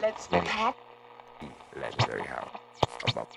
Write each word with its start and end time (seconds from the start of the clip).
Let's 0.00 0.32
look 0.32 0.44
at 0.46 0.74
legendary 1.80 2.22
house. 2.22 2.48
About 3.06 3.28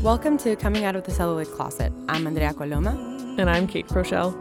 Welcome 0.00 0.38
to 0.38 0.54
Coming 0.54 0.84
Out 0.84 0.94
of 0.94 1.02
the 1.02 1.10
Celluloid 1.10 1.48
Closet. 1.48 1.92
I'm 2.08 2.28
Andrea 2.28 2.54
Coloma. 2.54 2.90
And 3.36 3.50
I'm 3.50 3.66
Kate 3.66 3.88
Crochelle. 3.88 4.32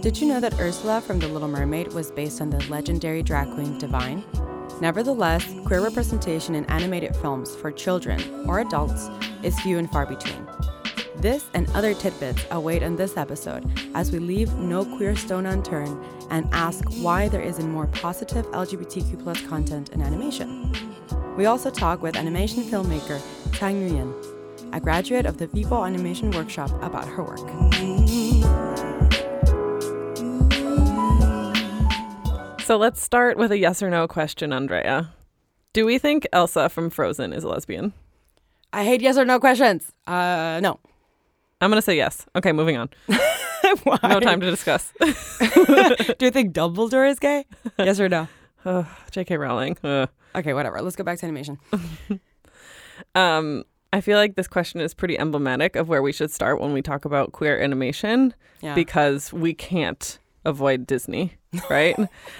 Did 0.00 0.20
you 0.20 0.28
know 0.28 0.38
that 0.38 0.54
Ursula 0.60 1.00
from 1.00 1.18
The 1.18 1.26
Little 1.26 1.48
Mermaid 1.48 1.92
was 1.92 2.12
based 2.12 2.40
on 2.40 2.50
the 2.50 2.64
legendary 2.70 3.24
drag 3.24 3.52
queen 3.54 3.78
Divine? 3.78 4.22
Nevertheless, 4.80 5.44
queer 5.66 5.80
representation 5.80 6.54
in 6.54 6.64
animated 6.66 7.16
films 7.16 7.52
for 7.56 7.72
children 7.72 8.46
or 8.46 8.60
adults 8.60 9.10
is 9.42 9.58
few 9.58 9.78
and 9.78 9.90
far 9.90 10.06
between. 10.06 10.46
This 11.24 11.48
and 11.54 11.70
other 11.70 11.94
tidbits 11.94 12.44
await 12.50 12.82
on 12.82 12.96
this 12.96 13.16
episode 13.16 13.64
as 13.94 14.12
we 14.12 14.18
leave 14.18 14.52
no 14.56 14.84
queer 14.84 15.16
stone 15.16 15.46
unturned 15.46 16.04
and 16.28 16.46
ask 16.52 16.84
why 17.00 17.28
there 17.28 17.40
isn't 17.40 17.66
more 17.66 17.86
positive 17.86 18.44
LGBTQ 18.48 19.48
content 19.48 19.88
in 19.94 20.02
animation. 20.02 20.70
We 21.38 21.46
also 21.46 21.70
talk 21.70 22.02
with 22.02 22.14
animation 22.14 22.62
filmmaker 22.64 23.22
Tang 23.52 23.80
Nguyen, 23.80 24.12
a 24.74 24.80
graduate 24.80 25.24
of 25.24 25.38
the 25.38 25.46
Viborg 25.46 25.86
Animation 25.86 26.30
Workshop, 26.32 26.70
about 26.82 27.08
her 27.08 27.22
work. 27.22 27.38
So 32.64 32.76
let's 32.76 33.00
start 33.00 33.38
with 33.38 33.50
a 33.50 33.56
yes 33.56 33.82
or 33.82 33.88
no 33.88 34.06
question, 34.06 34.52
Andrea. 34.52 35.14
Do 35.72 35.86
we 35.86 35.96
think 35.96 36.26
Elsa 36.34 36.68
from 36.68 36.90
Frozen 36.90 37.32
is 37.32 37.44
a 37.44 37.48
lesbian? 37.48 37.94
I 38.74 38.84
hate 38.84 39.00
yes 39.00 39.16
or 39.16 39.24
no 39.24 39.40
questions. 39.40 39.90
Uh, 40.06 40.60
no. 40.62 40.80
I'm 41.64 41.70
going 41.70 41.78
to 41.78 41.82
say 41.82 41.96
yes. 41.96 42.26
Okay, 42.36 42.52
moving 42.52 42.76
on. 42.76 42.88
No 44.02 44.20
time 44.20 44.40
to 44.40 44.50
discuss. 44.50 44.92
Do 45.00 45.06
you 46.20 46.30
think 46.30 46.52
Dumbledore 46.54 47.08
is 47.10 47.18
gay? 47.18 47.46
Yes 47.78 47.98
or 47.98 48.08
no? 48.10 48.28
Ugh, 48.66 48.86
J.K. 49.10 49.36
Rowling. 49.38 49.76
Ugh. 49.82 50.08
Okay, 50.36 50.52
whatever. 50.52 50.80
Let's 50.82 50.96
go 50.96 51.02
back 51.02 51.18
to 51.20 51.24
animation. 51.26 51.58
Um, 53.14 53.64
I 53.92 54.00
feel 54.00 54.18
like 54.18 54.34
this 54.36 54.46
question 54.48 54.80
is 54.80 54.94
pretty 54.94 55.18
emblematic 55.18 55.76
of 55.76 55.88
where 55.88 56.02
we 56.02 56.12
should 56.12 56.30
start 56.30 56.60
when 56.60 56.72
we 56.72 56.82
talk 56.82 57.04
about 57.04 57.32
queer 57.32 57.60
animation 57.60 58.34
Yeah. 58.60 58.74
because 58.74 59.32
we 59.32 59.54
can't 59.54 60.18
avoid 60.44 60.86
Disney, 60.86 61.34
right? 61.70 61.96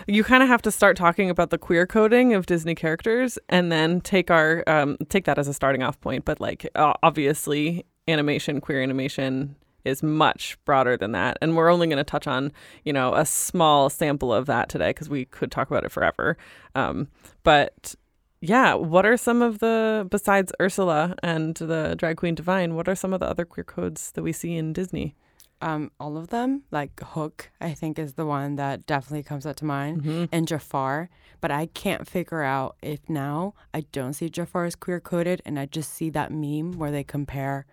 you 0.06 0.22
kind 0.24 0.42
of 0.42 0.48
have 0.48 0.62
to 0.62 0.70
start 0.70 0.96
talking 0.96 1.30
about 1.30 1.50
the 1.50 1.58
queer 1.58 1.86
coding 1.86 2.34
of 2.34 2.46
Disney 2.46 2.74
characters 2.74 3.38
and 3.48 3.72
then 3.72 4.00
take 4.00 4.30
our 4.30 4.62
um, 4.68 4.96
take 5.08 5.24
that 5.24 5.38
as 5.38 5.48
a 5.48 5.54
starting 5.54 5.82
off 5.82 6.00
point. 6.00 6.24
But 6.24 6.40
like 6.40 6.68
uh, 6.74 6.92
obviously, 7.02 7.84
animation, 8.08 8.60
queer 8.60 8.83
animation 8.83 9.56
is 9.84 10.02
much 10.02 10.56
broader 10.64 10.97
than 10.97 11.12
that, 11.12 11.36
and 11.42 11.56
we're 11.56 11.70
only 11.70 11.86
going 11.86 11.98
to 11.98 12.05
touch 12.05 12.27
on 12.27 12.52
you 12.84 12.92
know 12.92 13.14
a 13.14 13.27
small 13.27 13.91
sample 13.91 14.33
of 14.33 14.46
that 14.46 14.69
today 14.69 14.91
because 14.91 15.08
we 15.08 15.24
could 15.27 15.50
talk 15.50 15.70
about 15.70 15.84
it 15.84 15.92
forever. 15.92 16.36
Um, 16.74 17.08
but 17.42 17.94
yeah, 18.41 18.74
what 18.74 19.05
are 19.06 19.16
some 19.16 19.42
of 19.42 19.58
the 19.58 20.06
besides 20.11 20.52
Ursula 20.61 21.14
and 21.22 21.55
the 21.56 21.94
drag 21.98 22.16
queen 22.16 22.34
Divine? 22.34 22.74
What 22.74 22.88
are 22.88 22.94
some 22.94 23.12
of 23.12 23.20
the 23.20 23.28
other 23.28 23.44
queer 23.44 23.64
codes 23.64 24.12
that 24.12 24.22
we 24.22 24.33
see 24.33 24.56
in 24.56 24.72
Disney? 24.72 25.14
um, 25.62 25.91
all 25.98 26.18
of 26.18 26.28
them, 26.28 26.62
like 26.70 27.00
Hook, 27.00 27.50
I 27.58 27.72
think 27.72 27.98
is 27.98 28.14
the 28.14 28.27
one 28.27 28.56
that 28.56 28.84
definitely 28.84 29.22
comes 29.22 29.46
up 29.46 29.56
to 29.56 29.64
mind, 29.64 30.02
Mm-hmm. 30.02 30.24
and 30.30 30.46
Jafar. 30.46 31.08
But 31.41 31.50
I 31.52 31.66
can't 31.66 32.06
figure 32.06 32.42
out 32.42 32.77
if 32.83 33.00
now 33.08 33.55
I 33.72 33.83
don't 33.92 34.12
see 34.12 34.28
Jafar 34.28 34.64
as 34.66 34.74
queer 34.77 35.00
coded, 35.00 35.41
and 35.46 35.58
I 35.58 35.64
just 35.64 35.92
see 35.92 36.11
that 36.11 36.30
meme 36.33 36.72
where 36.72 36.91
they 36.91 37.05
compare 37.05 37.64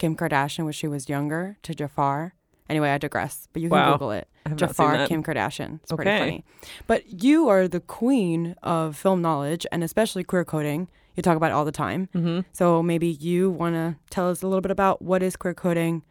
Kim 0.00 0.16
Kardashian 0.16 0.64
when 0.64 0.72
she 0.72 0.88
was 0.88 1.08
younger 1.08 1.56
to 1.62 1.74
Jafar. 1.74 2.34
Anyway, 2.68 2.90
I 2.90 2.98
digress, 2.98 3.46
but 3.52 3.62
you 3.62 3.68
can 3.68 3.78
Wow. 3.78 3.92
Google 3.92 4.10
it. 4.12 4.26
I 4.46 4.48
have 4.48 4.60
not 4.60 4.74
seen 4.74 4.86
Jafar. 4.90 5.06
Kim 5.06 5.22
Kardashian. 5.22 5.80
It's 5.82 5.92
pretty 5.92 6.10
funny. 6.18 6.44
But 6.88 7.22
you 7.22 7.48
are 7.48 7.68
the 7.68 7.80
queen 7.80 8.56
of 8.62 8.96
film 8.96 9.20
knowledge 9.22 9.66
and 9.70 9.84
especially 9.84 10.24
queer 10.24 10.44
coding. 10.44 10.88
You 11.16 11.22
talk 11.22 11.36
about 11.36 11.50
it 11.50 11.54
all 11.54 11.64
the 11.64 11.72
time. 11.72 12.08
Mm-hmm. 12.14 12.40
So 12.52 12.82
maybe 12.82 13.08
you 13.08 13.50
want 13.50 13.74
to 13.74 13.96
tell 14.10 14.30
us 14.30 14.42
a 14.42 14.46
little 14.46 14.60
bit 14.62 14.70
about 14.70 15.02
what 15.02 15.22
is 15.22 15.36
queer 15.36 15.54
coding, 15.54 16.02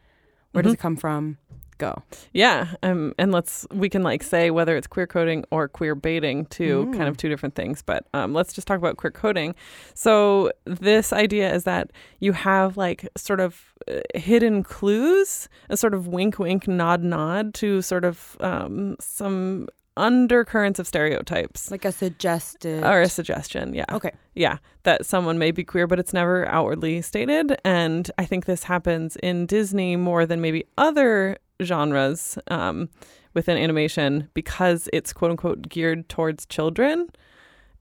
where 0.52 0.62
Mm-hmm. 0.62 0.68
does 0.68 0.74
it 0.76 0.80
come 0.80 0.96
from? 0.96 1.38
Go. 1.80 2.04
Yeah, 2.34 2.76
um, 2.84 3.14
and 3.18 3.32
let's 3.32 3.66
we 3.72 3.90
can 3.90 4.04
like 4.04 4.22
say 4.22 4.52
whether 4.52 4.76
it's 4.78 4.86
queer 4.86 5.08
coding 5.08 5.46
or 5.50 5.68
queer 5.68 5.96
baiting 5.96 6.46
kind 6.46 6.96
Mm. 6.96 7.08
of 7.08 7.16
two 7.18 7.30
different 7.30 7.56
things. 7.56 7.82
But 7.82 8.06
um, 8.14 8.34
let's 8.34 8.54
just 8.54 8.68
talk 8.68 8.78
about 8.78 8.98
queer 8.98 9.12
coding. 9.12 9.56
So 9.94 10.52
this 10.66 11.14
idea 11.14 11.52
is 11.54 11.64
that 11.64 11.92
you 12.20 12.34
have 12.34 12.76
like 12.78 13.08
sort 13.18 13.40
of 13.40 13.74
uh, 13.90 14.02
hidden 14.14 14.62
clues, 14.62 15.48
a 15.70 15.78
sort 15.78 15.94
of 15.94 16.06
wink, 16.08 16.38
wink, 16.38 16.68
nod, 16.68 17.02
nod 17.02 17.54
to 17.56 17.82
sort 17.82 18.04
of 18.04 18.36
um, 18.42 18.98
some 19.00 19.68
undercurrents 19.98 20.80
of 20.80 20.88
stereotypes. 20.88 21.72
Like 21.72 21.86
a 21.86 21.92
suggested. 21.92 22.84
or 22.84 23.02
a 23.02 23.10
suggestion, 23.10 23.74
yeah. 23.74 23.86
Okay. 23.92 24.12
Yeah, 24.36 24.58
that 24.84 25.06
someone 25.06 25.38
may 25.38 25.52
be 25.52 25.64
queer, 25.64 25.88
but 25.88 26.00
it's 26.00 26.14
never 26.14 26.48
outwardly 26.48 27.02
stated. 27.02 27.58
And 27.66 28.10
I 28.18 28.26
think 28.26 28.46
this 28.46 28.64
happens 28.64 29.16
in 29.18 29.46
Disney 29.46 29.96
more 29.98 30.26
than 30.26 30.40
maybe 30.42 30.66
other 30.78 31.38
genres 31.64 32.38
um, 32.50 32.90
within 33.34 33.58
animation 33.58 34.30
because 34.34 34.90
it's 34.94 35.14
quote 35.14 35.32
unquote 35.32 35.70
geared 35.70 36.08
towards 36.10 36.46
children. 36.46 37.08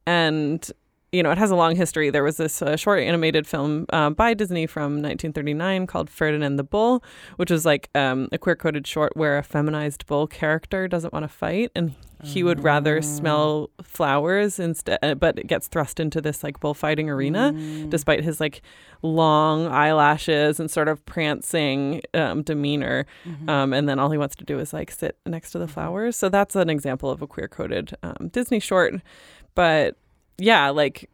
And, 0.07 0.71
you 1.13 1.23
know, 1.23 1.31
it 1.31 1.39
has 1.39 1.51
a 1.51 1.57
long 1.57 1.75
history. 1.75 2.11
There 2.11 2.23
was 2.23 2.37
this 2.37 2.61
uh, 2.61 2.77
short 2.77 3.01
animated 3.01 3.47
film 3.47 3.87
uh, 3.93 4.11
by 4.11 4.35
Disney 4.35 4.67
from 4.67 4.95
1939 4.95 5.87
called 5.87 6.11
Ferdinand 6.11 6.57
the 6.57 6.65
Bull, 6.65 7.03
which 7.37 7.51
was 7.51 7.65
like 7.65 7.89
um, 7.95 8.29
a 8.31 8.39
queer 8.39 8.57
coded 8.57 8.87
short 8.87 9.17
where 9.17 9.39
a 9.39 9.43
feminized 9.43 10.07
bull 10.07 10.27
character 10.27 10.87
doesn't 10.87 11.13
want 11.13 11.25
to 11.25 11.29
fight 11.29 11.71
and 11.75 11.95
he 12.25 12.43
would 12.43 12.65
rather 12.65 13.01
smell 13.01 13.71
flowers 13.81 14.59
instead, 14.59 14.99
uh, 15.05 15.15
but 15.15 15.39
it 15.39 15.47
gets 15.47 15.69
thrust 15.69 16.01
into 16.01 16.21
this 16.21 16.43
like 16.43 16.59
bullfighting 16.59 17.09
arena 17.09 17.53
despite 17.91 18.25
his 18.25 18.41
like 18.41 18.61
long 19.03 19.69
eyelashes 19.69 20.59
and 20.59 20.69
sort 20.69 20.89
of 20.89 21.05
prancing 21.07 22.03
um, 22.15 22.43
demeanor. 22.43 23.07
Um, 23.49 23.73
and 23.73 23.89
then 23.89 24.01
all 24.01 24.11
he 24.11 24.19
wants 24.19 24.35
to 24.37 24.45
do 24.45 24.59
is 24.59 24.73
like 24.73 24.91
sit 24.91 25.17
next 25.27 25.53
to 25.53 25.61
the 25.61 25.69
flowers. 25.69 26.17
So 26.17 26.29
that's 26.29 26.57
an 26.57 26.69
example 26.69 27.09
of 27.09 27.23
a 27.23 27.27
queer 27.29 27.47
coded 27.47 27.95
um, 28.03 28.29
Disney 28.33 28.59
short. 28.59 28.97
But 29.55 29.97
yeah, 30.39 30.71
like, 30.71 31.11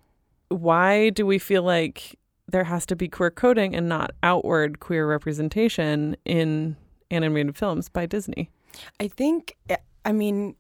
why 0.49 1.11
do 1.11 1.27
we 1.27 1.39
feel 1.39 1.63
like 1.63 2.19
there 2.47 2.65
has 2.65 2.87
to 2.87 2.97
be 2.97 3.09
queer 3.09 3.31
coding 3.31 3.75
and 3.75 3.89
not 3.89 4.13
outward 4.23 4.81
queer 4.81 5.09
representation 5.09 6.17
in 6.25 6.77
animated 7.11 7.57
films 7.57 7.89
by 7.89 8.07
Disney? 8.07 8.51
I 9.01 9.09
think, 9.09 9.57
eh, 9.71 9.77
I 10.05 10.13
mean, 10.13 10.57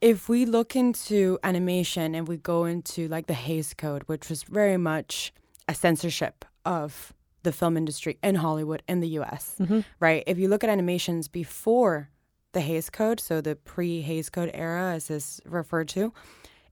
if 0.00 0.28
we 0.28 0.44
look 0.44 0.76
into 0.76 1.38
animation 1.42 2.14
and 2.14 2.28
we 2.28 2.36
go 2.36 2.64
into 2.64 3.08
like 3.08 3.26
the 3.26 3.34
Hays 3.34 3.74
Code, 3.74 4.02
which 4.06 4.28
was 4.28 4.44
very 4.44 4.76
much 4.76 5.32
a 5.68 5.74
censorship 5.74 6.44
of 6.64 7.12
the 7.42 7.52
film 7.52 7.76
industry 7.76 8.18
in 8.22 8.36
Hollywood 8.36 8.82
in 8.88 9.00
the 9.00 9.08
US, 9.20 9.56
right? 10.00 10.22
If 10.26 10.38
you 10.38 10.48
look 10.48 10.62
at 10.62 10.70
animations 10.70 11.28
before 11.28 12.10
the 12.52 12.60
Hays 12.60 12.88
Code, 12.90 13.18
so 13.20 13.40
the 13.40 13.56
pre 13.56 14.00
Hays 14.02 14.30
Code 14.30 14.50
era, 14.54 14.92
as 14.92 15.10
is 15.10 15.40
referred 15.44 15.88
to, 15.90 16.12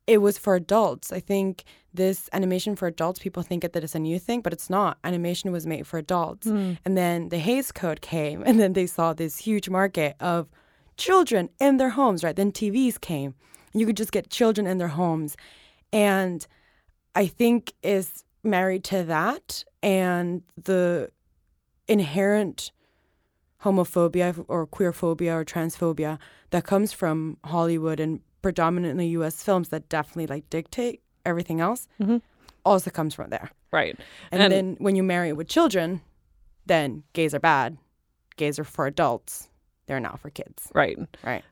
it 0.07 0.19
was 0.19 0.39
for 0.39 0.55
adults. 0.55 1.13
I 1.13 1.21
think 1.21 1.65
this 1.95 2.29
animation 2.33 2.75
for 2.77 2.89
adults, 2.89 3.21
people 3.21 3.43
think 3.43 3.63
that 3.63 3.77
it's 3.85 3.95
a 3.95 3.99
new 3.99 4.19
thing, 4.19 4.41
but 4.41 4.53
it's 4.53 4.69
not. 4.69 4.99
Animation 5.05 5.53
was 5.53 5.67
made 5.67 5.87
for 5.87 5.99
adults. 5.99 6.49
Hmm. 6.49 6.75
And 6.85 6.97
then 6.97 7.29
the 7.29 7.39
Hays 7.39 7.71
Code 7.73 8.01
came, 8.01 8.43
and 8.47 8.59
then 8.59 8.73
they 8.73 8.87
saw 8.87 9.13
this 9.13 9.39
huge 9.39 9.69
market 9.69 10.17
of 10.21 10.49
children 10.97 11.49
in 11.61 11.77
their 11.77 11.91
homes, 11.91 12.25
right? 12.25 12.37
Then 12.37 12.53
TVs 12.53 13.01
came. 13.01 13.35
You 13.73 13.87
could 13.87 13.97
just 13.97 14.13
get 14.13 14.31
children 14.31 14.67
in 14.67 14.79
their 14.79 14.89
homes. 14.89 15.37
And 15.93 16.47
I 17.15 17.27
think 17.27 17.73
is 17.83 18.25
married 18.43 18.85
to 18.85 19.05
that 19.05 19.65
and 19.83 20.43
the 20.63 21.11
inherent 21.89 22.73
homophobia 23.63 24.45
or 24.49 24.67
queerphobia 24.67 25.35
or 25.35 25.45
transphobia 25.45 26.19
that 26.51 26.65
comes 26.65 26.93
from 26.93 27.37
Hollywood 27.45 28.01
and 28.01 28.21
predominantly 28.43 29.07
US 29.09 29.43
films 29.43 29.69
that 29.71 29.89
definitely 29.89 30.27
like 30.27 30.51
dictate 30.51 31.01
everything 31.25 31.61
else 31.61 31.89
also 32.65 32.91
comes 32.91 33.15
from 33.15 33.31
there. 33.31 33.51
Right. 33.71 33.99
And, 34.31 34.53
then 34.53 34.77
when 34.79 34.97
you 34.97 35.03
marry 35.03 35.33
with 35.33 35.49
children, 35.49 36.01
then 36.67 37.05
gays 37.13 37.35
are 37.35 37.41
bad. 37.41 37.79
Gays 38.37 38.59
are 38.59 38.65
for 38.65 38.87
adults. 38.87 39.49
They're 39.87 40.01
not 40.01 40.21
for 40.21 40.31
kids. 40.31 40.69
right. 40.75 40.99
Right. 41.25 41.45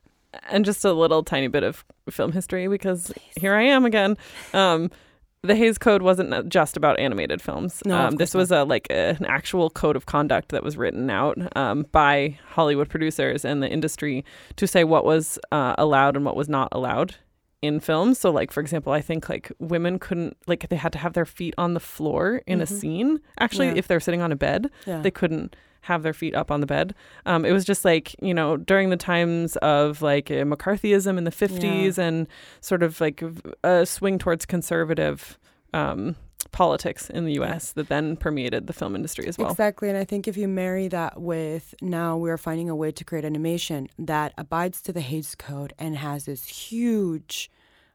and 0.49 0.63
just 0.63 0.85
a 0.85 0.93
little 0.93 1.23
tiny 1.23 1.47
bit 1.47 1.63
of 1.63 1.83
film 2.09 2.31
history 2.31 2.67
because 2.67 3.11
here 3.35 3.53
I 3.53 3.63
am 3.63 3.85
again. 3.85 4.17
Um, 4.53 4.89
the 5.43 5.55
Hays 5.55 5.77
Code 5.79 6.03
wasn't 6.03 6.49
just 6.49 6.77
about 6.77 6.99
animated 6.99 7.41
films. 7.41 7.81
No, 7.85 7.97
um, 7.97 8.15
this 8.17 8.35
was 8.35 8.51
a 8.51 8.63
like 8.63 8.87
a, 8.91 9.15
an 9.19 9.25
actual 9.25 9.69
code 9.71 9.95
of 9.95 10.05
conduct 10.05 10.49
that 10.49 10.63
was 10.63 10.77
written 10.77 11.09
out 11.09 11.37
um, 11.57 11.85
by 11.91 12.37
Hollywood 12.49 12.89
producers 12.89 13.43
and 13.43 13.63
the 13.63 13.69
industry 13.69 14.23
to 14.57 14.67
say 14.67 14.83
what 14.83 15.03
was 15.03 15.39
uh, 15.51 15.73
allowed 15.79 16.15
and 16.15 16.25
what 16.25 16.35
was 16.35 16.47
not 16.47 16.69
allowed 16.71 17.15
in 17.63 17.79
films. 17.79 18.19
So, 18.19 18.29
like 18.29 18.51
for 18.51 18.59
example, 18.59 18.93
I 18.93 19.01
think 19.01 19.29
like 19.29 19.51
women 19.57 19.97
couldn't 19.97 20.37
like 20.45 20.69
they 20.69 20.75
had 20.75 20.93
to 20.93 20.99
have 20.99 21.13
their 21.13 21.25
feet 21.25 21.55
on 21.57 21.73
the 21.73 21.79
floor 21.79 22.43
in 22.45 22.61
a 22.61 22.65
Mhm. 22.65 22.79
scene. 22.79 23.19
Actually, 23.39 23.67
Yeah. 23.69 23.75
if 23.77 23.87
they're 23.87 23.99
sitting 23.99 24.21
on 24.21 24.31
a 24.31 24.35
bed, 24.35 24.69
Yeah. 24.85 25.01
they 25.01 25.11
couldn't 25.11 25.55
have 25.81 26.03
their 26.03 26.13
feet 26.13 26.35
up 26.35 26.51
on 26.51 26.61
the 26.61 26.67
bed. 26.67 26.93
Um, 27.25 27.45
it 27.45 27.51
was 27.51 27.65
just 27.65 27.83
like 27.85 28.15
you 28.21 28.33
know 28.33 28.57
during 28.57 28.89
the 28.89 28.97
times 28.97 29.55
of 29.57 30.01
like 30.01 30.29
uh, 30.31 30.45
McCarthyism 30.45 31.17
in 31.17 31.23
the 31.23 31.31
fifties 31.31 31.97
and 31.97 32.27
sort 32.61 32.83
of 32.83 33.01
like 33.01 33.23
a 33.63 33.85
swing 33.85 34.17
towards 34.17 34.45
conservative 34.45 35.37
um, 35.73 36.15
politics 36.51 37.09
in 37.09 37.25
the 37.25 37.33
U.S. 37.33 37.71
that 37.73 37.87
then 37.87 38.17
permeated 38.17 38.67
the 38.67 38.73
film 38.73 38.95
industry 38.95 39.27
as 39.27 39.37
well. 39.37 39.51
Exactly. 39.51 39.89
And 39.89 39.97
I 39.97 40.03
think 40.03 40.27
if 40.27 40.37
you 40.37 40.47
marry 40.47 40.87
that 40.89 41.21
with 41.21 41.75
now 41.81 42.17
we're 42.17 42.37
finding 42.37 42.69
a 42.69 42.75
way 42.75 42.91
to 42.91 43.03
create 43.03 43.25
animation 43.25 43.87
that 43.97 44.33
abides 44.37 44.81
to 44.83 44.93
the 44.93 45.01
Hays 45.01 45.35
Code 45.35 45.73
and 45.79 45.97
has 45.97 46.25
this 46.25 46.47
huge 46.47 47.49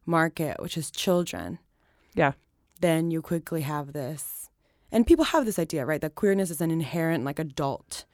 market, 0.06 0.60
which 0.60 0.76
is 0.76 0.90
children. 0.90 1.58
Yeah. 2.14 2.32
Then 2.80 3.10
you 3.10 3.22
quickly 3.22 3.62
have 3.62 3.92
this. 3.92 4.45
And 4.92 5.06
people 5.06 5.24
have 5.26 5.44
this 5.44 5.58
idea, 5.58 5.84
right? 5.84 6.00
That 6.00 6.14
queerness 6.14 6.50
is 6.50 6.60
an 6.60 6.70
inherent, 6.70 7.24
like, 7.24 7.38
adult 7.38 8.04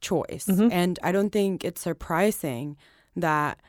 choice. 0.00 0.46
Mhm. 0.46 0.70
And 0.72 0.98
I 1.02 1.12
don't 1.12 1.30
think 1.30 1.64
it's 1.64 1.80
surprising 1.80 2.76
that, 3.16 3.60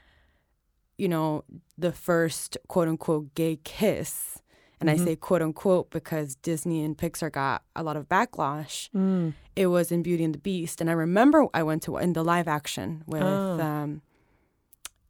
you 0.98 1.08
know, 1.08 1.44
the 1.78 1.92
first 1.92 2.58
quote 2.68 2.88
unquote 2.88 3.34
gay 3.36 3.58
kiss, 3.64 4.40
and 4.80 4.90
Mhm. 4.90 4.94
I 4.94 4.98
say 4.98 5.16
quote 5.16 5.42
unquote 5.42 5.90
because 5.92 6.36
Disney 6.36 6.84
and 6.84 6.98
Pixar 6.98 7.32
got 7.32 7.64
a 7.76 7.84
lot 7.84 7.98
of 7.98 8.08
backlash 8.10 8.90
Mm. 8.92 9.34
it 9.56 9.68
was 9.68 9.92
in 9.92 10.02
Beauty 10.04 10.24
and 10.24 10.34
the 10.34 10.40
Beast, 10.40 10.82
and 10.82 10.90
I 10.90 10.94
remember 10.94 11.48
I 11.54 11.64
went 11.64 11.84
to 11.84 11.98
in 11.98 12.14
the 12.14 12.24
live 12.24 12.48
action 12.48 13.04
with 13.08 13.22
Oh. 13.24 13.60
um, 13.60 14.02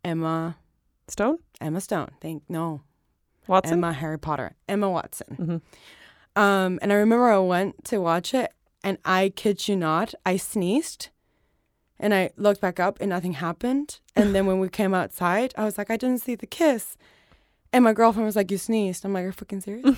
Emma 0.04 0.58
Stone 1.08 1.40
Emma 1.62 1.80
Stone. 1.82 2.10
Think 2.22 2.44
no 2.50 2.82
Watson. 3.48 3.74
Emma 3.80 3.94
Harry 3.94 4.18
Potter 4.20 4.56
Emma 4.68 4.90
Watson. 4.90 5.36
Mhm. 5.40 5.62
Um, 6.36 6.80
and 6.82 6.92
I 6.92 6.96
remember 6.96 7.30
I 7.30 7.38
went 7.40 7.86
to 7.86 8.00
watch 8.00 8.34
it, 8.34 8.54
and 8.84 8.98
I 9.06 9.32
kid 9.36 9.68
you 9.68 9.76
not, 9.76 10.14
I 10.26 10.38
sneezed, 10.38 11.10
and 12.00 12.14
I 12.14 12.32
looked 12.38 12.62
back 12.62 12.80
up, 12.80 12.98
and 13.00 13.10
nothing 13.10 13.34
happened. 13.34 14.00
And 14.16 14.34
then 14.34 14.46
when 14.46 14.60
we 14.60 14.70
came 14.70 14.94
outside, 14.94 15.54
I 15.58 15.64
was 15.64 15.78
like, 15.78 15.90
I 15.90 15.98
didn't 15.98 16.22
see 16.22 16.36
the 16.36 16.48
kiss. 16.48 16.98
And 17.74 17.84
my 17.84 17.94
girlfriend 17.94 18.28
was 18.28 18.36
like, 18.36 18.52
"You 18.52 18.60
sneezed." 18.60 19.04
I'm 19.04 19.14
like, 19.14 19.24
"Are 19.24 19.28
you 19.28 19.32
fucking 19.32 19.62
serious?" 19.62 19.98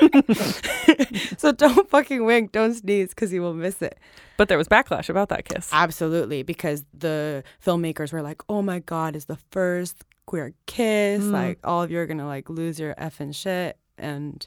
so 1.38 1.52
don't 1.52 1.88
fucking 1.90 2.24
wink, 2.24 2.52
don't 2.52 2.72
sneeze, 2.72 3.10
because 3.10 3.30
you 3.32 3.42
will 3.42 3.52
miss 3.52 3.82
it. 3.82 3.98
But 4.38 4.48
there 4.48 4.56
was 4.56 4.66
backlash 4.66 5.10
about 5.10 5.28
that 5.28 5.44
kiss. 5.44 5.68
Absolutely, 5.72 6.42
because 6.42 6.84
the 6.98 7.44
filmmakers 7.64 8.14
were 8.14 8.22
like, 8.22 8.40
"Oh 8.48 8.62
my 8.62 8.78
god, 8.78 9.14
is 9.14 9.26
the 9.26 9.36
first 9.50 10.04
queer 10.24 10.54
kiss? 10.64 11.22
Mm. 11.22 11.32
Like, 11.32 11.58
all 11.64 11.82
of 11.82 11.90
you 11.90 11.98
are 11.98 12.06
gonna 12.06 12.26
like 12.26 12.48
lose 12.48 12.80
your 12.80 12.94
effing 12.94 13.34
shit." 13.34 13.76
And 13.98 14.46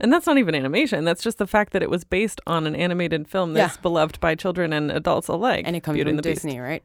And 0.00 0.12
that's 0.12 0.26
not 0.26 0.38
even 0.38 0.54
animation. 0.54 1.04
That's 1.04 1.22
just 1.22 1.38
the 1.38 1.46
fact 1.46 1.72
that 1.72 1.82
it 1.82 1.88
was 1.90 2.02
based 2.04 2.40
on 2.46 2.66
an 2.66 2.74
animated 2.74 3.28
film 3.28 3.54
Yeah. 3.56 3.66
that's 3.66 3.76
beloved 3.76 4.18
by 4.20 4.34
children 4.34 4.72
and 4.72 4.90
adults 4.90 5.28
alike. 5.28 5.64
and 5.66 5.76
it 5.76 5.82
comes 5.82 5.96
Beauty 5.96 6.10
from 6.10 6.16
the 6.16 6.22
Beast. 6.22 6.42
Disney, 6.42 6.58
right? 6.58 6.82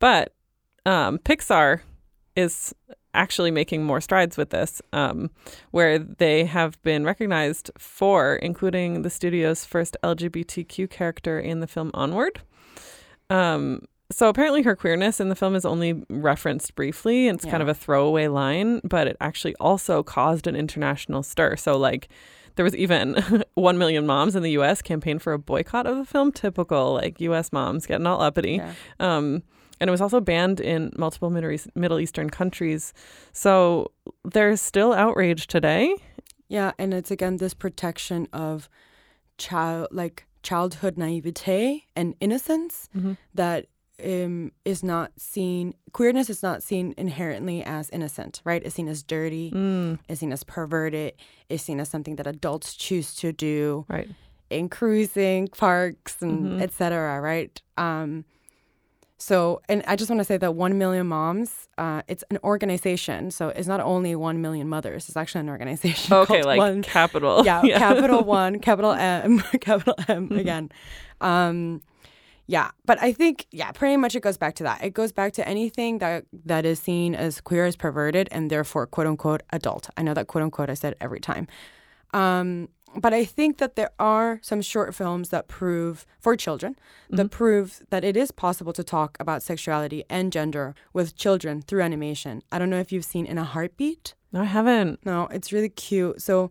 But 0.00 0.32
um, 0.86 1.18
Pixar 1.18 1.80
is 2.36 2.74
actually 3.14 3.50
making 3.50 3.82
more 3.84 4.00
strides 4.00 4.36
with 4.36 4.50
this, 4.50 4.80
um, 4.92 5.30
where 5.72 5.98
they 5.98 6.44
have 6.44 6.80
been 6.82 7.04
recognized 7.04 7.70
for 7.76 8.36
including 8.36 9.02
the 9.02 9.10
studio's 9.10 9.64
first 9.64 9.96
LGBTQ 10.04 10.88
character 10.88 11.40
in 11.40 11.58
the 11.60 11.66
film 11.66 11.90
Onward. 11.94 12.40
Um, 13.28 13.82
so 14.10 14.28
apparently, 14.28 14.62
her 14.62 14.74
queerness 14.74 15.20
in 15.20 15.28
the 15.28 15.34
film 15.34 15.54
is 15.54 15.64
only 15.64 16.02
referenced 16.08 16.74
briefly. 16.74 17.28
It's 17.28 17.44
kind 17.44 17.62
of 17.62 17.68
a 17.68 17.74
throwaway 17.74 18.28
line, 18.28 18.80
but 18.82 19.06
it 19.06 19.16
actually 19.20 19.54
also 19.56 20.02
caused 20.02 20.46
an 20.46 20.56
international 20.56 21.22
stir. 21.22 21.56
So, 21.56 21.76
like, 21.76 22.08
there 22.58 22.64
was 22.64 22.74
even 22.74 23.22
1 23.54 23.78
million 23.78 24.06
moms 24.06 24.34
in 24.34 24.42
the 24.42 24.50
US 24.52 24.82
campaign 24.82 25.18
for 25.18 25.32
a 25.32 25.38
boycott 25.38 25.86
of 25.86 25.96
the 25.96 26.04
film, 26.04 26.32
typical 26.32 26.94
like 26.94 27.20
US 27.20 27.52
moms 27.52 27.86
getting 27.86 28.06
all 28.06 28.20
uppity. 28.20 28.56
Yeah. 28.56 28.72
Um, 28.98 29.42
and 29.80 29.88
it 29.88 29.90
was 29.92 30.00
also 30.00 30.20
banned 30.20 30.58
in 30.58 30.92
multiple 30.96 31.30
Middle, 31.30 31.56
Middle 31.76 32.00
Eastern 32.00 32.30
countries. 32.30 32.92
So 33.32 33.92
there's 34.24 34.60
still 34.60 34.92
outrage 34.92 35.46
today. 35.46 35.94
Yeah, 36.48 36.72
and 36.78 36.92
it's 36.92 37.10
again 37.10 37.36
this 37.36 37.54
protection 37.54 38.26
of 38.32 38.68
child 39.36 39.88
like 39.92 40.26
childhood 40.42 40.96
naivete 40.98 41.84
and 41.94 42.14
innocence 42.20 42.88
that 43.34 43.66
um, 44.04 44.52
is 44.64 44.82
not 44.82 45.12
seen 45.16 45.74
queerness 45.92 46.30
is 46.30 46.42
not 46.42 46.62
seen 46.62 46.94
inherently 46.96 47.62
as 47.64 47.90
innocent, 47.90 48.40
right? 48.44 48.62
It's 48.64 48.74
seen 48.74 48.88
as 48.88 49.02
dirty, 49.02 49.50
Mm, 49.50 49.98
it's 50.08 50.20
seen 50.20 50.32
as 50.32 50.44
perverted, 50.44 51.14
it's 51.48 51.62
seen 51.64 51.80
as 51.80 51.88
something 51.88 52.16
that 52.16 52.26
adults 52.26 52.74
choose 52.74 53.14
to 53.16 53.32
do 53.32 53.84
right. 53.88 54.08
in 54.50 54.68
cruising 54.68 55.48
parks 55.48 56.22
and 56.22 56.46
Mhm. 56.60 56.62
et 56.62 56.72
cetera, 56.72 57.20
right? 57.20 57.60
Um, 57.76 58.24
so, 59.20 59.60
and 59.68 59.82
I 59.88 59.96
just 59.96 60.08
want 60.10 60.20
to 60.20 60.24
say 60.24 60.36
that 60.36 60.54
One 60.54 60.78
Million 60.78 61.08
Moms, 61.08 61.66
uh, 61.76 62.02
it's 62.06 62.22
an 62.30 62.38
organization. 62.44 63.32
So 63.32 63.48
it's 63.48 63.66
not 63.66 63.80
only 63.80 64.14
One 64.14 64.40
Million 64.40 64.68
Mothers, 64.68 65.08
it's 65.08 65.16
actually 65.16 65.40
an 65.40 65.48
organization. 65.48 66.12
Okay, 66.22 66.42
like 66.44 66.58
One, 66.58 66.82
capital. 66.82 67.42
yeah, 67.44 67.60
capital 67.78 68.22
One, 68.22 68.60
capital 68.60 68.92
M, 68.98 69.40
capital 69.60 69.94
M 70.06 70.30
again. 70.30 70.70
Um, 71.20 71.82
yeah, 72.50 72.70
but 72.86 73.00
I 73.00 73.12
think 73.12 73.46
yeah, 73.50 73.70
pretty 73.72 73.98
much 73.98 74.16
it 74.16 74.20
goes 74.20 74.38
back 74.38 74.54
to 74.54 74.62
that. 74.64 74.82
It 74.82 74.94
goes 74.94 75.12
back 75.12 75.34
to 75.34 75.46
anything 75.46 75.98
that 75.98 76.24
that 76.46 76.64
is 76.64 76.80
seen 76.80 77.14
as 77.14 77.42
queer 77.42 77.66
as 77.66 77.76
perverted 77.76 78.26
and 78.32 78.50
therefore 78.50 78.86
quote 78.86 79.06
unquote 79.06 79.42
adult. 79.50 79.90
I 79.98 80.02
know 80.02 80.14
that 80.14 80.28
quote 80.28 80.42
unquote 80.42 80.70
I 80.70 80.74
said 80.74 80.96
every 80.98 81.20
time. 81.20 81.46
Um, 82.14 82.70
but 82.96 83.12
I 83.12 83.26
think 83.26 83.58
that 83.58 83.76
there 83.76 83.90
are 83.98 84.40
some 84.42 84.62
short 84.62 84.94
films 84.94 85.28
that 85.28 85.46
prove 85.46 86.06
for 86.20 86.36
children 86.36 86.76
that 87.10 87.30
prove 87.30 87.82
that 87.90 88.02
it 88.02 88.16
is 88.16 88.30
possible 88.30 88.72
to 88.72 88.82
talk 88.82 89.18
about 89.20 89.42
sexuality 89.42 90.04
and 90.08 90.32
gender 90.32 90.74
with 90.94 91.14
children 91.14 91.60
through 91.60 91.82
animation. 91.82 92.42
I 92.50 92.58
don't 92.58 92.70
know 92.70 92.80
if 92.80 92.90
you've 92.90 93.04
seen 93.04 93.26
In 93.26 93.36
a 93.36 93.44
Heartbeat. 93.44 94.14
No, 94.32 94.40
I 94.40 94.44
haven't. 94.44 95.04
No, 95.04 95.26
it's 95.26 95.52
really 95.52 95.68
cute. 95.68 96.22
So, 96.22 96.50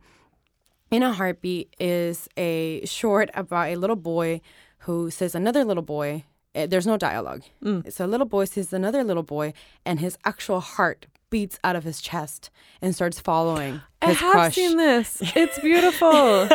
In 0.91 1.01
a 1.01 1.11
Heartbeat 1.11 1.75
is 1.79 2.27
a 2.37 2.85
short 2.85 3.31
about 3.33 3.69
a 3.69 3.75
little 3.75 3.95
boy 3.95 4.41
who 4.79 5.09
says 5.11 5.35
another 5.35 5.63
little 5.65 5.83
boy. 5.83 6.23
eh, 6.55 6.65
There's 6.67 6.87
no 6.87 6.97
dialogue. 6.97 7.43
Mm. 7.63 7.91
So 7.91 8.05
a 8.05 8.07
little 8.07 8.27
boy 8.27 8.45
sees 8.45 8.71
another 8.73 9.03
little 9.03 9.23
boy, 9.23 9.53
and 9.85 9.99
his 9.99 10.17
actual 10.25 10.59
heart 10.59 11.07
beats 11.29 11.59
out 11.63 11.75
of 11.75 11.83
his 11.83 11.99
chest 12.01 12.49
and 12.81 12.95
starts 12.95 13.19
following 13.19 13.81
I 14.01 14.11
have 14.13 14.31
crush. 14.31 14.55
seen 14.55 14.77
this. 14.77 15.21
It's 15.35 15.59
beautiful. 15.59 16.47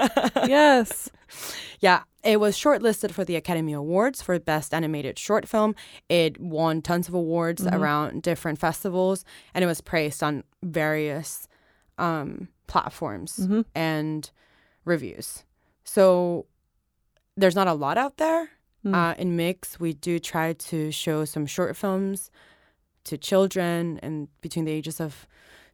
yes. 0.49 1.11
Yeah, 1.81 2.03
it 2.23 2.39
was 2.39 2.57
shortlisted 2.57 3.11
for 3.11 3.25
the 3.25 3.35
Academy 3.35 3.73
Awards 3.73 4.23
for 4.23 4.39
Best 4.39 4.73
Animated 4.73 5.19
Short 5.19 5.49
Film. 5.49 5.75
It 6.09 6.39
won 6.41 6.81
tons 6.81 7.09
of 7.09 7.15
awards 7.15 7.67
around 7.67 8.23
different 8.23 8.61
festivals, 8.61 9.25
and 9.53 9.65
it 9.65 9.67
was 9.67 9.81
praised 9.81 10.23
on 10.23 10.45
various 10.63 11.49
um, 11.99 12.47
platforms 12.69 13.41
Mhm. 13.49 13.65
and 13.75 14.31
reviews. 14.85 15.43
So 15.83 16.47
there's 17.37 17.55
not 17.57 17.69
a 17.69 17.75
lot 17.75 17.97
out 17.99 18.17
there. 18.17 18.51
Mm. 18.85 18.95
Uh, 18.95 19.15
in 19.19 19.37
Mix, 19.37 19.79
we 19.81 19.93
do 19.93 20.19
try 20.19 20.53
to 20.55 20.91
show 20.91 21.25
some 21.25 21.47
short 21.47 21.77
films 21.77 22.31
to 23.05 23.17
children 23.17 23.99
and 24.03 24.29
between 24.41 24.65
the 24.65 24.73
ages 24.73 25.01
of 25.01 25.27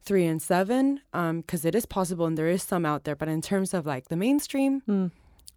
three 0.03 0.27
and 0.27 0.41
seven, 0.43 1.01
because 1.13 1.65
it 1.65 1.75
is 1.75 1.87
possible 1.87 2.27
and 2.27 2.37
there 2.39 2.49
is 2.49 2.63
some 2.63 2.87
out 2.87 3.05
there. 3.05 3.17
But 3.17 3.29
in 3.29 3.41
terms 3.43 3.75
of 3.75 3.87
like 3.87 4.09
the 4.09 4.17
mainstream, 4.17 4.83
Mm. 4.89 5.11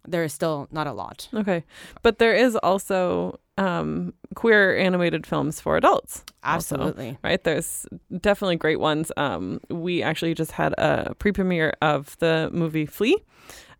there 0.08 0.24
is 0.24 0.32
still 0.32 0.66
not 0.70 0.86
a 0.86 0.92
lot. 0.92 1.28
Okay. 1.34 1.62
But 2.02 2.18
there 2.18 2.34
is 2.34 2.56
also 2.56 3.38
um, 3.58 4.12
queer 4.34 4.76
animated 4.86 5.26
films 5.26 5.60
for 5.60 5.76
adults. 5.76 6.24
also, 6.42 6.74
Absolutely. 6.74 7.18
right? 7.22 7.44
There's 7.44 7.86
definitely 8.20 8.56
great 8.56 8.80
ones. 8.80 9.12
Um, 9.16 9.60
we 9.70 10.02
actually 10.02 10.34
just 10.34 10.52
had 10.52 10.72
a 10.78 11.14
pre-premiere 11.18 11.72
of 11.82 12.16
the 12.18 12.48
movie 12.52 12.86
Flee 12.86 13.16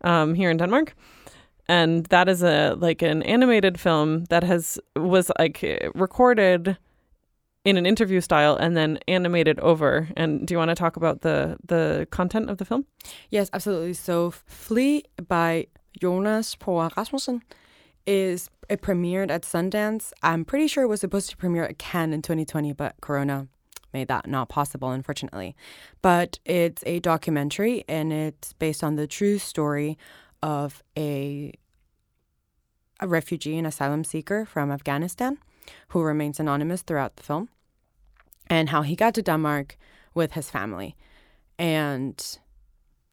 um, 0.03 0.33
here 0.35 0.49
in 0.51 0.57
Denmark, 0.57 0.93
and 1.67 2.05
that 2.07 2.27
is 2.27 2.43
a 2.43 2.75
like 2.77 3.01
an 3.01 3.23
animated 3.23 3.79
film 3.79 4.25
that 4.25 4.43
has 4.43 4.79
was 4.95 5.31
like 5.39 5.63
recorded 5.95 6.77
in 7.65 7.77
an 7.77 7.85
interview 7.85 8.19
style 8.19 8.55
and 8.55 8.75
then 8.75 8.99
animated 9.07 9.59
over. 9.61 10.09
And 10.17 10.45
do 10.45 10.53
you 10.53 10.57
want 10.57 10.69
to 10.69 10.75
talk 10.75 10.97
about 10.97 11.21
the 11.21 11.57
the 11.65 12.07
content 12.11 12.49
of 12.49 12.57
the 12.57 12.65
film? 12.65 12.85
Yes, 13.29 13.49
absolutely. 13.53 13.93
So 13.93 14.31
Flee 14.31 15.03
by 15.27 15.67
Jonas 15.99 16.55
Poher 16.55 16.95
Rasmussen 16.95 17.41
is 18.05 18.49
it 18.69 18.81
premiered 18.81 19.31
at 19.31 19.43
Sundance. 19.43 20.11
I'm 20.21 20.43
pretty 20.43 20.67
sure 20.67 20.83
it 20.83 20.87
was 20.87 20.99
supposed 20.99 21.29
to 21.29 21.37
premiere 21.37 21.63
at 21.63 21.77
Cannes 21.77 22.13
in 22.13 22.21
2020, 22.21 22.73
but 22.73 22.95
Corona 23.01 23.47
made 23.93 24.07
that 24.07 24.27
not 24.27 24.49
possible, 24.49 24.89
unfortunately. 24.89 25.55
But 26.01 26.39
it's 26.45 26.83
a 26.85 26.99
documentary 26.99 27.85
and 27.87 28.11
it's 28.11 28.53
based 28.53 28.83
on 28.83 28.95
the 28.95 29.07
true 29.07 29.37
story 29.37 29.97
of 30.43 30.83
a 30.97 31.53
a 32.99 33.07
refugee 33.07 33.57
and 33.57 33.67
asylum 33.67 34.03
seeker 34.03 34.45
from 34.45 34.71
Afghanistan 34.71 35.37
who 35.89 36.01
remains 36.03 36.39
anonymous 36.39 36.83
throughout 36.83 37.15
the 37.15 37.23
film. 37.23 37.49
and 38.47 38.69
how 38.69 38.81
he 38.83 38.95
got 38.95 39.13
to 39.13 39.21
Denmark 39.21 39.77
with 40.13 40.33
his 40.33 40.49
family 40.49 40.95
and 41.57 42.39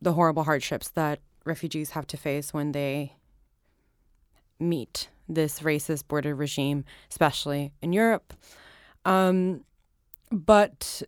the 0.02 0.12
horrible 0.12 0.44
hardships 0.44 0.90
that 0.90 1.20
refugees 1.44 1.90
have 1.90 2.06
to 2.06 2.16
face 2.16 2.52
when 2.52 2.72
they 2.72 3.16
meet 4.58 5.08
this 5.28 5.60
racist 5.60 6.08
border 6.08 6.34
regime, 6.34 6.84
especially 7.10 7.72
in 7.80 7.92
Europe. 7.92 8.34
Um, 9.04 9.64
but 10.30 11.02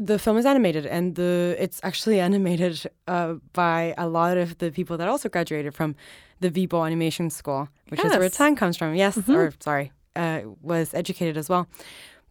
the 0.00 0.18
film 0.18 0.36
is 0.38 0.46
animated, 0.46 0.86
and 0.86 1.14
the 1.14 1.56
it's 1.58 1.80
actually 1.82 2.20
animated 2.28 2.82
uh, 3.06 3.34
by 3.52 3.94
a 3.98 4.06
lot 4.08 4.36
of 4.38 4.58
the 4.58 4.70
people 4.70 4.96
that 4.98 5.08
also 5.08 5.28
graduated 5.28 5.74
from 5.74 5.94
the 6.40 6.50
Viborg 6.50 6.86
Animation 6.86 7.30
School, 7.30 7.68
which 7.88 8.04
is 8.04 8.12
where 8.12 8.22
Yes. 8.22 8.36
Tang 8.36 8.56
comes 8.56 8.76
from. 8.76 8.94
Yes, 8.94 9.16
Mhm. 9.18 9.34
or 9.36 9.52
sorry, 9.60 9.92
uh, 10.16 10.40
was 10.62 10.94
educated 10.94 11.36
as 11.36 11.48
well. 11.48 11.66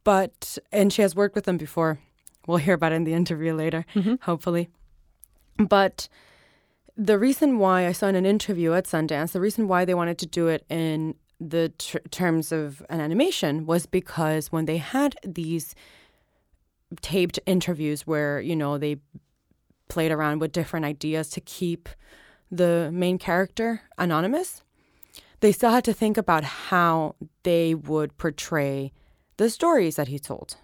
But 0.04 0.58
and 0.72 0.92
she 0.94 1.02
has 1.02 1.16
worked 1.16 1.36
with 1.36 1.46
them 1.46 1.58
before. 1.58 2.00
We'll 2.48 2.58
hear 2.64 2.74
about 2.76 2.94
it 2.94 2.96
in 2.96 3.04
the 3.04 3.14
interview 3.22 3.54
later, 3.54 3.86
Mhm. 3.96 4.22
hopefully. 4.24 4.70
But 5.58 6.08
the 6.96 7.18
reason 7.20 7.60
why 7.60 7.86
I 7.88 7.92
saw 7.92 8.08
in 8.08 8.16
an 8.16 8.26
interview 8.26 8.74
at 8.74 8.86
Sundance, 8.86 9.32
the 9.32 9.42
reason 9.42 9.68
why 9.68 9.86
they 9.86 9.94
wanted 9.94 10.18
to 10.20 10.26
do 10.26 10.48
it 10.48 10.66
in 10.70 11.16
the 11.40 11.70
tr- 11.78 11.98
terms 12.10 12.52
of 12.52 12.82
an 12.90 13.00
animation 13.02 13.66
was 13.66 13.86
because 13.86 14.52
when 14.52 14.66
they 14.66 14.78
had 14.78 15.16
these 15.24 15.76
taped 17.02 17.40
interviews 17.46 18.08
where 18.08 18.40
you 18.40 18.56
know 18.56 18.78
they 18.78 18.98
played 19.88 20.12
around 20.12 20.40
with 20.40 20.52
different 20.52 20.86
ideas 20.86 21.30
to 21.30 21.42
keep 21.42 21.90
the 22.52 22.90
main 22.94 23.18
character 23.18 23.82
anonymous. 23.98 24.62
They 25.40 25.52
still 25.52 25.72
had 25.72 25.84
to 25.86 25.94
think 25.94 26.18
about 26.18 26.44
how 26.44 27.16
they 27.44 27.76
would 27.76 28.18
portray 28.18 28.92
the 29.38 29.50
stories 29.50 29.96
that 29.96 30.08
he 30.08 30.18
told. 30.18 30.58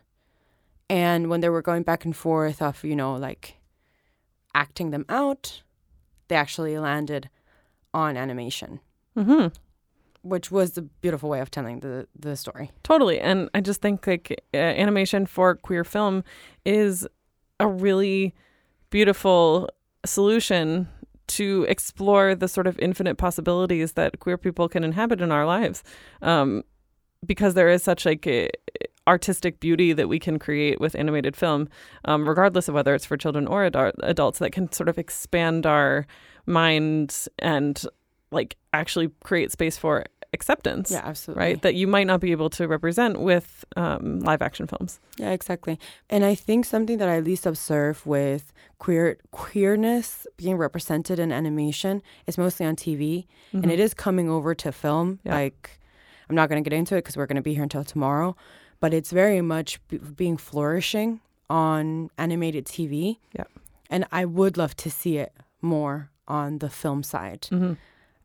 And 0.89 1.29
when 1.29 1.41
they 1.41 1.49
were 1.49 1.61
going 1.61 1.83
back 1.83 2.05
and 2.05 2.15
forth 2.15 2.61
of 2.61 2.83
you 2.83 2.95
know 2.95 3.15
like 3.15 3.57
acting 4.55 4.91
them 4.91 5.05
out 5.09 5.63
they 6.27 6.35
actually 6.35 6.77
landed 6.77 7.29
on 7.93 8.17
animation. 8.17 8.79
Hmm 9.15 9.47
which 10.23 10.49
was 10.49 10.77
a 10.77 10.81
beautiful 10.81 11.29
way 11.29 11.39
of 11.39 11.51
telling 11.51 11.81
the 11.81 12.07
the 12.17 12.35
story 12.35 12.71
Totally. 12.83 13.19
And 13.19 13.49
I 13.53 13.61
just 13.61 13.81
think 13.81 14.07
like 14.07 14.43
uh, 14.53 14.57
animation 14.57 15.25
for 15.25 15.55
queer 15.55 15.83
film 15.83 16.23
is 16.65 17.07
a 17.59 17.67
really 17.67 18.33
beautiful 18.89 19.69
solution 20.05 20.87
to 21.27 21.65
explore 21.69 22.35
the 22.35 22.47
sort 22.47 22.67
of 22.67 22.77
infinite 22.79 23.17
possibilities 23.17 23.93
that 23.93 24.19
queer 24.19 24.37
people 24.37 24.67
can 24.67 24.83
inhabit 24.83 25.21
in 25.21 25.31
our 25.31 25.45
lives. 25.45 25.83
Um, 26.21 26.63
because 27.25 27.53
there 27.53 27.69
is 27.69 27.81
such 27.81 28.05
like 28.05 28.27
a 28.27 28.49
artistic 29.07 29.59
beauty 29.59 29.93
that 29.93 30.07
we 30.07 30.19
can 30.19 30.39
create 30.39 30.79
with 30.79 30.95
animated 30.95 31.35
film, 31.35 31.67
um, 32.05 32.27
regardless 32.27 32.67
of 32.67 32.73
whether 32.73 32.93
it's 32.95 33.05
for 33.05 33.17
children 33.17 33.47
or 33.47 33.65
adult, 33.65 33.95
adults, 34.03 34.39
that 34.39 34.51
can 34.51 34.71
sort 34.71 34.89
of 34.89 34.97
expand 34.97 35.65
our 35.65 36.05
minds 36.45 37.27
and 37.39 37.85
like 38.31 38.57
actually 38.73 39.09
create 39.23 39.51
space 39.51 39.77
for 39.77 40.05
acceptance 40.33 40.91
yeah 40.91 41.01
absolutely 41.03 41.43
right? 41.43 41.61
That 41.61 41.75
you 41.75 41.87
might 41.87 42.07
not 42.07 42.19
be 42.19 42.31
able 42.31 42.49
to 42.51 42.67
represent 42.67 43.19
with 43.19 43.63
um, 43.75 44.19
live 44.19 44.41
action 44.41 44.67
films. 44.67 44.99
Yeah, 45.17 45.31
exactly. 45.31 45.77
And 46.09 46.23
I 46.25 46.35
think 46.35 46.65
something 46.65 46.97
that 46.97 47.07
I 47.09 47.17
at 47.17 47.23
least 47.23 47.45
observe 47.45 48.05
with 48.05 48.51
queer 48.79 49.17
queerness 49.31 50.27
being 50.37 50.57
represented 50.57 51.19
in 51.19 51.31
animation 51.31 52.01
is 52.27 52.37
mostly 52.37 52.65
on 52.65 52.75
TV, 52.75 53.25
and 53.51 53.71
it 53.71 53.79
is 53.79 53.93
coming 53.93 54.29
over 54.29 54.55
to 54.55 54.71
film. 54.71 55.07
Mm-hmm. 55.17 55.27
Yeah. 55.27 55.35
Like, 55.35 55.79
I'm 56.29 56.35
not 56.35 56.49
going 56.49 56.63
to 56.63 56.67
get 56.69 56.75
into 56.77 56.95
it 56.95 56.99
because 57.03 57.15
we're 57.17 57.27
going 57.27 57.35
to 57.43 57.49
be 57.49 57.53
here 57.53 57.63
until 57.63 57.83
tomorrow, 57.83 58.35
but 58.79 58.93
it's 58.93 59.11
very 59.11 59.41
much 59.41 59.79
b- 59.87 59.99
being 60.17 60.37
flourishing 60.37 61.19
on 61.49 62.09
animated 62.17 62.65
TV. 62.65 63.17
Yeah. 63.37 63.43
and 63.89 64.05
I 64.11 64.25
would 64.25 64.57
love 64.57 64.73
to 64.77 64.89
see 64.89 65.17
it 65.17 65.31
more 65.61 66.09
on 66.27 66.59
the 66.59 66.69
film 66.69 67.03
side 67.03 67.45
hmm 67.49 67.73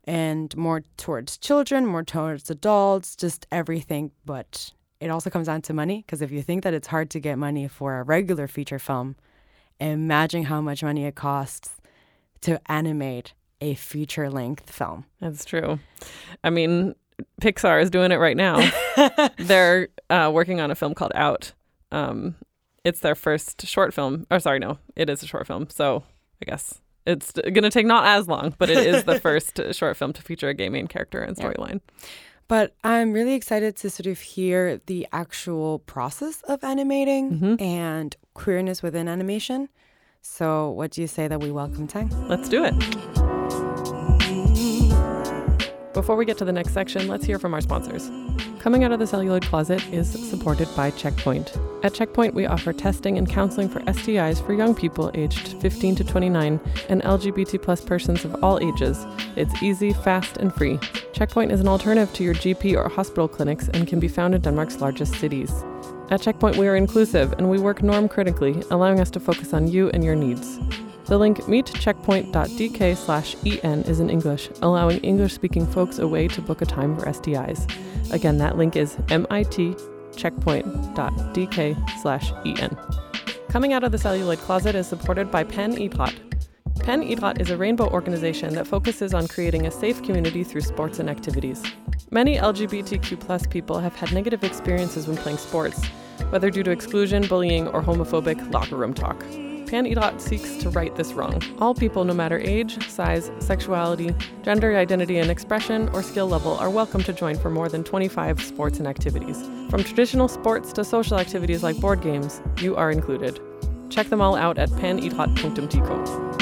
and 0.09 0.57
more 0.57 0.81
towards 0.97 1.37
children, 1.37 1.85
more 1.85 2.03
towards 2.03 2.49
adults, 2.49 3.15
just 3.15 3.45
everything. 3.51 4.09
But 4.25 4.73
it 4.99 5.11
also 5.11 5.29
comes 5.29 5.45
down 5.45 5.61
to 5.61 5.73
money 5.73 6.01
because 6.03 6.23
if 6.23 6.31
you 6.31 6.41
think 6.41 6.63
that 6.63 6.73
it's 6.73 6.87
hard 6.87 7.11
to 7.11 7.19
get 7.19 7.37
money 7.37 7.67
for 7.67 7.99
a 7.99 8.03
regular 8.03 8.47
feature 8.47 8.79
film, 8.79 9.15
imagine 9.79 10.45
how 10.45 10.61
much 10.61 10.81
money 10.81 11.05
it 11.05 11.13
costs 11.13 11.77
to 12.41 12.59
animate 12.71 13.33
a 13.61 13.75
feature 13.75 14.31
length 14.31 14.71
film. 14.71 15.05
That's 15.21 15.45
true. 15.45 15.77
I 16.43 16.49
mean, 16.49 16.95
Pixar 17.39 17.79
is 17.79 17.91
doing 17.91 18.11
it 18.11 18.15
right 18.15 18.37
now. 18.37 18.67
They're 19.37 19.89
uh, 20.09 20.31
working 20.33 20.59
on 20.59 20.71
a 20.71 20.75
film 20.75 20.95
called 20.95 21.11
Out. 21.13 21.53
Um, 21.91 22.33
it's 22.83 23.01
their 23.01 23.15
first 23.15 23.67
short 23.67 23.93
film. 23.93 24.25
Or 24.31 24.39
sorry, 24.39 24.57
no, 24.57 24.79
it 24.95 25.07
is 25.07 25.21
a 25.21 25.27
short 25.27 25.45
film. 25.45 25.67
So 25.69 26.03
I 26.41 26.49
guess 26.49 26.81
it's 27.05 27.31
going 27.31 27.63
to 27.63 27.69
take 27.69 27.85
not 27.85 28.05
as 28.05 28.27
long, 28.27 28.53
but 28.57 28.69
it 28.69 28.77
is 28.77 29.03
the 29.05 29.19
first 29.27 29.59
short 29.71 29.97
film 29.97 30.13
to 30.13 30.21
feature 30.21 30.49
a 30.49 30.53
gay 30.53 30.69
main 30.69 30.87
character 30.87 31.19
and 31.21 31.37
Yeah. 31.37 31.45
storyline. 31.45 31.81
But 32.47 32.73
I'm 32.83 33.13
really 33.13 33.35
excited 33.35 33.75
to 33.77 33.89
sort 33.91 34.07
of 34.07 34.19
hear 34.19 34.81
the 34.87 35.07
actual 35.11 35.79
process 35.79 36.41
of 36.47 36.63
animating 36.63 37.39
Mhm. 37.39 37.61
and 37.61 38.15
queerness 38.33 38.81
within 38.81 39.07
animation. 39.07 39.69
So, 40.21 40.69
what 40.71 40.91
do 40.91 41.01
you 41.01 41.07
say 41.07 41.27
that 41.27 41.39
we 41.41 41.51
welcome 41.51 41.87
Tang? 41.87 42.09
Let's 42.27 42.49
do 42.49 42.63
it. 42.65 42.73
Before 45.93 46.15
we 46.15 46.23
get 46.25 46.37
to 46.39 46.45
the 46.45 46.51
next 46.51 46.73
section, 46.73 47.07
let's 47.07 47.25
hear 47.25 47.39
from 47.39 47.53
our 47.53 47.61
sponsors. 47.61 48.09
Coming 48.59 48.83
Out 48.83 48.91
of 48.91 48.99
the 48.99 49.07
Celluloid 49.07 49.43
Closet 49.45 49.85
is 49.93 50.09
supported 50.29 50.67
by 50.75 50.91
Checkpoint. 50.91 51.51
At 51.81 51.93
Checkpoint, 51.93 52.33
we 52.33 52.45
offer 52.45 52.73
testing 52.73 53.17
and 53.17 53.29
counseling 53.29 53.69
for 53.69 53.79
STIs 53.81 54.45
for 54.45 54.53
young 54.53 54.75
people 54.75 55.11
aged 55.13 55.61
15 55.61 55.95
to 55.95 56.03
29 56.03 56.59
and 56.89 57.01
LGBT 57.03 57.61
plus 57.61 57.79
persons 57.79 58.25
of 58.25 58.43
all 58.43 58.59
ages. 58.59 59.05
It's 59.37 59.63
easy, 59.63 59.93
fast, 59.93 60.37
and 60.37 60.53
free. 60.53 60.77
Checkpoint 61.13 61.53
is 61.53 61.61
an 61.61 61.69
alternative 61.69 62.13
to 62.15 62.23
your 62.23 62.33
GP 62.35 62.75
or 62.75 62.89
hospital 62.89 63.29
clinics 63.29 63.69
and 63.69 63.87
can 63.87 63.99
be 63.99 64.09
found 64.09 64.35
in 64.35 64.41
Denmark's 64.41 64.81
largest 64.81 65.15
cities. 65.15 65.51
At 66.09 66.21
Checkpoint, 66.21 66.57
we 66.57 66.67
are 66.67 66.75
inclusive 66.75 67.31
and 67.33 67.49
we 67.49 67.59
work 67.59 67.81
norm 67.81 68.09
critically, 68.09 68.61
allowing 68.71 68.99
us 68.99 69.11
to 69.11 69.21
focus 69.21 69.53
on 69.53 69.69
you 69.69 69.89
and 69.91 70.03
your 70.03 70.15
needs. 70.15 70.59
The 71.05 71.17
link 71.17 71.37
meetcheckpoint.dk 71.43 72.97
slash 72.97 73.35
en 73.63 73.83
is 73.83 74.01
in 74.01 74.09
English, 74.09 74.49
allowing 74.61 74.99
English 74.99 75.33
speaking 75.33 75.65
folks 75.65 75.97
a 75.97 76.07
way 76.07 76.27
to 76.27 76.41
book 76.41 76.61
a 76.61 76.65
time 76.65 76.97
for 76.97 77.05
STIs. 77.05 77.71
Again, 78.11 78.37
that 78.39 78.57
link 78.57 78.75
is 78.75 78.95
mitcheckpoint.dk 79.07 79.98
slash 82.01 82.31
en. 82.45 82.77
Coming 83.49 83.73
Out 83.73 83.83
of 83.83 83.91
the 83.91 83.97
Celluloid 83.97 84.39
Closet 84.39 84.75
is 84.75 84.87
supported 84.87 85.31
by 85.31 85.43
Pan 85.43 85.75
Idrot. 85.75 86.15
Pan 86.81 87.01
Idrot 87.01 87.41
is 87.41 87.49
a 87.49 87.57
rainbow 87.57 87.89
organization 87.89 88.53
that 88.53 88.67
focuses 88.67 89.13
on 89.13 89.27
creating 89.27 89.65
a 89.65 89.71
safe 89.71 90.01
community 90.03 90.43
through 90.43 90.61
sports 90.61 90.99
and 90.99 91.09
activities. 91.09 91.63
Many 92.11 92.37
LGBTQ 92.37 93.49
people 93.49 93.79
have 93.79 93.95
had 93.95 94.13
negative 94.13 94.43
experiences 94.43 95.07
when 95.07 95.17
playing 95.17 95.37
sports, 95.37 95.83
whether 96.29 96.49
due 96.49 96.63
to 96.63 96.71
exclusion, 96.71 97.27
bullying, 97.27 97.67
or 97.67 97.81
homophobic 97.81 98.51
locker 98.53 98.75
room 98.75 98.93
talk. 98.93 99.23
Pan 99.69 99.85
Idrot 99.85 100.19
seeks 100.19 100.57
to 100.57 100.71
right 100.71 100.95
this 100.95 101.13
wrong. 101.13 101.43
All 101.59 101.75
people, 101.75 102.03
no 102.03 102.15
matter 102.15 102.39
age, 102.39 102.89
size, 102.89 103.29
sexuality, 103.37 104.15
gender 104.41 104.75
identity 104.75 105.19
and 105.19 105.29
expression, 105.29 105.89
or 105.89 106.01
skill 106.01 106.27
level, 106.27 106.57
are 106.57 106.71
welcome 106.71 107.03
to 107.03 107.13
join 107.13 107.37
for 107.37 107.51
more 107.51 107.69
than 107.69 107.83
25 107.83 108.41
sports 108.41 108.79
and 108.79 108.87
activities. 108.87 109.39
From 109.69 109.83
traditional 109.83 110.27
sports 110.27 110.73
to 110.73 110.83
social 110.83 111.19
activities 111.19 111.61
like 111.61 111.79
board 111.79 112.01
games, 112.01 112.41
you 112.57 112.75
are 112.75 112.89
included. 112.89 113.39
Check 113.91 114.09
them 114.09 114.21
all 114.21 114.35
out 114.35 114.57
at 114.57 114.69
panidrot.dk. 114.69 116.39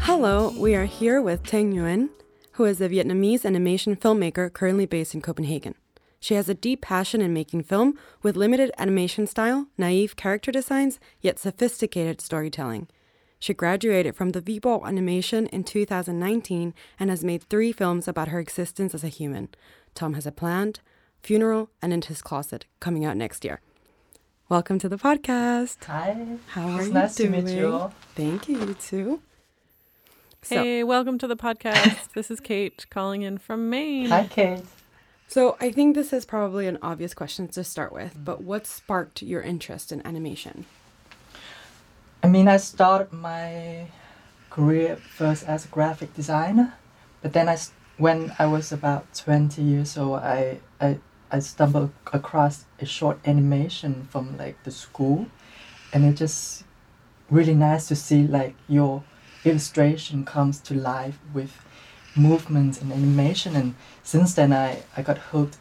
Hello, 0.00 0.52
we 0.58 0.74
are 0.74 0.84
here 0.84 1.22
with 1.22 1.42
Tang 1.44 1.72
Nguyen, 1.72 2.10
who 2.52 2.66
is 2.66 2.82
a 2.82 2.88
Vietnamese 2.90 3.46
animation 3.46 3.96
filmmaker 3.96 4.52
currently 4.52 4.84
based 4.84 5.14
in 5.14 5.22
Copenhagen. 5.22 5.74
She 6.22 6.34
has 6.34 6.50
a 6.50 6.54
deep 6.54 6.82
passion 6.82 7.22
in 7.22 7.32
making 7.32 7.62
film 7.62 7.98
with 8.22 8.36
limited 8.36 8.70
animation 8.76 9.26
style, 9.26 9.68
naive 9.78 10.16
character 10.16 10.52
designs, 10.52 11.00
yet 11.22 11.38
sophisticated 11.38 12.20
storytelling. 12.20 12.88
She 13.38 13.54
graduated 13.54 14.14
from 14.14 14.30
the 14.30 14.42
Viborg 14.42 14.84
Animation 14.86 15.46
in 15.46 15.64
2019 15.64 16.74
and 16.98 17.08
has 17.08 17.24
made 17.24 17.44
three 17.44 17.72
films 17.72 18.06
about 18.06 18.28
her 18.28 18.38
existence 18.38 18.94
as 18.94 19.02
a 19.02 19.08
human. 19.08 19.48
Tom 19.94 20.12
Has 20.12 20.26
a 20.26 20.32
Plant, 20.32 20.80
funeral, 21.22 21.70
and 21.80 21.90
in 21.90 22.02
his 22.02 22.20
closet 22.20 22.66
coming 22.80 23.02
out 23.06 23.16
next 23.16 23.42
year. 23.42 23.60
Welcome 24.50 24.78
to 24.80 24.90
the 24.90 24.98
podcast. 24.98 25.82
Hi. 25.84 26.26
How 26.48 26.68
are 26.68 26.78
it's 26.80 26.88
you 26.88 26.92
nice 26.92 27.14
doing? 27.14 27.32
to 27.32 27.42
meet 27.42 27.56
you 27.56 27.72
all. 27.72 27.94
Thank 28.14 28.46
you, 28.46 28.58
you 28.60 28.74
too. 28.74 29.22
So, 30.42 30.62
Hey, 30.62 30.84
welcome 30.84 31.16
to 31.16 31.26
the 31.26 31.36
podcast. 31.36 32.12
this 32.14 32.30
is 32.30 32.40
Kate 32.40 32.84
calling 32.90 33.22
in 33.22 33.38
from 33.38 33.70
Maine. 33.70 34.10
Hi, 34.10 34.26
Kate. 34.26 34.60
So 35.30 35.56
I 35.60 35.70
think 35.70 35.94
this 35.94 36.12
is 36.12 36.24
probably 36.24 36.66
an 36.66 36.76
obvious 36.82 37.14
question 37.14 37.46
to 37.46 37.62
start 37.62 37.92
with, 37.92 38.16
but 38.24 38.42
what 38.42 38.66
sparked 38.66 39.22
your 39.22 39.42
interest 39.42 39.92
in 39.92 40.04
animation? 40.04 40.66
I 42.20 42.26
mean, 42.26 42.48
I 42.48 42.56
started 42.56 43.12
my 43.12 43.86
career 44.50 44.96
first 44.96 45.46
as 45.46 45.64
a 45.64 45.68
graphic 45.68 46.14
designer, 46.14 46.74
but 47.22 47.32
then 47.32 47.48
I 47.48 47.56
when 47.96 48.34
I 48.40 48.46
was 48.46 48.72
about 48.72 49.14
20 49.14 49.62
years 49.62 49.96
old, 49.96 50.18
I, 50.18 50.58
I, 50.80 50.98
I 51.30 51.38
stumbled 51.38 51.92
across 52.12 52.64
a 52.80 52.86
short 52.86 53.18
animation 53.24 54.08
from 54.10 54.36
like 54.36 54.60
the 54.64 54.72
school, 54.72 55.26
and 55.92 56.04
it 56.04 56.14
just 56.14 56.64
really 57.30 57.54
nice 57.54 57.86
to 57.86 57.94
see 57.94 58.26
like 58.26 58.56
your 58.68 59.04
illustration 59.44 60.24
comes 60.24 60.58
to 60.62 60.74
life 60.74 61.20
with 61.32 61.52
movements 62.20 62.80
and 62.80 62.92
animation. 62.92 63.56
And 63.56 63.74
since 64.02 64.34
then, 64.34 64.52
I, 64.52 64.82
I 64.96 65.02
got 65.02 65.18
hooked 65.18 65.58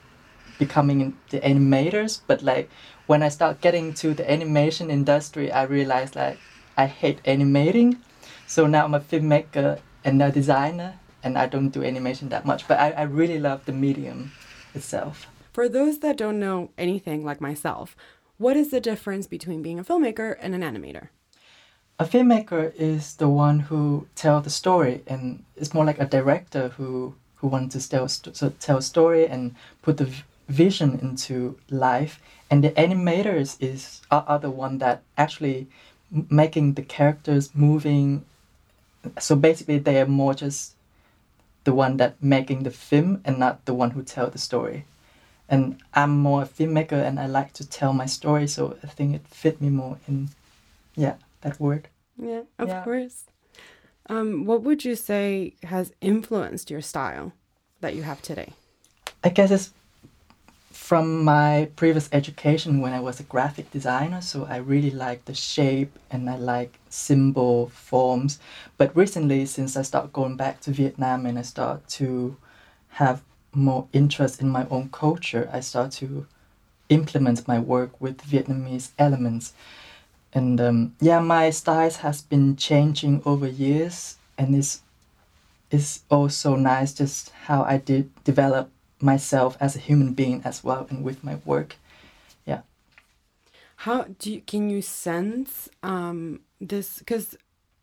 becoming 0.57 1.17
the 1.29 1.39
animators. 1.39 2.21
But 2.27 2.41
like 2.41 2.69
when 3.07 3.23
I 3.23 3.29
start 3.29 3.61
getting 3.61 3.93
to 3.95 4.13
the 4.13 4.29
animation 4.29 4.91
industry, 4.91 5.51
I 5.51 5.63
realized 5.63 6.15
like 6.15 6.37
I 6.77 6.85
hate 6.85 7.19
animating. 7.25 7.99
So 8.45 8.67
now 8.67 8.85
I'm 8.85 8.93
a 8.93 8.99
filmmaker 8.99 9.79
and 10.03 10.21
a 10.21 10.31
designer 10.31 10.99
and 11.23 11.37
I 11.37 11.47
don't 11.47 11.69
do 11.69 11.83
animation 11.83 12.29
that 12.29 12.45
much, 12.45 12.67
but 12.67 12.79
I, 12.79 12.91
I 12.91 13.01
really 13.03 13.39
love 13.39 13.65
the 13.65 13.73
medium 13.73 14.31
itself. 14.73 15.27
For 15.51 15.67
those 15.67 15.99
that 15.99 16.17
don't 16.17 16.39
know 16.39 16.69
anything 16.77 17.25
like 17.25 17.41
myself, 17.41 17.95
what 18.37 18.55
is 18.55 18.71
the 18.71 18.79
difference 18.79 19.27
between 19.27 19.61
being 19.61 19.79
a 19.79 19.83
filmmaker 19.83 20.37
and 20.39 20.55
an 20.55 20.61
animator? 20.61 21.09
A 22.01 22.05
filmmaker 22.05 22.73
is 22.75 23.15
the 23.15 23.27
one 23.27 23.59
who 23.59 24.07
tell 24.15 24.39
the 24.39 24.49
story, 24.49 25.03
and 25.05 25.43
it's 25.57 25.73
more 25.73 25.83
like 25.83 25.99
a 25.99 26.05
director 26.05 26.69
who 26.69 27.15
who 27.35 27.47
wants 27.47 27.75
to 27.75 27.89
tell 27.89 28.07
so 28.07 28.49
tell 28.61 28.77
a 28.77 28.81
story 28.81 29.27
and 29.27 29.53
put 29.81 29.97
the 29.97 30.09
vision 30.47 30.97
into 31.01 31.57
life. 31.69 32.21
And 32.49 32.63
the 32.63 32.71
animators 32.71 33.57
is 33.59 34.01
are, 34.09 34.23
are 34.27 34.39
the 34.39 34.49
one 34.49 34.77
that 34.77 35.03
actually 35.17 35.67
making 36.29 36.75
the 36.75 36.83
characters 36.83 37.51
moving. 37.53 38.23
So 39.19 39.35
basically, 39.35 39.79
they 39.79 39.99
are 39.99 40.05
more 40.05 40.33
just 40.33 40.75
the 41.65 41.73
one 41.73 41.97
that 41.97 42.23
making 42.23 42.63
the 42.63 42.71
film 42.71 43.21
and 43.25 43.37
not 43.37 43.65
the 43.65 43.73
one 43.73 43.91
who 43.91 44.03
tell 44.03 44.29
the 44.29 44.37
story. 44.37 44.85
And 45.49 45.81
I'm 45.93 46.11
more 46.11 46.43
a 46.43 46.45
filmmaker 46.45 47.03
and 47.07 47.19
I 47.19 47.25
like 47.25 47.51
to 47.55 47.67
tell 47.67 47.91
my 47.91 48.05
story, 48.05 48.47
so 48.47 48.77
I 48.83 48.87
think 48.87 49.15
it 49.15 49.27
fit 49.27 49.59
me 49.59 49.69
more 49.69 49.97
in, 50.07 50.29
yeah, 50.95 51.15
that 51.41 51.60
word. 51.60 51.88
Yeah, 52.22 52.43
of 52.58 52.67
yeah. 52.67 52.84
course. 52.84 53.25
Um, 54.08 54.46
what 54.46 54.63
would 54.63 54.84
you 54.84 54.96
say 54.96 55.53
has 55.63 55.93
influenced 56.01 56.72
your 56.72 56.81
style 56.81 57.34
that 57.81 57.96
you 57.96 58.03
have 58.03 58.22
today? 58.22 58.53
I 59.24 59.29
guess 59.29 59.51
it's 59.51 59.72
from 60.89 61.24
my 61.24 61.69
previous 61.75 62.10
education 62.12 62.81
when 62.81 62.93
I 62.93 63.00
was 63.00 63.19
a 63.19 63.24
graphic 63.24 63.69
designer, 63.69 64.22
so 64.22 64.46
I 64.46 64.58
really 64.58 64.89
like 64.89 65.25
the 65.25 65.36
shape 65.36 65.91
and 66.10 66.27
I 66.27 66.38
like 66.38 66.79
symbol 66.89 67.69
forms. 67.69 68.39
But 68.77 68.96
recently, 68.96 69.46
since 69.46 69.77
I 69.77 69.84
start 69.84 70.12
going 70.12 70.36
back 70.36 70.62
to 70.62 70.72
Vietnam 70.72 71.27
and 71.27 71.38
I 71.38 71.43
start 71.43 71.88
to 72.00 72.38
have 72.89 73.22
more 73.53 73.88
interest 73.93 74.41
in 74.41 74.50
my 74.50 74.65
own 74.69 74.89
culture, 74.91 75.48
I 75.53 75.60
start 75.60 75.91
to 75.93 76.25
implement 76.89 77.48
my 77.48 77.60
work 77.60 78.01
with 78.01 78.17
Vietnamese 78.24 78.89
elements. 78.98 79.53
And 80.33 80.62
um, 80.62 80.95
yeah, 81.00 81.19
my 81.19 81.50
styles 81.50 81.98
has 81.98 82.21
been 82.21 82.55
changing 82.55 83.24
over 83.25 83.48
years, 83.48 84.17
and 84.38 84.55
it's 84.55 84.81
it's 85.71 86.03
also 86.09 86.55
nice 86.55 86.93
just 86.93 87.29
how 87.45 87.63
I 87.63 87.77
did 87.77 88.12
develop 88.24 88.69
myself 89.01 89.57
as 89.59 89.75
a 89.75 89.79
human 89.79 90.13
being 90.13 90.41
as 90.43 90.63
well 90.63 90.86
and 90.89 91.03
with 91.03 91.24
my 91.24 91.38
work 91.45 91.77
yeah 92.45 92.62
how 93.77 94.05
do 94.19 94.31
you 94.31 94.41
can 94.41 94.69
you 94.69 94.81
sense 94.81 95.69
um 95.83 96.41
this 96.59 97.00
because 97.00 97.38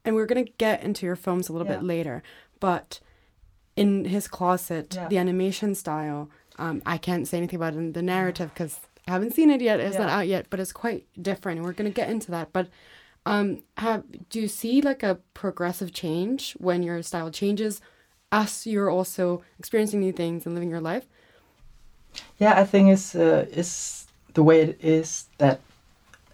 and 0.05 0.15
we're 0.15 0.26
gonna 0.26 0.45
get 0.59 0.83
into 0.83 1.07
your 1.07 1.17
films 1.17 1.49
a 1.49 1.53
little 1.53 1.67
yeah. 1.67 1.76
bit 1.76 1.83
later 1.83 2.23
but 2.61 3.00
in 3.76 4.05
his 4.05 4.29
closet 4.29 4.95
yeah. 4.95 5.09
the 5.09 5.17
animation 5.17 5.75
style 5.75 6.29
um 6.59 6.83
i 6.85 6.99
can't 6.99 7.26
say 7.26 7.38
anything 7.38 7.57
about 7.57 7.73
it 7.73 7.79
in 7.79 7.93
the 7.93 8.03
narrative 8.03 8.50
because 8.53 8.81
haven't 9.07 9.33
seen 9.33 9.51
it 9.51 9.61
yet 9.61 9.81
it's 9.81 9.95
yeah. 9.95 10.03
not 10.03 10.11
out 10.11 10.27
yet 10.27 10.47
but 10.51 10.61
it's 10.61 10.73
quite 10.73 11.07
different 11.21 11.63
we're 11.63 11.73
gonna 11.73 11.91
get 11.91 12.11
into 12.11 12.31
that 12.31 12.53
but 12.53 12.69
um 13.25 13.63
have 13.77 14.05
do 14.29 14.41
you 14.41 14.49
see 14.49 14.81
like 14.81 15.03
a 15.03 15.19
progressive 15.35 15.93
change 15.93 16.53
when 16.59 16.83
your 16.83 17.03
style 17.03 17.31
changes 17.31 17.81
as 18.33 18.66
you're 18.66 18.90
also 18.90 19.42
experiencing 19.59 20.01
new 20.01 20.12
things 20.12 20.47
and 20.47 20.55
living 20.55 20.71
your 20.71 20.81
life? 20.81 21.07
Yeah, 22.38 22.59
I 22.59 22.64
think 22.64 22.90
it's 22.90 23.14
uh, 23.14 23.47
it's 23.51 24.07
the 24.35 24.42
way 24.42 24.62
it 24.62 24.79
is 24.83 25.27
that 25.38 25.61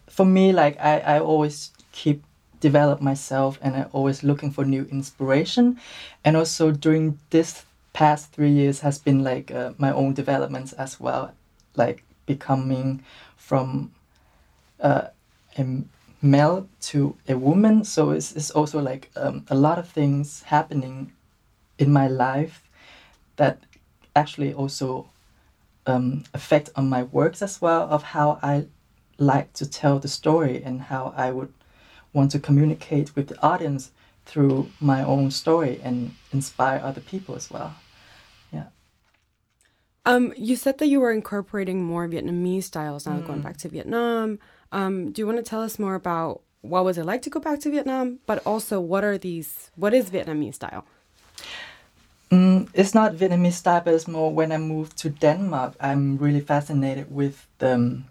for 0.08 0.26
me, 0.26 0.52
like 0.52 0.78
I, 0.80 0.98
I 0.98 1.20
always 1.20 1.72
keep 1.92 2.24
develop 2.60 3.00
myself 3.00 3.58
and 3.60 3.74
I 3.74 3.82
always 3.92 4.22
looking 4.22 4.50
for 4.52 4.64
new 4.64 4.86
inspiration, 4.90 5.78
and 6.24 6.36
also 6.36 6.70
during 6.70 7.18
this 7.30 7.64
past 7.92 8.32
three 8.32 8.50
years 8.50 8.80
has 8.80 8.98
been 8.98 9.22
like 9.22 9.50
uh, 9.50 9.72
my 9.78 9.92
own 9.92 10.14
developments 10.14 10.72
as 10.74 11.00
well, 11.00 11.34
like 11.76 12.04
becoming 12.26 13.02
from 13.36 13.92
uh, 14.80 15.08
a 15.58 15.66
male 16.20 16.68
to 16.80 17.16
a 17.28 17.36
woman. 17.36 17.84
So 17.84 18.10
it's, 18.10 18.32
it's 18.32 18.50
also 18.50 18.80
like 18.80 19.10
um, 19.16 19.44
a 19.48 19.54
lot 19.54 19.78
of 19.78 19.88
things 19.88 20.42
happening 20.44 21.12
in 21.78 21.92
my 21.92 22.08
life 22.08 22.62
that 23.36 23.58
actually 24.14 24.52
also 24.52 25.08
um, 25.86 26.24
affect 26.32 26.70
on 26.76 26.88
my 26.88 27.02
works 27.04 27.42
as 27.42 27.60
well 27.60 27.82
of 27.90 28.02
how 28.02 28.38
I 28.42 28.66
like 29.18 29.52
to 29.54 29.68
tell 29.68 29.98
the 29.98 30.08
story 30.08 30.62
and 30.62 30.82
how 30.82 31.12
I 31.16 31.30
would 31.32 31.52
want 32.12 32.30
to 32.32 32.38
communicate 32.38 33.16
with 33.16 33.28
the 33.28 33.42
audience 33.42 33.90
through 34.26 34.70
my 34.80 35.02
own 35.02 35.30
story 35.30 35.80
and 35.82 36.14
inspire 36.32 36.80
other 36.82 37.00
people 37.00 37.34
as 37.34 37.50
well. 37.50 37.74
Um, 40.04 40.32
you 40.36 40.56
said 40.56 40.78
that 40.78 40.86
you 40.86 41.00
were 41.00 41.12
incorporating 41.12 41.84
more 41.84 42.08
Vietnamese 42.08 42.64
styles 42.64 43.06
now, 43.06 43.18
mm. 43.18 43.26
going 43.26 43.40
back 43.40 43.56
to 43.58 43.68
Vietnam. 43.68 44.38
Um, 44.72 45.12
do 45.12 45.22
you 45.22 45.26
want 45.26 45.38
to 45.38 45.44
tell 45.44 45.62
us 45.62 45.78
more 45.78 45.94
about 45.94 46.42
what 46.62 46.84
was 46.84 46.98
it 46.98 47.04
like 47.04 47.22
to 47.22 47.30
go 47.30 47.40
back 47.40 47.60
to 47.60 47.70
Vietnam, 47.70 48.18
but 48.26 48.44
also 48.46 48.80
what 48.80 49.04
are 49.04 49.18
these? 49.18 49.70
What 49.76 49.94
is 49.94 50.10
Vietnamese 50.10 50.54
style? 50.54 50.84
Mm, 52.30 52.68
it's 52.72 52.94
not 52.94 53.14
Vietnamese 53.14 53.52
style, 53.52 53.82
but 53.84 53.94
it's 53.94 54.08
more 54.08 54.32
when 54.32 54.50
I 54.52 54.58
moved 54.58 54.96
to 54.98 55.10
Denmark. 55.10 55.74
I'm 55.80 56.16
really 56.16 56.40
fascinated 56.40 57.14
with 57.14 57.46
the, 57.58 57.74
um, 57.74 58.04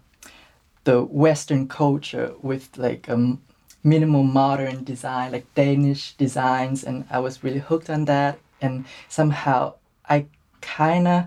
the 0.84 1.02
Western 1.02 1.66
culture, 1.66 2.32
with 2.40 2.78
like 2.78 3.08
um, 3.08 3.42
minimal 3.82 4.22
modern 4.22 4.84
design, 4.84 5.32
like 5.32 5.52
Danish 5.54 6.14
designs, 6.14 6.84
and 6.84 7.04
I 7.10 7.18
was 7.18 7.42
really 7.42 7.58
hooked 7.58 7.90
on 7.90 8.04
that. 8.04 8.38
And 8.60 8.84
somehow 9.08 9.74
I 10.08 10.26
kind 10.60 11.08
of 11.08 11.24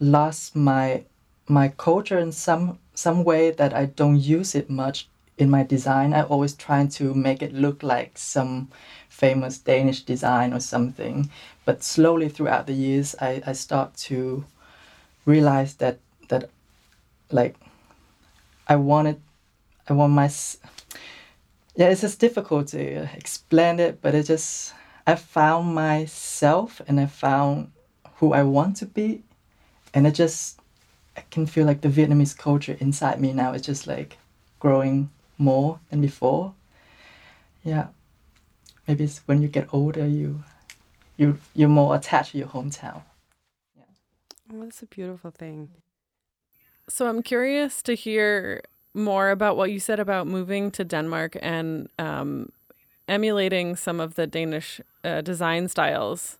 lost 0.00 0.56
my 0.56 1.04
my 1.48 1.68
culture 1.68 2.18
in 2.18 2.32
some 2.32 2.78
some 2.94 3.24
way 3.24 3.50
that 3.50 3.72
I 3.74 3.86
don't 3.86 4.18
use 4.18 4.54
it 4.54 4.68
much 4.68 5.08
in 5.38 5.48
my 5.48 5.62
design. 5.62 6.12
I 6.12 6.22
always 6.22 6.54
try 6.54 6.84
to 6.86 7.14
make 7.14 7.42
it 7.42 7.54
look 7.54 7.82
like 7.82 8.18
some 8.18 8.68
famous 9.08 9.58
Danish 9.58 10.02
design 10.02 10.52
or 10.52 10.60
something. 10.60 11.30
But 11.64 11.82
slowly 11.82 12.28
throughout 12.28 12.66
the 12.66 12.72
years, 12.74 13.14
I, 13.20 13.42
I 13.46 13.52
start 13.52 13.96
to 14.08 14.44
realize 15.24 15.74
that 15.74 15.98
that 16.28 16.50
like 17.30 17.56
I 18.66 18.76
wanted, 18.76 19.20
I 19.88 19.92
want 19.92 20.12
my 20.12 20.30
yeah. 21.76 21.88
It's 21.88 22.00
just 22.02 22.20
difficult 22.20 22.68
to 22.68 23.08
explain 23.16 23.80
it, 23.80 24.02
but 24.02 24.14
it 24.14 24.24
just 24.24 24.74
I 25.06 25.14
found 25.14 25.74
myself 25.74 26.82
and 26.86 27.00
I 27.00 27.06
found 27.06 27.70
who 28.16 28.32
I 28.32 28.42
want 28.42 28.76
to 28.78 28.86
be, 28.86 29.22
and 29.94 30.06
it 30.06 30.12
just 30.12 30.60
I 31.16 31.22
can 31.30 31.46
feel 31.46 31.66
like 31.66 31.80
the 31.80 31.88
Vietnamese 31.88 32.36
culture 32.36 32.76
inside 32.80 33.20
me 33.20 33.32
now 33.32 33.52
is 33.52 33.62
just 33.62 33.86
like 33.86 34.18
growing 34.60 35.10
more 35.36 35.80
than 35.90 36.00
before. 36.00 36.54
Yeah, 37.64 37.88
maybe 38.86 39.04
it's 39.04 39.18
when 39.26 39.42
you 39.42 39.48
get 39.48 39.68
older 39.72 40.06
you 40.06 40.44
you 41.16 41.38
you're 41.54 41.68
more 41.68 41.94
attached 41.94 42.32
to 42.32 42.38
your 42.38 42.48
hometown. 42.48 43.02
Yeah. 43.76 43.84
Oh, 44.52 44.62
that's 44.62 44.82
a 44.82 44.86
beautiful 44.86 45.30
thing. 45.30 45.70
So 46.88 47.06
I'm 47.06 47.22
curious 47.22 47.82
to 47.82 47.94
hear 47.94 48.62
more 48.94 49.30
about 49.30 49.56
what 49.56 49.70
you 49.70 49.78
said 49.78 50.00
about 50.00 50.26
moving 50.26 50.70
to 50.72 50.84
Denmark 50.84 51.36
and 51.42 51.88
um, 51.98 52.50
emulating 53.06 53.76
some 53.76 54.00
of 54.00 54.14
the 54.14 54.26
Danish 54.26 54.80
uh, 55.04 55.20
design 55.20 55.68
styles. 55.68 56.38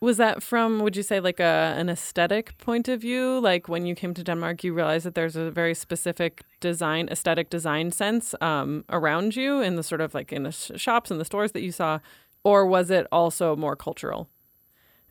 Was 0.00 0.16
that 0.16 0.42
from, 0.44 0.78
would 0.80 0.96
you 0.96 1.02
say, 1.02 1.18
like 1.18 1.40
a 1.40 1.74
an 1.76 1.88
aesthetic 1.88 2.56
point 2.58 2.88
of 2.88 3.00
view? 3.00 3.40
Like 3.40 3.68
when 3.68 3.84
you 3.84 3.96
came 3.96 4.14
to 4.14 4.22
Denmark, 4.22 4.62
you 4.62 4.72
realized 4.72 5.04
that 5.06 5.14
there's 5.14 5.34
a 5.34 5.50
very 5.50 5.74
specific 5.74 6.42
design, 6.60 7.08
aesthetic 7.08 7.50
design 7.50 7.90
sense 7.90 8.34
um, 8.40 8.84
around 8.90 9.34
you 9.34 9.60
in 9.60 9.74
the 9.74 9.82
sort 9.82 10.00
of 10.00 10.14
like 10.14 10.32
in 10.32 10.44
the 10.44 10.52
shops 10.52 11.10
and 11.10 11.20
the 11.20 11.24
stores 11.24 11.52
that 11.52 11.62
you 11.62 11.72
saw 11.72 11.98
or 12.44 12.66
was 12.66 12.90
it 12.90 13.06
also 13.12 13.56
more 13.56 13.76
cultural? 13.76 14.28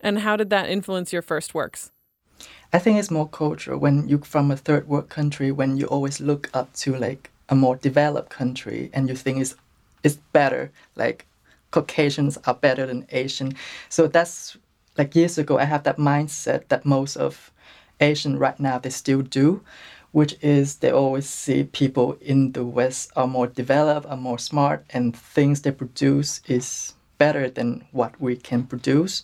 And 0.01 0.19
how 0.19 0.35
did 0.35 0.49
that 0.49 0.69
influence 0.69 1.13
your 1.13 1.21
first 1.21 1.53
works? 1.53 1.91
I 2.73 2.79
think 2.79 2.99
it's 2.99 3.11
more 3.11 3.27
cultural 3.27 3.79
when 3.79 4.07
you're 4.07 4.19
from 4.19 4.51
a 4.51 4.57
third 4.57 4.87
world 4.87 5.09
country, 5.09 5.51
when 5.51 5.77
you 5.77 5.85
always 5.87 6.19
look 6.19 6.49
up 6.53 6.73
to 6.73 6.95
like 6.95 7.31
a 7.49 7.55
more 7.55 7.75
developed 7.75 8.29
country 8.29 8.89
and 8.93 9.09
you 9.09 9.15
think 9.15 9.39
it's, 9.39 9.55
it's 10.03 10.17
better, 10.33 10.71
like 10.95 11.25
Caucasians 11.71 12.37
are 12.45 12.53
better 12.53 12.85
than 12.85 13.07
Asian. 13.11 13.53
So 13.89 14.07
that's 14.07 14.57
like 14.97 15.15
years 15.15 15.37
ago, 15.37 15.57
I 15.57 15.65
have 15.65 15.83
that 15.83 15.97
mindset 15.97 16.67
that 16.69 16.85
most 16.85 17.15
of 17.15 17.51
Asian 17.99 18.37
right 18.37 18.59
now 18.59 18.77
they 18.79 18.89
still 18.89 19.21
do, 19.21 19.61
which 20.11 20.35
is 20.41 20.77
they 20.77 20.91
always 20.91 21.27
see 21.29 21.63
people 21.63 22.17
in 22.21 22.51
the 22.51 22.65
West 22.65 23.11
are 23.15 23.27
more 23.27 23.47
developed, 23.47 24.07
are 24.07 24.17
more 24.17 24.39
smart, 24.39 24.85
and 24.89 25.15
things 25.15 25.61
they 25.61 25.71
produce 25.71 26.41
is 26.47 26.93
better 27.17 27.49
than 27.49 27.85
what 27.91 28.19
we 28.21 28.35
can 28.35 28.63
produce. 28.63 29.23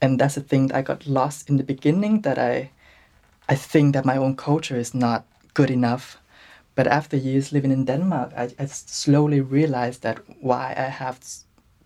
And 0.00 0.18
that's 0.18 0.34
the 0.34 0.40
thing 0.40 0.68
that 0.68 0.76
I 0.76 0.82
got 0.82 1.06
lost 1.06 1.48
in 1.48 1.56
the 1.56 1.64
beginning 1.64 2.22
that 2.22 2.38
I 2.38 2.70
I 3.48 3.54
think 3.54 3.94
that 3.94 4.04
my 4.04 4.16
own 4.16 4.34
culture 4.36 4.76
is 4.76 4.92
not 4.92 5.24
good 5.54 5.70
enough. 5.70 6.18
But 6.74 6.86
after 6.86 7.16
years 7.16 7.52
living 7.52 7.70
in 7.70 7.84
Denmark, 7.84 8.32
I, 8.36 8.50
I 8.58 8.66
slowly 8.66 9.40
realized 9.40 10.02
that 10.02 10.18
why 10.40 10.74
I 10.76 10.90
have 10.90 11.20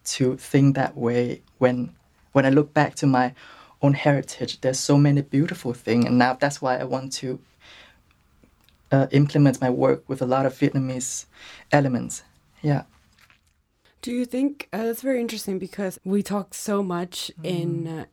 to 0.04 0.36
think 0.36 0.74
that 0.74 0.96
way 0.96 1.42
when 1.58 1.90
when 2.32 2.46
I 2.46 2.50
look 2.50 2.72
back 2.72 2.94
to 2.96 3.06
my 3.06 3.34
own 3.82 3.94
heritage, 3.94 4.60
there's 4.60 4.78
so 4.78 4.96
many 4.98 5.22
beautiful 5.22 5.72
things, 5.72 6.04
and 6.04 6.18
now 6.18 6.34
that's 6.34 6.60
why 6.60 6.76
I 6.78 6.84
want 6.84 7.12
to 7.14 7.38
uh, 8.92 9.06
implement 9.10 9.60
my 9.60 9.70
work 9.70 10.08
with 10.08 10.20
a 10.22 10.26
lot 10.26 10.46
of 10.46 10.54
Vietnamese 10.54 11.26
elements. 11.72 12.22
Yeah. 12.62 12.82
Do 14.02 14.12
you 14.12 14.24
think 14.24 14.68
uh, 14.72 14.84
that's 14.84 15.02
very 15.02 15.20
interesting 15.20 15.58
because 15.58 16.00
we 16.04 16.22
talk 16.22 16.54
so 16.54 16.82
much 16.82 17.30
mm. 17.40 17.44
in 17.44 17.86
uh, 17.86 18.04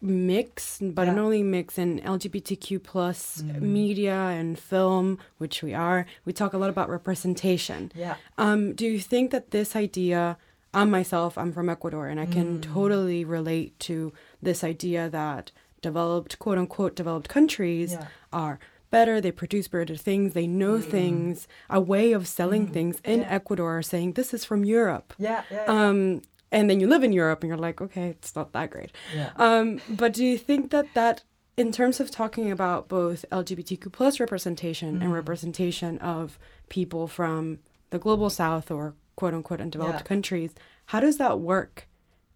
mix, 0.00 0.78
but 0.80 1.06
yeah. 1.06 1.14
not 1.14 1.24
only 1.24 1.42
mix 1.42 1.78
in 1.78 2.00
LGBTQ 2.00 2.82
plus 2.82 3.42
mm. 3.42 3.60
media 3.60 4.14
and 4.14 4.58
film, 4.58 5.18
which 5.38 5.62
we 5.62 5.74
are. 5.74 6.06
We 6.24 6.32
talk 6.32 6.52
a 6.52 6.58
lot 6.58 6.70
about 6.70 6.88
representation. 6.88 7.90
Yeah. 7.94 8.16
Um, 8.38 8.74
do 8.74 8.86
you 8.86 9.00
think 9.00 9.30
that 9.32 9.50
this 9.50 9.74
idea? 9.76 10.38
I 10.76 10.84
myself, 10.84 11.38
I'm 11.38 11.52
from 11.52 11.68
Ecuador, 11.68 12.06
and 12.06 12.20
I 12.20 12.26
can 12.26 12.58
mm. 12.58 12.74
totally 12.74 13.24
relate 13.24 13.78
to 13.80 14.12
this 14.42 14.62
idea 14.62 15.08
that 15.08 15.50
developed, 15.80 16.38
quote 16.38 16.58
unquote, 16.58 16.94
developed 16.94 17.28
countries 17.28 17.92
yeah. 17.92 18.08
are 18.32 18.58
better, 18.90 19.20
they 19.20 19.32
produce 19.32 19.68
better 19.68 19.96
things, 19.96 20.34
they 20.34 20.46
know 20.46 20.78
mm. 20.78 20.84
things, 20.84 21.48
a 21.70 21.80
way 21.80 22.12
of 22.12 22.28
selling 22.28 22.68
mm. 22.68 22.72
things 22.72 23.00
in 23.04 23.20
yeah. 23.20 23.28
Ecuador 23.30 23.82
saying 23.82 24.12
this 24.12 24.34
is 24.34 24.44
from 24.44 24.64
Europe. 24.64 25.14
Yeah, 25.18 25.42
yeah. 25.50 25.64
Um, 25.66 26.22
and 26.52 26.68
then 26.68 26.78
you 26.80 26.86
live 26.86 27.02
in 27.02 27.12
Europe 27.12 27.42
and 27.42 27.48
you're 27.48 27.58
like, 27.58 27.80
okay, 27.80 28.08
it's 28.08 28.36
not 28.36 28.52
that 28.52 28.70
great. 28.70 28.92
Yeah. 29.14 29.30
Um, 29.36 29.80
but 29.88 30.12
do 30.12 30.24
you 30.24 30.38
think 30.38 30.70
that 30.70 30.92
that, 30.94 31.24
in 31.56 31.72
terms 31.72 32.00
of 32.00 32.10
talking 32.10 32.50
about 32.50 32.88
both 32.88 33.24
LGBTQ 33.32 33.90
plus 33.92 34.20
representation 34.20 34.98
mm. 34.98 35.02
and 35.02 35.12
representation 35.12 35.98
of 35.98 36.38
people 36.68 37.08
from 37.08 37.60
the 37.90 37.98
global 37.98 38.28
south 38.28 38.70
or 38.70 38.94
quote 39.16 39.34
unquote 39.34 39.60
undeveloped 39.60 40.00
yeah. 40.00 40.02
countries, 40.02 40.52
how 40.86 41.00
does 41.00 41.18
that 41.18 41.40
work 41.40 41.86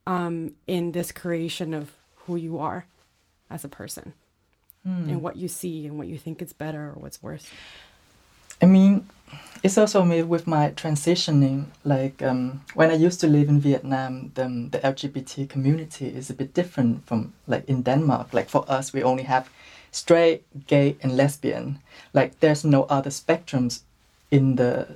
um, 0.07 0.55
in 0.67 0.93
this 0.93 1.13
creation 1.13 1.73
of 1.75 1.93
who 2.27 2.37
you 2.37 2.59
are 2.59 2.87
as 3.49 3.65
a 3.65 3.69
person 3.69 4.15
mm. 4.87 5.09
and 5.09 5.23
what 5.23 5.37
you 5.37 5.49
see 5.49 5.87
and 5.87 5.99
what 5.99 6.09
you 6.09 6.19
think 6.19 6.43
is 6.43 6.53
better 6.53 6.89
or 6.89 6.95
what's 6.95 7.23
worse? 7.23 7.47
I 8.63 8.67
mean, 8.67 9.09
it's 9.63 9.79
also 9.79 10.05
me 10.05 10.23
with 10.23 10.47
my 10.47 10.71
transitioning. 10.71 11.67
Like 11.85 12.23
um, 12.23 12.63
when 12.75 12.91
I 12.91 12.95
used 12.95 13.21
to 13.21 13.27
live 13.27 13.49
in 13.49 13.61
Vietnam, 13.61 14.33
the, 14.35 14.45
the 14.71 14.79
LGBT 14.79 15.49
community 15.49 16.09
is 16.09 16.31
a 16.31 16.35
bit 16.35 16.53
different 16.55 17.07
from 17.07 17.33
like 17.47 17.69
in 17.69 17.83
Denmark. 17.83 18.35
Like 18.35 18.49
for 18.49 18.65
us, 18.71 18.93
we 18.93 19.03
only 19.03 19.23
have 19.25 19.49
straight, 19.93 20.45
gay, 20.67 20.97
and 21.03 21.17
lesbian. 21.17 21.79
Like 22.13 22.41
there's 22.41 22.65
no 22.65 22.85
other 22.85 23.11
spectrums 23.11 23.81
in 24.31 24.57
the 24.57 24.89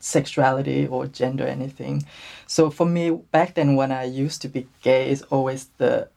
sexuality 0.00 0.86
or 0.86 1.06
gender 1.06 1.46
anything. 1.46 2.04
So 2.46 2.70
for 2.70 2.86
me, 2.86 3.10
back 3.10 3.54
then 3.54 3.76
when 3.76 3.92
I 3.92 4.04
used 4.04 4.42
to 4.42 4.48
be 4.48 4.66
gay, 4.82 5.10
is 5.10 5.22
always 5.22 5.68
the 5.78 6.08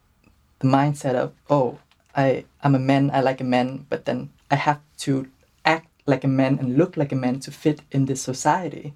the 0.60 0.68
mindset 0.68 1.16
of 1.16 1.34
oh, 1.50 1.80
I 2.16 2.46
I'm 2.64 2.76
a 2.76 2.80
man, 2.80 3.12
I 3.14 3.22
like 3.22 3.42
a 3.42 3.46
man, 3.46 3.86
but 3.90 4.06
then 4.06 4.30
I 4.52 4.56
have 4.56 4.80
to 5.00 5.28
act 5.66 5.88
like 6.06 6.24
a 6.24 6.28
man 6.28 6.60
and 6.60 6.78
look 6.78 6.98
like 6.98 7.12
a 7.12 7.16
man 7.16 7.40
to 7.42 7.52
fit 7.52 7.82
in 7.92 8.06
this 8.06 8.22
society. 8.22 8.94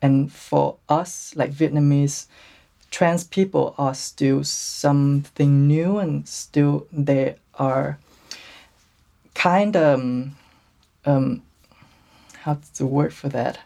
And 0.00 0.32
for 0.32 0.76
us, 0.88 1.34
like 1.36 1.52
Vietnamese, 1.52 2.26
trans 2.90 3.24
people 3.24 3.74
are 3.78 3.94
still 3.94 4.44
something 4.44 5.66
new 5.66 5.98
and 5.98 6.28
still 6.28 6.86
they 6.92 7.36
are 7.54 7.98
kind 9.34 9.76
of 9.76 9.98
um, 9.98 10.36
um, 11.04 11.42
how's 12.42 12.68
the 12.70 12.86
word 12.86 13.12
for 13.12 13.28
that? 13.28 13.58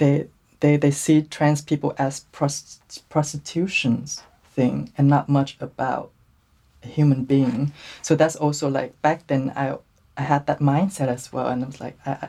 They 0.00 0.26
they 0.60 0.78
they 0.78 0.90
see 0.90 1.22
trans 1.22 1.60
people 1.62 1.92
as 1.98 2.24
prost- 2.32 3.02
prostitutions 3.08 4.22
thing 4.56 4.92
and 4.96 5.08
not 5.08 5.28
much 5.28 5.56
about 5.60 6.10
a 6.82 6.88
human 6.88 7.24
being. 7.24 7.72
So 8.02 8.16
that's 8.16 8.36
also 8.36 8.68
like 8.68 8.92
back 9.02 9.26
then 9.26 9.52
I 9.54 9.76
I 10.20 10.22
had 10.22 10.46
that 10.46 10.60
mindset 10.60 11.08
as 11.08 11.32
well, 11.32 11.46
and 11.48 11.64
I 11.64 11.66
was 11.66 11.80
like, 11.80 11.98
I, 12.04 12.28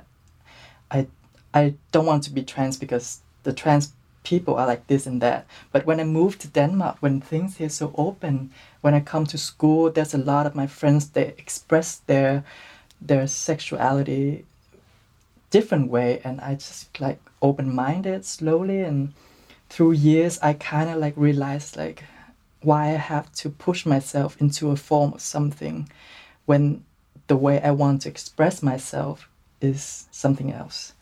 I, 0.90 1.08
I 1.54 1.74
don't 1.92 2.06
want 2.06 2.24
to 2.24 2.32
be 2.32 2.44
trans 2.44 2.78
because 2.78 3.20
the 3.44 3.54
trans 3.54 3.94
people 4.24 4.56
are 4.56 4.68
like 4.68 4.88
this 4.88 5.06
and 5.06 5.22
that. 5.22 5.46
But 5.74 5.86
when 5.86 6.00
I 6.00 6.06
moved 6.06 6.40
to 6.42 6.48
Denmark, 6.48 6.98
when 7.02 7.20
things 7.20 7.58
here 7.58 7.70
so 7.70 7.92
open, 7.98 8.52
when 8.82 8.94
I 8.94 9.02
come 9.02 9.26
to 9.26 9.38
school, 9.38 9.90
there's 9.90 10.14
a 10.14 10.18
lot 10.18 10.46
of 10.46 10.56
my 10.56 10.68
friends 10.68 11.10
they 11.10 11.28
express 11.38 11.98
their 12.08 12.44
their 13.02 13.28
sexuality 13.28 14.46
different 15.52 15.92
way, 15.92 16.22
and 16.24 16.42
I 16.42 16.56
just 16.56 17.00
like 17.00 17.20
open 17.42 17.76
minded 17.76 18.26
slowly, 18.26 18.82
and 18.82 19.14
through 19.70 19.92
years, 19.92 20.40
I 20.42 20.54
kind 20.54 20.90
of 20.90 20.98
like 20.98 21.14
realized 21.16 21.78
like 21.78 22.04
why 22.62 22.88
I 22.88 22.98
have 22.98 23.32
to 23.34 23.50
push 23.50 23.86
myself 23.86 24.36
into 24.42 24.72
a 24.72 24.76
form 24.76 25.14
of 25.14 25.22
something 25.22 25.90
when 26.46 26.84
the 27.28 27.38
way 27.38 27.62
I 27.62 27.72
want 27.72 28.02
to 28.02 28.10
express 28.10 28.62
myself 28.64 29.30
is 29.62 30.08
something 30.12 30.52
else. 30.52 30.94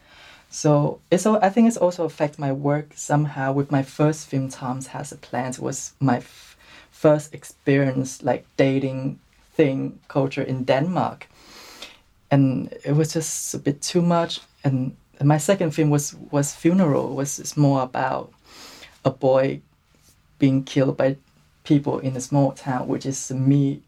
So 0.50 1.00
it's 1.12 1.26
all, 1.26 1.40
I 1.42 1.50
think 1.50 1.68
it's 1.68 1.78
also 1.78 2.06
affect 2.06 2.40
my 2.40 2.52
work 2.52 2.92
somehow. 2.96 3.54
With 3.54 3.72
my 3.72 3.84
first 3.84 4.28
film, 4.28 4.50
Tom's 4.50 4.88
Has 4.88 5.12
a 5.12 5.18
Plan, 5.18 5.54
was 5.60 5.94
my 6.00 6.18
f- 6.18 6.58
first 6.92 7.34
experience 7.34 8.24
like 8.24 8.46
dating 8.58 9.20
thing 9.54 10.00
culture 10.08 10.42
in 10.42 10.64
Denmark, 10.64 11.28
and 12.32 12.74
it 12.84 12.94
was 12.94 13.14
just 13.14 13.54
a 13.54 13.60
bit 13.60 13.82
too 13.82 14.02
much. 14.02 14.40
And, 14.64 14.96
and 15.20 15.28
my 15.28 15.38
second 15.38 15.72
film 15.72 15.90
was 15.90 16.16
was 16.32 16.54
Funeral, 16.54 17.16
was 17.16 17.56
more 17.58 17.82
about 17.82 18.32
a 19.04 19.10
boy 19.10 19.62
being 20.38 20.64
killed 20.64 20.98
by 20.98 21.18
people 21.64 22.00
in 22.00 22.16
a 22.16 22.22
small 22.22 22.52
town, 22.52 22.88
which 22.88 23.06
is 23.06 23.32
me 23.32 23.82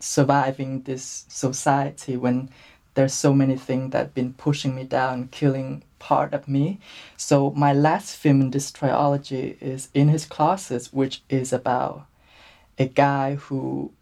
surviving 0.00 0.82
this 0.82 1.24
society 1.28 2.16
when 2.16 2.48
there's 2.94 3.14
so 3.14 3.32
many 3.32 3.56
things 3.56 3.92
that 3.92 3.98
have 3.98 4.14
been 4.14 4.32
pushing 4.34 4.74
me 4.74 4.84
down, 4.84 5.28
killing 5.28 5.82
part 5.98 6.32
of 6.34 6.48
me. 6.48 6.78
So 7.16 7.50
my 7.52 7.72
last 7.72 8.16
film 8.16 8.40
in 8.40 8.50
this 8.50 8.70
trilogy 8.72 9.56
is 9.60 9.88
In 9.94 10.08
His 10.08 10.24
Closet, 10.24 10.88
which 10.92 11.22
is 11.28 11.52
about 11.52 12.06
a 12.78 12.86
guy 12.86 13.36
who 13.36 13.92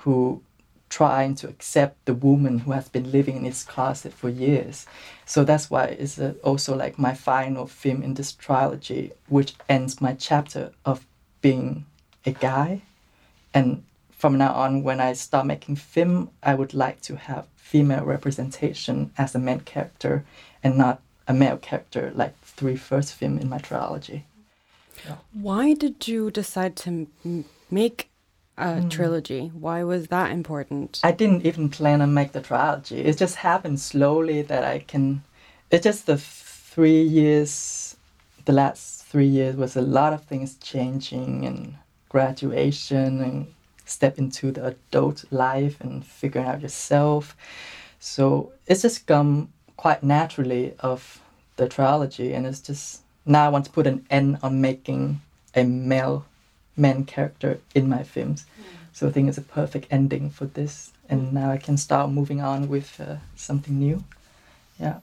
who 0.00 0.42
trying 0.88 1.34
to 1.36 1.48
accept 1.48 2.04
the 2.04 2.14
woman 2.14 2.60
who 2.60 2.72
has 2.72 2.88
been 2.88 3.10
living 3.12 3.36
in 3.36 3.44
his 3.44 3.64
closet 3.64 4.12
for 4.12 4.28
years. 4.28 4.86
So 5.26 5.44
that's 5.44 5.70
why 5.70 5.84
it's 5.84 6.18
uh, 6.18 6.34
also 6.42 6.76
like 6.76 6.98
my 6.98 7.14
final 7.14 7.66
film 7.66 8.02
in 8.02 8.14
this 8.14 8.32
trilogy, 8.32 9.12
which 9.28 9.54
ends 9.68 10.00
my 10.00 10.14
chapter 10.14 10.72
of 10.84 11.06
being 11.40 11.86
a 12.24 12.32
guy 12.32 12.82
and 13.54 13.82
from 14.18 14.36
now 14.36 14.52
on, 14.52 14.82
when 14.82 15.00
I 15.00 15.12
start 15.12 15.46
making 15.46 15.76
film, 15.76 16.30
I 16.42 16.54
would 16.54 16.74
like 16.74 17.00
to 17.02 17.14
have 17.16 17.46
female 17.56 18.04
representation 18.04 19.12
as 19.16 19.34
a 19.34 19.38
main 19.38 19.60
character 19.60 20.24
and 20.62 20.76
not 20.76 21.00
a 21.28 21.32
male 21.32 21.56
character 21.56 22.10
like 22.14 22.36
three 22.42 22.74
first 22.74 23.14
film 23.14 23.38
in 23.38 23.48
my 23.48 23.58
trilogy. 23.58 24.24
Why 25.32 25.74
did 25.74 26.08
you 26.08 26.32
decide 26.32 26.74
to 26.76 27.06
make 27.70 28.07
a 28.58 28.80
mm. 28.80 28.90
trilogy? 28.90 29.50
Why 29.54 29.84
was 29.84 30.08
that 30.08 30.30
important? 30.30 31.00
I 31.02 31.12
didn't 31.12 31.46
even 31.46 31.68
plan 31.68 32.02
on 32.02 32.12
make 32.12 32.32
the 32.32 32.40
trilogy. 32.40 33.00
It 33.00 33.16
just 33.16 33.36
happened 33.36 33.80
slowly 33.80 34.42
that 34.42 34.64
I 34.64 34.80
can. 34.80 35.22
It's 35.70 35.84
just 35.84 36.06
the 36.06 36.18
three 36.18 37.02
years, 37.02 37.96
the 38.44 38.52
last 38.52 39.04
three 39.04 39.26
years 39.26 39.56
was 39.56 39.76
a 39.76 39.82
lot 39.82 40.12
of 40.12 40.24
things 40.24 40.56
changing 40.56 41.46
and 41.46 41.74
graduation 42.08 43.20
and 43.20 43.46
step 43.84 44.18
into 44.18 44.52
the 44.52 44.66
adult 44.66 45.24
life 45.30 45.80
and 45.80 46.04
figuring 46.04 46.46
out 46.46 46.60
yourself. 46.60 47.36
So 48.00 48.52
it's 48.66 48.82
just 48.82 49.06
come 49.06 49.52
quite 49.76 50.02
naturally 50.02 50.74
of 50.80 51.20
the 51.56 51.68
trilogy, 51.68 52.32
and 52.32 52.46
it's 52.46 52.60
just 52.60 53.02
now 53.26 53.46
I 53.46 53.48
want 53.48 53.64
to 53.66 53.70
put 53.70 53.86
an 53.86 54.06
end 54.10 54.38
on 54.42 54.60
making 54.60 55.20
a 55.54 55.64
male 55.64 56.24
man 56.78 57.04
character 57.04 57.60
in 57.74 57.88
my 57.88 58.02
films. 58.02 58.44
Mm. 58.44 58.64
So 58.92 59.08
I 59.08 59.12
think 59.12 59.28
it's 59.28 59.38
a 59.38 59.42
perfect 59.42 59.86
ending 59.90 60.30
for 60.30 60.46
this, 60.46 60.92
and 61.08 61.28
mm. 61.28 61.32
now 61.32 61.50
I 61.50 61.56
can 61.56 61.76
start 61.76 62.10
moving 62.10 62.40
on 62.40 62.68
with 62.68 63.00
uh, 63.00 63.16
something 63.36 63.78
new. 63.78 64.04
Yeah. 64.78 65.00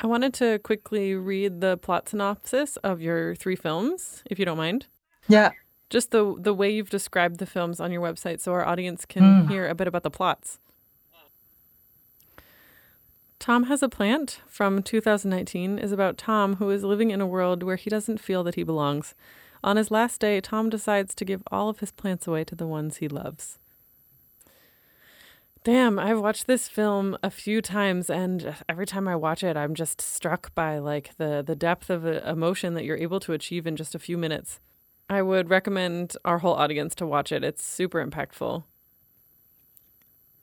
I 0.00 0.06
wanted 0.06 0.34
to 0.34 0.58
quickly 0.58 1.14
read 1.14 1.60
the 1.60 1.76
plot 1.78 2.08
synopsis 2.08 2.76
of 2.78 3.00
your 3.00 3.34
three 3.34 3.56
films, 3.56 4.22
if 4.26 4.38
you 4.38 4.44
don't 4.44 4.58
mind. 4.58 4.86
Yeah. 5.28 5.50
just 5.90 6.10
the 6.10 6.36
the 6.38 6.54
way 6.54 6.70
you've 6.70 6.90
described 6.90 7.38
the 7.38 7.46
films 7.46 7.80
on 7.80 7.90
your 7.90 8.02
website 8.02 8.40
so 8.40 8.52
our 8.52 8.64
audience 8.64 9.04
can 9.04 9.48
hear 9.48 9.68
a 9.68 9.74
bit 9.74 9.88
about 9.88 10.02
the 10.02 10.10
plots. 10.10 10.58
Tom 13.38 13.64
Has 13.64 13.82
a 13.82 13.88
Plant 13.88 14.40
from 14.48 14.82
2019 14.82 15.78
is 15.78 15.92
about 15.92 16.16
Tom 16.16 16.56
who 16.56 16.70
is 16.70 16.82
living 16.82 17.10
in 17.10 17.20
a 17.20 17.26
world 17.26 17.62
where 17.62 17.76
he 17.76 17.90
doesn't 17.90 18.18
feel 18.18 18.42
that 18.44 18.54
he 18.54 18.62
belongs. 18.62 19.14
On 19.62 19.76
his 19.76 19.90
last 19.90 20.20
day, 20.20 20.40
Tom 20.40 20.70
decides 20.70 21.14
to 21.14 21.24
give 21.24 21.42
all 21.50 21.68
of 21.68 21.80
his 21.80 21.92
plants 21.92 22.26
away 22.26 22.44
to 22.44 22.54
the 22.54 22.66
ones 22.66 22.98
he 22.98 23.08
loves. 23.08 23.58
Damn, 25.64 25.98
I've 25.98 26.20
watched 26.20 26.46
this 26.46 26.68
film 26.68 27.18
a 27.24 27.30
few 27.30 27.60
times 27.60 28.08
and 28.08 28.54
every 28.68 28.86
time 28.86 29.08
I 29.08 29.16
watch 29.16 29.42
it, 29.42 29.56
I'm 29.56 29.74
just 29.74 30.00
struck 30.00 30.54
by 30.54 30.78
like 30.78 31.16
the 31.16 31.42
the 31.44 31.56
depth 31.56 31.90
of 31.90 32.06
uh, 32.06 32.20
emotion 32.24 32.74
that 32.74 32.84
you're 32.84 32.96
able 32.96 33.18
to 33.18 33.32
achieve 33.32 33.66
in 33.66 33.74
just 33.74 33.92
a 33.92 33.98
few 33.98 34.16
minutes. 34.16 34.60
I 35.10 35.22
would 35.22 35.50
recommend 35.50 36.16
our 36.24 36.38
whole 36.38 36.54
audience 36.54 36.94
to 36.96 37.06
watch 37.06 37.32
it. 37.32 37.42
It's 37.42 37.64
super 37.64 38.04
impactful. 38.04 38.62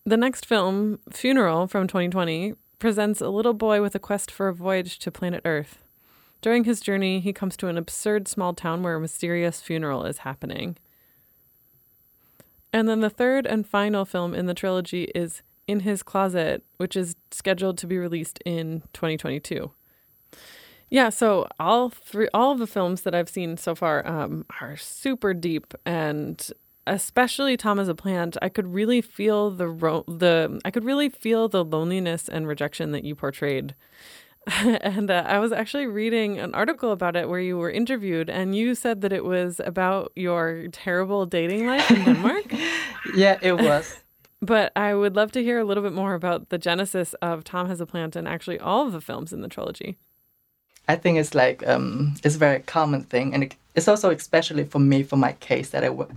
The 0.05 0.17
next 0.17 0.45
film, 0.45 0.99
Funeral 1.09 1.67
from 1.67 1.87
2020, 1.87 2.55
presents 2.77 3.21
a 3.21 3.29
little 3.29 3.53
boy 3.53 3.81
with 3.81 3.95
a 3.95 3.99
quest 3.99 4.29
for 4.29 4.49
a 4.49 4.53
voyage 4.53 4.99
to 4.99 5.11
planet 5.11 5.41
Earth. 5.45 5.82
During 6.43 6.65
his 6.65 6.81
journey, 6.81 7.21
he 7.21 7.31
comes 7.31 7.55
to 7.55 7.69
an 7.69 7.77
absurd 7.77 8.27
small 8.27 8.53
town 8.53 8.83
where 8.83 8.95
a 8.95 8.99
mysterious 8.99 9.61
funeral 9.61 10.03
is 10.03 10.19
happening. 10.19 10.75
And 12.73 12.89
then 12.89 12.99
the 12.99 13.09
third 13.09 13.47
and 13.47 13.65
final 13.65 14.03
film 14.03 14.35
in 14.35 14.45
the 14.45 14.53
trilogy 14.53 15.05
is 15.15 15.41
In 15.67 15.79
His 15.79 16.03
Closet, 16.03 16.61
which 16.75 16.97
is 16.97 17.15
scheduled 17.31 17.77
to 17.77 17.87
be 17.87 17.97
released 17.97 18.39
in 18.45 18.81
2022. 18.91 19.71
Yeah, 20.89 21.07
so 21.07 21.47
all 21.61 21.89
three, 21.89 22.27
all 22.33 22.51
of 22.51 22.59
the 22.59 22.67
films 22.67 23.03
that 23.03 23.15
I've 23.15 23.29
seen 23.29 23.55
so 23.55 23.73
far 23.73 24.05
um, 24.05 24.45
are 24.59 24.75
super 24.75 25.33
deep, 25.33 25.73
and 25.85 26.45
especially 26.85 27.55
Tom 27.55 27.79
as 27.79 27.87
a 27.87 27.95
Plant. 27.95 28.35
I 28.41 28.49
could 28.49 28.73
really 28.73 28.99
feel 28.99 29.49
the 29.49 29.69
ro- 29.69 30.03
the 30.09 30.59
I 30.65 30.71
could 30.71 30.83
really 30.83 31.07
feel 31.07 31.47
the 31.47 31.63
loneliness 31.63 32.27
and 32.27 32.45
rejection 32.47 32.91
that 32.91 33.05
you 33.05 33.15
portrayed. 33.15 33.75
and 34.61 35.09
uh, 35.09 35.23
I 35.25 35.39
was 35.39 35.51
actually 35.51 35.87
reading 35.87 36.39
an 36.39 36.53
article 36.53 36.91
about 36.91 37.15
it 37.15 37.29
where 37.29 37.39
you 37.39 37.57
were 37.57 37.71
interviewed, 37.71 38.29
and 38.29 38.55
you 38.55 38.75
said 38.75 39.01
that 39.01 39.13
it 39.13 39.23
was 39.23 39.61
about 39.63 40.11
your 40.15 40.67
terrible 40.71 41.25
dating 41.25 41.67
life 41.67 41.89
in 41.91 42.03
Denmark. 42.03 42.53
Yeah, 43.15 43.37
it 43.41 43.59
was. 43.59 43.99
but 44.41 44.71
I 44.75 44.95
would 44.95 45.15
love 45.15 45.31
to 45.33 45.43
hear 45.43 45.59
a 45.59 45.65
little 45.65 45.83
bit 45.83 45.93
more 45.93 46.13
about 46.13 46.49
the 46.49 46.57
genesis 46.57 47.13
of 47.21 47.43
Tom 47.43 47.67
Has 47.67 47.81
a 47.81 47.85
Plant 47.85 48.15
and 48.15 48.27
actually 48.27 48.59
all 48.59 48.87
of 48.87 48.93
the 48.93 49.01
films 49.01 49.33
in 49.33 49.41
the 49.41 49.49
trilogy. 49.49 49.97
I 50.87 50.95
think 50.95 51.17
it's 51.17 51.33
like 51.33 51.65
um, 51.67 52.15
it's 52.23 52.35
a 52.35 52.39
very 52.39 52.59
common 52.59 53.03
thing, 53.03 53.33
and 53.33 53.55
it's 53.75 53.87
also 53.87 54.09
especially 54.09 54.65
for 54.65 54.79
me 54.79 55.03
for 55.03 55.17
my 55.17 55.33
case 55.33 55.69
that 55.69 55.83
I 55.83 55.87
w- 55.87 56.09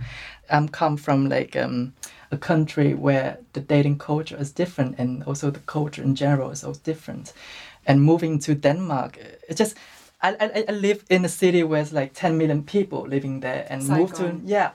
I'm 0.49 0.67
come 0.67 0.97
from 0.97 1.29
like 1.29 1.55
um, 1.55 1.93
a 2.31 2.37
country 2.37 2.93
where 2.93 3.37
the 3.53 3.61
dating 3.61 3.97
culture 3.99 4.37
is 4.39 4.51
different, 4.51 4.99
and 4.99 5.23
also 5.23 5.51
the 5.51 5.59
culture 5.59 6.03
in 6.03 6.15
general 6.15 6.51
is 6.51 6.63
also 6.63 6.81
different. 6.83 7.33
And 7.87 8.01
moving 8.01 8.39
to 8.39 8.53
Denmark, 8.53 9.17
it 9.49 9.55
just 9.55 9.75
I, 10.21 10.35
I, 10.39 10.65
I 10.67 10.71
live 10.71 11.03
in 11.09 11.25
a 11.25 11.29
city 11.29 11.63
where 11.63 11.81
it's 11.81 11.93
like 11.93 12.13
10 12.13 12.37
million 12.37 12.63
people 12.63 13.07
living 13.07 13.39
there, 13.39 13.65
and 13.69 13.87
moved 13.87 14.15
to 14.15 14.39
yeah. 14.45 14.71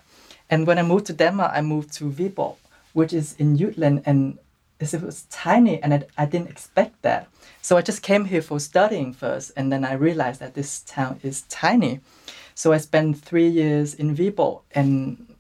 And 0.48 0.66
when 0.66 0.78
I 0.78 0.82
moved 0.82 1.06
to 1.06 1.12
Denmark, 1.12 1.52
I 1.54 1.60
moved 1.62 1.92
to 1.94 2.10
Viborg, 2.10 2.56
which 2.92 3.12
is 3.12 3.34
in 3.38 3.56
Jutland, 3.56 4.02
and 4.06 4.38
it 4.80 5.02
was 5.02 5.22
tiny, 5.30 5.82
and 5.82 5.94
I, 5.94 6.02
I 6.18 6.26
didn't 6.26 6.50
expect 6.50 7.02
that. 7.02 7.28
So 7.60 7.76
I 7.76 7.82
just 7.82 8.02
came 8.02 8.24
here 8.24 8.42
for 8.42 8.60
studying 8.60 9.12
first, 9.12 9.52
and 9.56 9.72
then 9.72 9.84
I 9.84 9.92
realized 9.92 10.40
that 10.40 10.54
this 10.54 10.80
town 10.80 11.20
is 11.22 11.42
tiny. 11.42 12.00
So 12.54 12.72
I 12.72 12.78
spent 12.78 13.18
three 13.18 13.48
years 13.48 13.94
in 13.94 14.14
Viborg, 14.14 14.62
and 14.74 15.34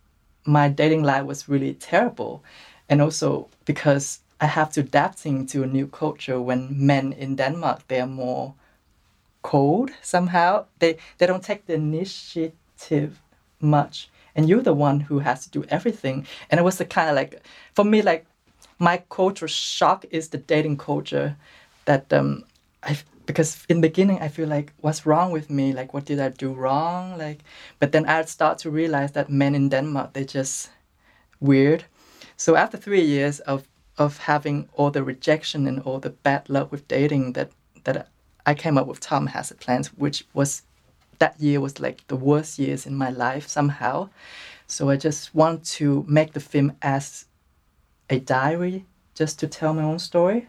my 0.44 0.68
dating 0.68 1.02
life 1.02 1.24
was 1.24 1.48
really 1.48 1.74
terrible. 1.74 2.42
And 2.88 3.00
also 3.00 3.48
because 3.64 4.18
I 4.42 4.46
have 4.46 4.72
to 4.72 4.80
adapting 4.80 5.46
to 5.46 5.62
a 5.62 5.68
new 5.68 5.86
culture 5.86 6.40
when 6.40 6.86
men 6.86 7.12
in 7.12 7.36
Denmark 7.36 7.86
they 7.86 8.00
are 8.00 8.08
more 8.08 8.54
cold 9.42 9.90
somehow. 10.02 10.66
They 10.80 10.96
they 11.18 11.26
don't 11.26 11.44
take 11.44 11.66
the 11.66 11.74
initiative 11.74 13.22
much. 13.60 14.10
And 14.34 14.48
you're 14.48 14.62
the 14.62 14.74
one 14.74 14.98
who 15.00 15.20
has 15.20 15.44
to 15.44 15.50
do 15.50 15.64
everything. 15.68 16.26
And 16.50 16.58
it 16.58 16.64
was 16.64 16.78
the 16.78 16.84
kind 16.84 17.08
of 17.08 17.14
like 17.14 17.40
for 17.72 17.84
me 17.84 18.02
like 18.02 18.26
my 18.80 19.04
culture 19.10 19.46
shock 19.46 20.04
is 20.10 20.28
the 20.28 20.38
dating 20.38 20.78
culture 20.78 21.36
that 21.84 22.12
um 22.12 22.44
I 22.82 22.98
because 23.26 23.64
in 23.68 23.80
the 23.80 23.88
beginning 23.88 24.18
I 24.18 24.28
feel 24.28 24.48
like 24.48 24.72
what's 24.80 25.06
wrong 25.06 25.30
with 25.30 25.50
me 25.50 25.72
like 25.72 25.94
what 25.94 26.04
did 26.04 26.18
I 26.18 26.30
do 26.30 26.52
wrong 26.52 27.16
like 27.16 27.38
but 27.78 27.92
then 27.92 28.06
I 28.06 28.24
start 28.24 28.58
to 28.58 28.70
realize 28.70 29.12
that 29.12 29.30
men 29.30 29.54
in 29.54 29.68
Denmark 29.68 30.12
they're 30.12 30.34
just 30.40 30.70
weird 31.40 31.84
so 32.36 32.56
after 32.56 32.76
three 32.76 33.04
years 33.04 33.38
of 33.40 33.68
of 33.98 34.18
having 34.18 34.68
all 34.74 34.90
the 34.90 35.04
rejection 35.04 35.66
and 35.66 35.80
all 35.80 35.98
the 35.98 36.10
bad 36.10 36.48
luck 36.48 36.70
with 36.72 36.88
dating 36.88 37.32
that 37.34 37.50
that 37.84 38.08
I 38.46 38.54
came 38.54 38.78
up 38.78 38.86
with 38.86 39.00
Tom 39.00 39.28
Has 39.28 39.50
a 39.50 39.54
Plans 39.54 39.88
which 39.88 40.24
was 40.34 40.62
that 41.18 41.40
year 41.40 41.60
was 41.60 41.78
like 41.78 42.06
the 42.08 42.16
worst 42.16 42.58
years 42.58 42.86
in 42.86 42.94
my 42.94 43.10
life 43.10 43.46
somehow. 43.46 44.08
So 44.66 44.88
I 44.88 44.96
just 44.96 45.34
want 45.34 45.64
to 45.76 46.04
make 46.08 46.32
the 46.32 46.40
film 46.40 46.72
as 46.82 47.26
a 48.08 48.18
diary 48.18 48.86
just 49.14 49.38
to 49.40 49.46
tell 49.46 49.74
my 49.74 49.82
own 49.82 49.98
story. 49.98 50.48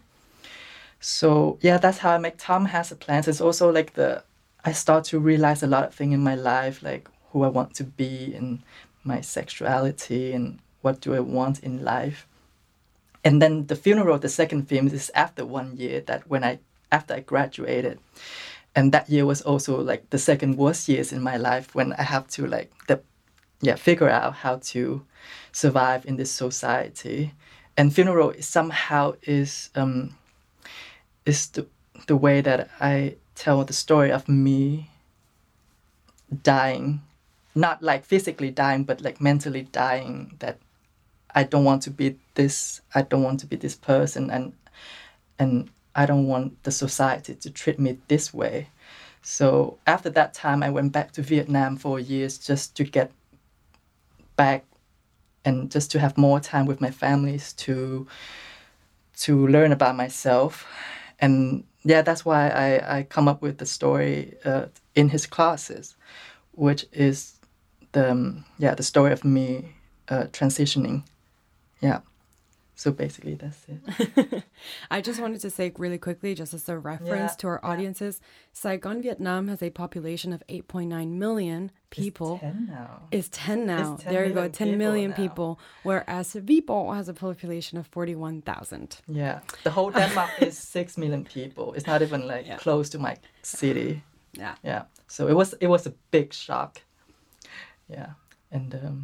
So 1.04 1.58
yeah 1.60 1.76
that's 1.76 1.98
how 1.98 2.12
i 2.12 2.18
make 2.18 2.36
tom 2.38 2.64
has 2.64 2.90
a 2.90 2.96
plan 2.96 3.22
it's 3.26 3.38
also 3.38 3.70
like 3.70 3.92
the 3.92 4.24
i 4.64 4.72
start 4.72 5.04
to 5.04 5.18
realize 5.18 5.62
a 5.62 5.66
lot 5.66 5.84
of 5.84 5.94
things 5.94 6.14
in 6.14 6.22
my 6.22 6.34
life 6.34 6.82
like 6.82 7.10
who 7.30 7.42
i 7.42 7.48
want 7.48 7.74
to 7.74 7.84
be 7.84 8.32
and 8.34 8.60
my 9.04 9.20
sexuality 9.20 10.32
and 10.32 10.60
what 10.80 11.02
do 11.02 11.14
i 11.14 11.20
want 11.20 11.60
in 11.60 11.84
life 11.84 12.26
and 13.24 13.40
then 13.40 13.66
the 13.66 13.76
funeral 13.76 14.18
the 14.18 14.28
second 14.28 14.68
film 14.68 14.86
is 14.88 15.10
after 15.14 15.44
one 15.44 15.76
year 15.76 16.00
that 16.00 16.28
when 16.28 16.44
i 16.44 16.58
after 16.92 17.14
i 17.14 17.20
graduated 17.20 17.98
and 18.76 18.92
that 18.92 19.08
year 19.08 19.24
was 19.24 19.42
also 19.42 19.80
like 19.80 20.10
the 20.10 20.18
second 20.18 20.56
worst 20.56 20.88
years 20.88 21.12
in 21.12 21.22
my 21.22 21.36
life 21.36 21.74
when 21.74 21.92
i 21.94 22.02
have 22.02 22.28
to 22.28 22.46
like 22.46 22.70
the 22.88 23.00
yeah 23.60 23.74
figure 23.74 24.10
out 24.10 24.34
how 24.34 24.56
to 24.56 25.02
survive 25.52 26.04
in 26.06 26.16
this 26.16 26.30
society 26.30 27.32
and 27.76 27.94
funeral 27.94 28.32
somehow 28.40 29.14
is 29.22 29.70
um, 29.74 30.14
is 31.26 31.48
the 31.48 31.66
the 32.06 32.16
way 32.16 32.40
that 32.40 32.68
I 32.80 33.16
tell 33.34 33.64
the 33.64 33.72
story 33.72 34.12
of 34.12 34.28
me 34.28 34.90
dying, 36.42 37.02
not 37.54 37.82
like 37.82 38.04
physically 38.04 38.50
dying, 38.50 38.84
but 38.84 39.00
like 39.00 39.20
mentally 39.20 39.62
dying. 39.62 40.36
That 40.40 40.58
I 41.34 41.44
don't 41.44 41.64
want 41.64 41.82
to 41.82 41.90
be 41.90 42.16
this. 42.34 42.80
I 42.94 43.02
don't 43.02 43.22
want 43.22 43.40
to 43.40 43.46
be 43.46 43.56
this 43.56 43.74
person, 43.74 44.30
and 44.30 44.52
and 45.38 45.70
I 45.94 46.06
don't 46.06 46.26
want 46.26 46.62
the 46.62 46.70
society 46.70 47.34
to 47.34 47.50
treat 47.50 47.78
me 47.78 47.98
this 48.08 48.32
way. 48.34 48.68
So 49.22 49.78
after 49.86 50.10
that 50.10 50.34
time, 50.34 50.62
I 50.62 50.70
went 50.70 50.92
back 50.92 51.12
to 51.12 51.22
Vietnam 51.22 51.76
for 51.76 51.98
years 51.98 52.38
just 52.38 52.76
to 52.76 52.84
get 52.84 53.10
back 54.36 54.64
and 55.44 55.70
just 55.70 55.90
to 55.92 55.98
have 56.00 56.16
more 56.18 56.40
time 56.40 56.66
with 56.66 56.80
my 56.80 56.90
families 56.90 57.52
to 57.52 58.06
to 59.16 59.46
learn 59.46 59.72
about 59.72 59.94
myself 59.96 60.66
and 61.20 61.64
yeah 61.84 62.02
that's 62.02 62.24
why 62.24 62.48
i, 62.48 62.98
I 62.98 63.02
come 63.04 63.28
up 63.28 63.42
with 63.42 63.58
the 63.58 63.66
story 63.66 64.34
uh, 64.44 64.66
in 64.94 65.08
his 65.10 65.26
closet 65.26 65.94
which 66.52 66.86
is 66.92 67.34
the 67.92 68.10
um, 68.10 68.44
yeah 68.58 68.74
the 68.74 68.82
story 68.82 69.12
of 69.12 69.24
me 69.24 69.74
uh, 70.08 70.24
transitioning 70.32 71.04
yeah 71.88 72.00
so 72.82 72.90
basically 72.90 73.34
that's 73.42 73.60
it 73.72 74.42
I 74.96 75.00
just 75.08 75.20
wanted 75.24 75.40
to 75.46 75.50
say 75.50 75.66
really 75.84 75.98
quickly, 76.06 76.34
just 76.34 76.52
as 76.54 76.68
a 76.68 76.76
reference 76.92 77.32
Yeah, 77.32 77.40
to 77.40 77.46
our 77.52 77.60
yeah. 77.62 77.70
audiences, 77.70 78.14
Saigon, 78.52 79.00
Vietnam 79.06 79.42
has 79.52 79.62
a 79.62 79.70
population 79.70 80.32
of 80.36 80.42
8.9 80.48 81.08
million 81.24 81.70
people. 81.90 82.32
It's 82.42 82.42
10 82.48 82.66
now 82.66 83.00
Is 83.12 83.28
10 83.28 83.66
now. 83.66 83.96
10 83.96 84.12
there 84.12 84.24
you 84.26 84.34
go, 84.34 84.34
million 84.34 84.52
10 84.52 84.66
people 84.68 84.78
million 84.84 85.10
now. 85.10 85.16
people. 85.24 85.50
Whereas 85.88 86.26
Viborg 86.48 86.96
has 86.96 87.08
a 87.08 87.14
population 87.14 87.78
of 87.78 87.86
41,000. 87.86 89.00
yeah 89.22 89.36
the 89.66 89.70
whole 89.76 89.90
denmark 89.92 90.30
is 90.48 90.58
6 90.58 90.98
million 90.98 91.22
people 91.24 91.66
it's 91.76 91.86
not 91.92 92.02
even 92.02 92.20
like 92.32 92.44
Yeah. 92.48 92.58
close 92.64 92.86
to 92.94 92.98
my 92.98 93.14
city 93.42 94.02
Yeah. 94.42 94.54
yeah 94.70 94.82
so 95.06 95.20
it 95.28 95.34
was 95.40 95.54
it 95.60 95.68
was 95.74 95.86
a 95.86 95.92
big 96.10 96.28
shock 96.44 96.72
yeah 97.96 98.10
and 98.50 98.74
um 98.74 98.98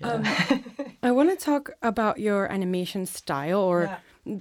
yeah. 0.00 0.12
Um, 0.50 0.64
I 1.02 1.10
want 1.12 1.30
to 1.30 1.36
talk 1.44 1.70
about 1.82 2.18
your 2.18 2.50
animation 2.50 3.06
style 3.06 3.60
or 3.60 3.98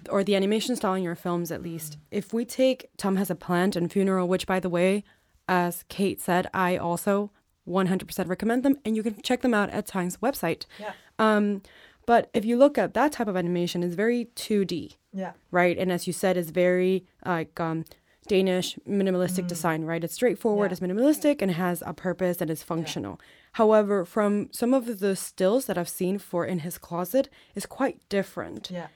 or 0.09 0.23
the 0.23 0.35
animation 0.35 0.75
style 0.75 0.93
in 0.93 1.03
your 1.03 1.15
films 1.15 1.51
at 1.51 1.61
least. 1.61 1.97
If 2.11 2.33
we 2.33 2.45
take 2.45 2.89
Tom 2.97 3.15
Has 3.15 3.29
a 3.29 3.35
Plant 3.35 3.75
and 3.75 3.91
Funeral, 3.91 4.27
which 4.27 4.45
by 4.45 4.59
the 4.59 4.69
way, 4.69 5.03
as 5.47 5.83
Kate 5.87 6.21
said, 6.21 6.47
I 6.53 6.77
also 6.77 7.31
100% 7.67 8.27
recommend 8.27 8.63
them 8.63 8.77
and 8.83 8.95
you 8.95 9.03
can 9.03 9.21
check 9.21 9.41
them 9.41 9.53
out 9.53 9.69
at 9.69 9.85
Time's 9.85 10.17
website. 10.17 10.65
yeah 10.79 10.91
Um, 11.17 11.61
but 12.05 12.29
if 12.33 12.43
you 12.43 12.57
look 12.57 12.77
at 12.77 12.93
that 12.95 13.11
type 13.13 13.27
of 13.27 13.37
animation, 13.37 13.83
it's 13.83 13.95
very 13.95 14.25
2D, 14.35 14.97
yeah 15.13 15.33
right? 15.51 15.77
And 15.77 15.91
as 15.91 16.07
you 16.07 16.13
said, 16.13 16.37
it's 16.37 16.49
very 16.49 17.05
like 17.25 17.59
um, 17.59 17.85
Danish 18.29 18.77
minimalistic 18.87 19.45
design, 19.47 19.81
right? 19.83 20.03
It's 20.03 20.13
straightforward, 20.13 20.69
Yeah. 20.69 20.73
it's 20.75 20.81
minimalistic, 20.87 21.41
and 21.41 21.51
it 21.51 21.55
has 21.55 21.83
a 21.85 21.93
purpose 21.93 22.39
and 22.41 22.49
is 22.49 22.63
functional. 22.63 23.19
However, 23.53 24.05
from 24.05 24.31
some 24.51 24.73
of 24.73 24.83
the 25.03 25.15
stills 25.15 25.65
that 25.65 25.77
I've 25.77 25.89
seen 26.01 26.17
for 26.19 26.45
in 26.45 26.59
his 26.59 26.77
closet 26.77 27.27
is 27.55 27.65
quite 27.65 27.97
different. 28.17 28.69
Yeah. 28.71 28.87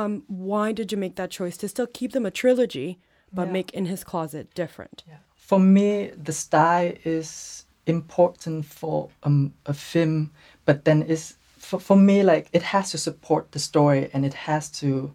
Um, 0.00 0.12
why 0.28 0.66
did 0.78 0.92
you 0.92 0.98
make 1.04 1.16
that 1.16 1.30
choice 1.30 1.56
to 1.58 1.68
still 1.68 1.86
keep 1.98 2.12
them 2.12 2.26
a 2.26 2.30
trilogy, 2.42 2.98
but 3.32 3.46
Yeah. 3.46 3.52
make 3.58 3.70
in 3.78 3.86
his 3.86 4.04
closet 4.04 4.46
different? 4.54 5.02
For 5.34 5.58
me, 5.58 6.10
the 6.28 6.32
style 6.32 6.92
is 7.04 7.64
important 7.86 8.64
for 8.66 9.08
um, 9.22 9.52
a 9.66 9.74
film, 9.74 10.30
but 10.66 10.84
then 10.84 11.02
is 11.02 11.34
for, 11.58 11.80
for 11.80 11.96
me 11.96 12.22
like 12.22 12.48
it 12.52 12.62
has 12.74 12.90
to 12.90 12.98
support 12.98 13.52
the 13.52 13.58
story 13.58 14.10
and 14.12 14.24
it 14.26 14.34
has 14.48 14.68
to 14.82 15.14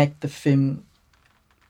make 0.00 0.20
the 0.20 0.28
film 0.28 0.84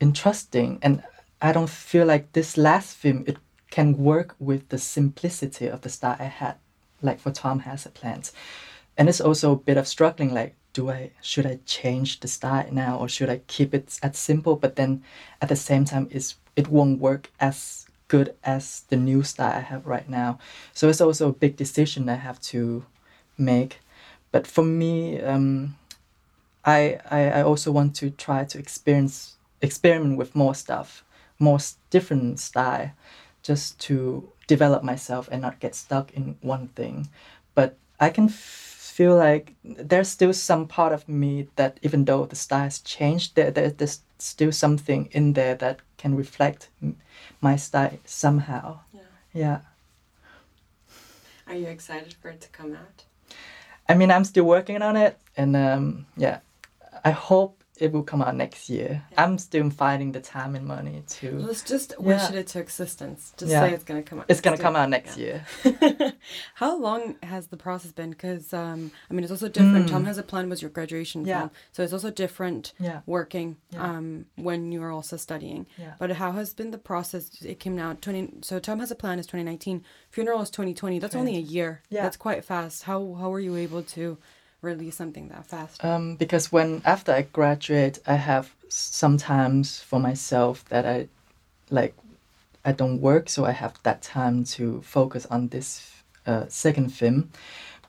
interesting. 0.03 0.79
And 0.83 1.03
I 1.41 1.53
don't 1.53 1.71
feel 1.71 2.07
like 2.07 2.33
this 2.33 2.57
last 2.57 2.97
film 2.97 3.25
it 3.27 3.39
can 3.71 3.97
work 3.97 4.35
with 4.39 4.69
the 4.69 4.79
simplicity 4.79 5.67
of 5.67 5.81
the 5.81 5.89
style 5.89 6.17
I 6.19 6.25
had, 6.25 6.57
like 7.01 7.21
for 7.21 7.31
Tom 7.31 7.61
Has 7.61 7.87
a 7.87 7.89
Plant. 7.89 8.33
And 8.99 9.09
it's 9.09 9.21
also 9.21 9.53
a 9.53 9.57
bit 9.57 9.79
of 9.79 9.89
struggling 9.89 10.35
like 10.35 10.55
do 10.75 10.91
I 10.91 11.11
should 11.21 11.47
I 11.47 11.59
change 11.67 12.21
the 12.21 12.29
style 12.29 12.67
now 12.73 12.99
or 12.99 13.09
should 13.09 13.29
I 13.31 13.41
keep 13.47 13.75
it 13.75 13.99
as 14.03 14.19
simple? 14.19 14.57
But 14.57 14.77
then 14.77 15.03
at 15.41 15.49
the 15.49 15.57
same 15.57 15.85
time 15.85 16.09
is 16.11 16.35
it 16.57 16.69
won't 16.69 17.01
work 17.01 17.31
as 17.41 17.87
good 18.09 18.35
as 18.45 18.85
the 18.89 18.97
new 18.97 19.23
style 19.23 19.53
I 19.53 19.61
have 19.61 19.87
right 19.87 20.09
now. 20.09 20.39
So 20.73 20.89
it's 20.89 21.01
also 21.01 21.29
a 21.29 21.33
big 21.33 21.57
decision 21.57 22.09
I 22.09 22.17
have 22.17 22.41
to 22.53 22.85
make. 23.39 23.81
But 24.31 24.47
for 24.47 24.65
me, 24.65 25.21
um, 25.21 25.77
I, 26.65 26.99
I 27.11 27.21
I 27.39 27.43
also 27.43 27.71
want 27.73 27.95
to 27.97 28.11
try 28.11 28.45
to 28.45 28.59
experience 28.59 29.37
experiment 29.63 30.19
with 30.19 30.35
more 30.35 30.55
stuff, 30.55 31.05
more 31.39 31.59
different 31.91 32.41
style, 32.41 32.93
just 33.43 33.79
to 33.81 34.29
develop 34.47 34.83
myself 34.83 35.29
and 35.33 35.41
not 35.41 35.61
get 35.61 35.75
stuck 35.75 36.13
in 36.13 36.37
one 36.43 36.69
thing. 36.69 37.09
But 37.55 37.77
I 37.99 38.11
can 38.11 38.27
f- 38.27 38.35
feel 38.35 39.17
like 39.17 39.55
there's 39.65 40.09
still 40.09 40.33
some 40.33 40.67
part 40.69 40.93
of 40.93 41.09
me 41.09 41.49
that 41.57 41.79
even 41.83 42.05
though 42.05 42.27
the 42.27 42.37
style 42.37 42.65
has 42.65 42.81
changed, 42.81 43.35
there, 43.35 43.51
there 43.51 43.71
there's 43.71 44.01
still 44.19 44.53
something 44.53 45.09
in 45.13 45.33
there 45.33 45.55
that 45.57 45.81
can 45.97 46.15
reflect 46.17 46.69
my 47.41 47.57
style 47.57 47.99
somehow. 48.05 48.81
Yeah. 48.93 49.01
Yeah. 49.33 49.61
Are 51.47 51.55
you 51.55 51.67
excited 51.67 52.15
for 52.15 52.29
it 52.29 52.41
to 52.43 52.49
come 52.49 52.75
out? 52.75 53.05
I 53.89 53.95
mean, 53.95 54.11
I'm 54.11 54.25
still 54.25 54.45
working 54.45 54.81
on 54.81 54.97
it, 54.97 55.19
and 55.37 55.57
um, 55.57 56.07
yeah, 56.17 56.39
I 57.05 57.11
hope 57.11 57.62
it 57.83 57.91
will 57.93 58.03
come 58.05 58.23
out 58.23 58.37
next 58.37 58.71
year. 58.71 59.03
I'm 59.19 59.37
still 59.39 59.69
finding 59.71 60.13
the 60.13 60.21
time 60.21 60.55
and 60.55 60.67
money 60.67 61.03
to. 61.17 61.27
Let's 61.39 61.63
just 61.63 61.89
wish 61.99 62.21
Yeah. 62.23 62.29
it 62.31 62.35
into 62.37 62.59
existence. 62.61 63.33
Just 63.37 63.51
Yeah. 63.51 63.61
say 63.61 63.73
it's 63.75 63.85
gonna 63.85 64.03
come 64.03 64.21
out. 64.21 64.27
It's 64.29 64.41
gonna 64.41 64.57
come 64.67 64.77
out 64.77 64.89
next 64.89 65.17
Yeah. 65.19 65.41
year. 65.65 66.13
How 66.55 66.79
long 66.79 67.17
has 67.23 67.49
the 67.49 67.57
process 67.57 67.93
been? 67.93 68.11
Because 68.11 68.53
um, 68.53 68.93
I 69.11 69.15
mean, 69.15 69.25
it's 69.25 69.33
also 69.33 69.49
different. 69.49 69.87
Mm. 69.87 69.91
Tom 69.91 70.05
Has 70.05 70.19
a 70.19 70.23
Plant 70.23 70.49
was 70.49 70.63
your 70.63 70.71
graduation 70.71 71.25
Yeah. 71.25 71.39
film, 71.41 71.51
so 71.73 71.83
it's 71.83 71.93
also 71.93 72.11
different 72.11 72.73
Yeah. 72.79 73.01
working 73.07 73.57
Yeah. 73.71 73.83
um, 73.85 74.27
when 74.37 74.71
you 74.73 74.83
are 74.83 74.91
also 74.93 75.17
studying. 75.17 75.67
Yeah. 75.77 75.95
But 75.99 76.13
how 76.13 76.33
has 76.33 76.55
been 76.55 76.71
the 76.71 76.79
process? 76.79 77.43
It 77.43 77.59
came 77.59 77.79
out 77.79 78.01
twenty. 78.01 78.23
So 78.43 78.59
Tom 78.59 78.79
Has 78.81 78.91
a 78.91 78.95
Plant 78.95 79.21
is 79.21 79.27
twenty 79.27 79.45
nineteen. 79.45 79.83
Funeral 80.11 80.41
is 80.43 80.51
twenty 80.51 80.75
twenty. 80.75 80.99
That's 80.99 81.17
only 81.17 81.37
a 81.37 81.41
year. 81.41 81.83
Yeah. 81.91 82.03
That's 82.03 82.17
quite 82.17 82.45
fast. 82.45 82.85
How 82.85 83.15
how 83.21 83.29
were 83.31 83.41
you 83.41 83.57
able 83.57 83.83
to 83.97 84.19
release 84.63 84.97
something 84.97 85.29
that 85.29 85.47
fast? 85.47 85.85
Um, 85.85 86.17
because 86.17 86.51
when 86.51 86.83
after 86.85 87.13
I 87.13 87.23
graduate, 87.23 87.99
I 88.07 88.15
have 88.15 88.55
sometimes 88.69 89.81
for 89.81 90.01
myself 90.01 90.65
that 90.71 90.87
I 90.87 91.09
like 91.71 91.95
I 92.65 92.73
don't 92.73 93.01
work, 93.01 93.29
so 93.29 93.45
I 93.45 93.53
have 93.53 93.75
that 93.83 94.03
time 94.03 94.45
to 94.57 94.81
focus 94.83 95.27
on 95.27 95.49
this 95.49 96.03
uh, 96.27 96.45
second 96.49 96.91
film. 96.91 97.31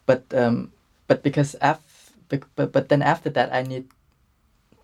But 0.05 0.23
um, 0.33 0.71
but 1.07 1.23
because 1.23 1.55
af 1.62 2.12
but 2.27 2.71
but 2.71 2.89
then 2.89 3.01
after 3.01 3.29
that, 3.29 3.53
I 3.53 3.62
need 3.62 3.86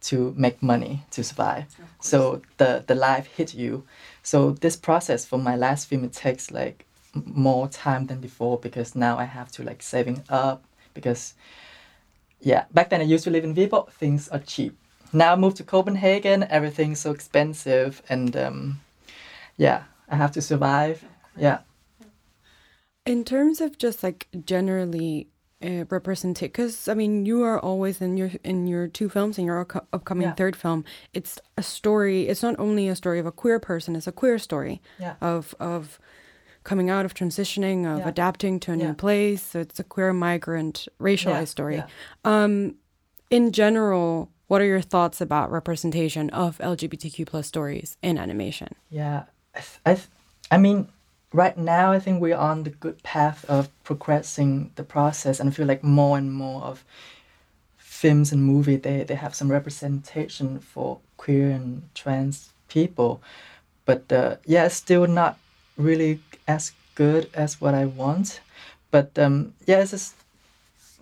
to 0.02 0.34
make 0.38 0.64
money 0.64 1.04
to 1.12 1.24
survive. 1.24 1.66
So 2.00 2.42
the 2.58 2.84
the 2.86 2.96
life 2.96 3.28
hit 3.28 3.54
you. 3.54 3.84
So 4.24 4.52
this 4.52 4.76
process 4.76 5.26
for 5.26 5.38
my 5.38 5.56
last 5.56 5.88
film 5.88 6.04
it 6.04 6.14
takes 6.14 6.52
like 6.52 6.86
more 7.14 7.68
time 7.68 8.06
than 8.06 8.20
before 8.22 8.60
because 8.60 8.96
now 8.96 9.18
I 9.18 9.26
have 9.26 9.52
to 9.54 9.64
like 9.64 9.82
saving 9.82 10.24
up 10.30 10.64
because 10.94 11.34
yeah 12.42 12.66
back 12.74 12.90
then 12.90 13.02
I 13.02 13.04
used 13.04 13.24
to 13.26 13.30
live 13.32 13.44
in 13.44 13.54
Viborg 13.56 13.90
things 13.92 14.30
are 14.30 14.40
cheap. 14.40 14.78
Now 15.12 15.34
I 15.34 15.36
moved 15.36 15.58
to 15.58 15.64
Copenhagen 15.64 16.44
everything's 16.50 17.00
so 17.00 17.12
expensive 17.12 18.02
and 18.10 18.36
um, 18.38 18.80
yeah 19.58 19.84
I 20.10 20.16
have 20.16 20.32
to 20.34 20.42
survive. 20.42 21.04
Yeah. 21.38 21.60
In 23.06 23.24
terms 23.24 23.62
of 23.62 23.78
just 23.78 24.04
like 24.04 24.28
generally 24.46 25.28
uh, 25.64 25.84
represent 25.90 26.40
because 26.40 26.88
I 26.88 26.94
mean 26.94 27.26
you 27.26 27.44
are 27.44 27.60
always 27.60 28.02
in 28.02 28.18
your 28.18 28.32
in 28.44 28.68
your 28.68 28.88
two 28.88 29.10
films 29.10 29.38
and 29.38 29.46
your 29.48 29.66
upco- 29.66 29.86
upcoming 29.92 30.28
Yeah. 30.28 30.34
third 30.36 30.56
film. 30.56 30.86
It's 31.14 31.40
a 31.58 31.64
story. 31.64 32.28
It's 32.28 32.44
not 32.44 32.56
only 32.60 32.88
a 32.88 32.96
story 32.96 33.20
of 33.20 33.26
a 33.26 33.32
queer 33.32 33.60
person. 33.60 33.96
It's 33.96 34.08
a 34.08 34.12
queer 34.12 34.38
story 34.40 34.82
Yeah. 35.00 35.16
of 35.22 35.56
of 35.60 36.00
coming 36.70 36.90
out 36.92 37.04
of 37.04 37.16
transitioning 37.16 37.80
of 37.92 38.00
Yeah. 38.00 38.08
adapting 38.10 38.60
to 38.60 38.72
a 38.72 38.76
new 38.76 38.94
Yeah. 38.94 39.06
place. 39.06 39.42
So 39.42 39.60
it's 39.60 39.80
a 39.80 39.84
queer 39.84 40.14
migrant 40.14 40.88
racialized 41.02 41.48
story. 41.48 41.84
Um, 42.24 42.76
in 43.32 43.52
general, 43.52 44.30
what 44.48 44.62
are 44.62 44.66
your 44.66 44.82
thoughts 44.94 45.20
about 45.20 45.52
representation 45.52 46.30
of 46.30 46.60
LGBTQ 46.60 47.26
plus 47.26 47.48
stories 47.48 47.98
in 48.04 48.20
animation? 48.20 48.70
Yeah, 48.92 49.24
I, 49.56 49.60
th- 49.60 49.80
I, 49.84 49.94
th- 49.96 50.08
I 50.52 50.58
mean, 50.60 50.88
right 51.34 51.58
now 51.58 51.92
I 51.92 52.00
think 52.00 52.22
we're 52.22 52.38
on 52.52 52.64
the 52.64 52.70
good 52.86 53.02
path 53.02 53.46
of 53.50 53.70
progressing 53.84 54.70
the 54.76 54.84
process, 54.84 55.40
and 55.40 55.50
I 55.50 55.52
feel 55.54 55.66
like 55.68 55.84
more 55.84 56.18
and 56.20 56.32
more 56.32 56.62
of 56.62 56.84
films 57.78 58.32
and 58.32 58.42
movie 58.44 58.78
they 58.78 59.04
they 59.04 59.16
have 59.16 59.34
some 59.36 59.52
representation 59.52 60.60
for 60.60 61.00
queer 61.18 61.50
and 61.50 61.82
trans 61.96 62.50
people, 62.68 63.12
but 63.86 64.12
uh, 64.12 64.36
yeah, 64.46 64.66
it's 64.66 64.76
still 64.76 65.08
not 65.08 65.34
really 65.78 66.20
as 66.50 66.74
good 66.96 67.30
as 67.34 67.62
what 67.62 67.76
I 67.76 67.86
want. 67.86 68.42
But 68.92 69.18
um, 69.20 69.54
yeah, 69.68 69.80
it's 69.82 69.92
just 69.92 70.16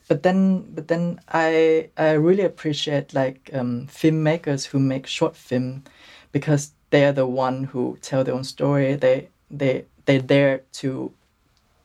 but 0.09 0.21
then 0.23 0.39
but 0.75 0.87
then 0.87 1.19
I 1.29 1.89
I 1.97 2.11
really 2.11 2.43
appreciate 2.43 3.13
like 3.13 3.49
um, 3.53 3.87
filmmakers 3.87 4.67
who 4.67 4.79
make 4.79 5.07
short 5.07 5.35
film 5.35 5.83
because 6.31 6.71
they 6.89 7.05
are 7.05 7.13
the 7.13 7.25
one 7.25 7.63
who 7.71 7.97
tell 8.01 8.23
their 8.23 8.35
own 8.35 8.43
story. 8.43 8.95
They 8.95 9.29
they 9.49 9.85
they're 10.05 10.21
there 10.21 10.61
to 10.81 11.11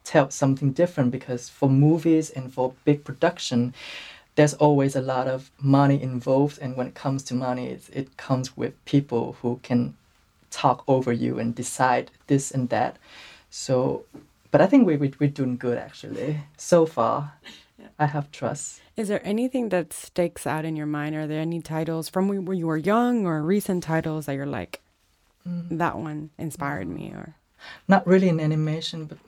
tell 0.05 0.31
something 0.31 0.73
different 0.73 1.13
because 1.13 1.49
for 1.49 1.71
movies 1.71 2.31
and 2.31 2.53
for 2.53 2.75
big 2.85 3.05
production, 3.05 3.73
there's 4.35 4.55
always 4.55 4.97
a 4.97 5.01
lot 5.01 5.29
of 5.29 5.51
money 5.61 6.03
involved, 6.03 6.59
and 6.61 6.77
when 6.77 6.89
it 6.89 6.95
comes 6.95 7.23
to 7.25 7.35
money, 7.35 7.67
it, 7.69 7.83
it 7.93 8.17
comes 8.17 8.57
with 8.57 8.85
people 8.85 9.37
who 9.43 9.61
can 9.63 9.95
talk 10.51 10.85
over 10.87 11.13
you 11.13 11.39
and 11.39 11.55
decide 11.55 12.11
this 12.27 12.51
and 12.51 12.69
that. 12.69 12.97
So, 13.55 14.07
but 14.51 14.63
I 14.63 14.67
think 14.67 14.87
we, 14.87 14.97
we 14.97 15.13
we're 15.21 15.29
doing 15.29 15.59
good 15.59 15.77
actually 15.77 16.41
so 16.57 16.87
far. 16.87 17.35
I 17.99 18.07
have 18.07 18.33
trust. 18.33 18.81
Is 18.97 19.09
there 19.09 19.21
anything 19.25 19.69
that 19.69 19.93
sticks 19.93 20.47
out 20.47 20.65
in 20.65 20.75
your 20.75 20.87
mind? 20.87 21.15
Are 21.15 21.27
there 21.27 21.41
any 21.41 21.61
titles 21.61 22.09
from 22.09 22.29
when 22.29 22.57
you 22.57 22.67
were 22.67 22.79
young 22.79 23.27
or 23.27 23.43
recent 23.43 23.85
titles 23.85 24.25
that 24.25 24.37
you're 24.37 24.47
like, 24.47 24.81
that 25.45 25.99
one 25.99 26.31
inspired 26.39 26.89
me? 26.89 27.11
Or 27.11 27.35
Not 27.87 28.07
really 28.07 28.31
in 28.31 28.41
animation, 28.41 29.05
but 29.05 29.19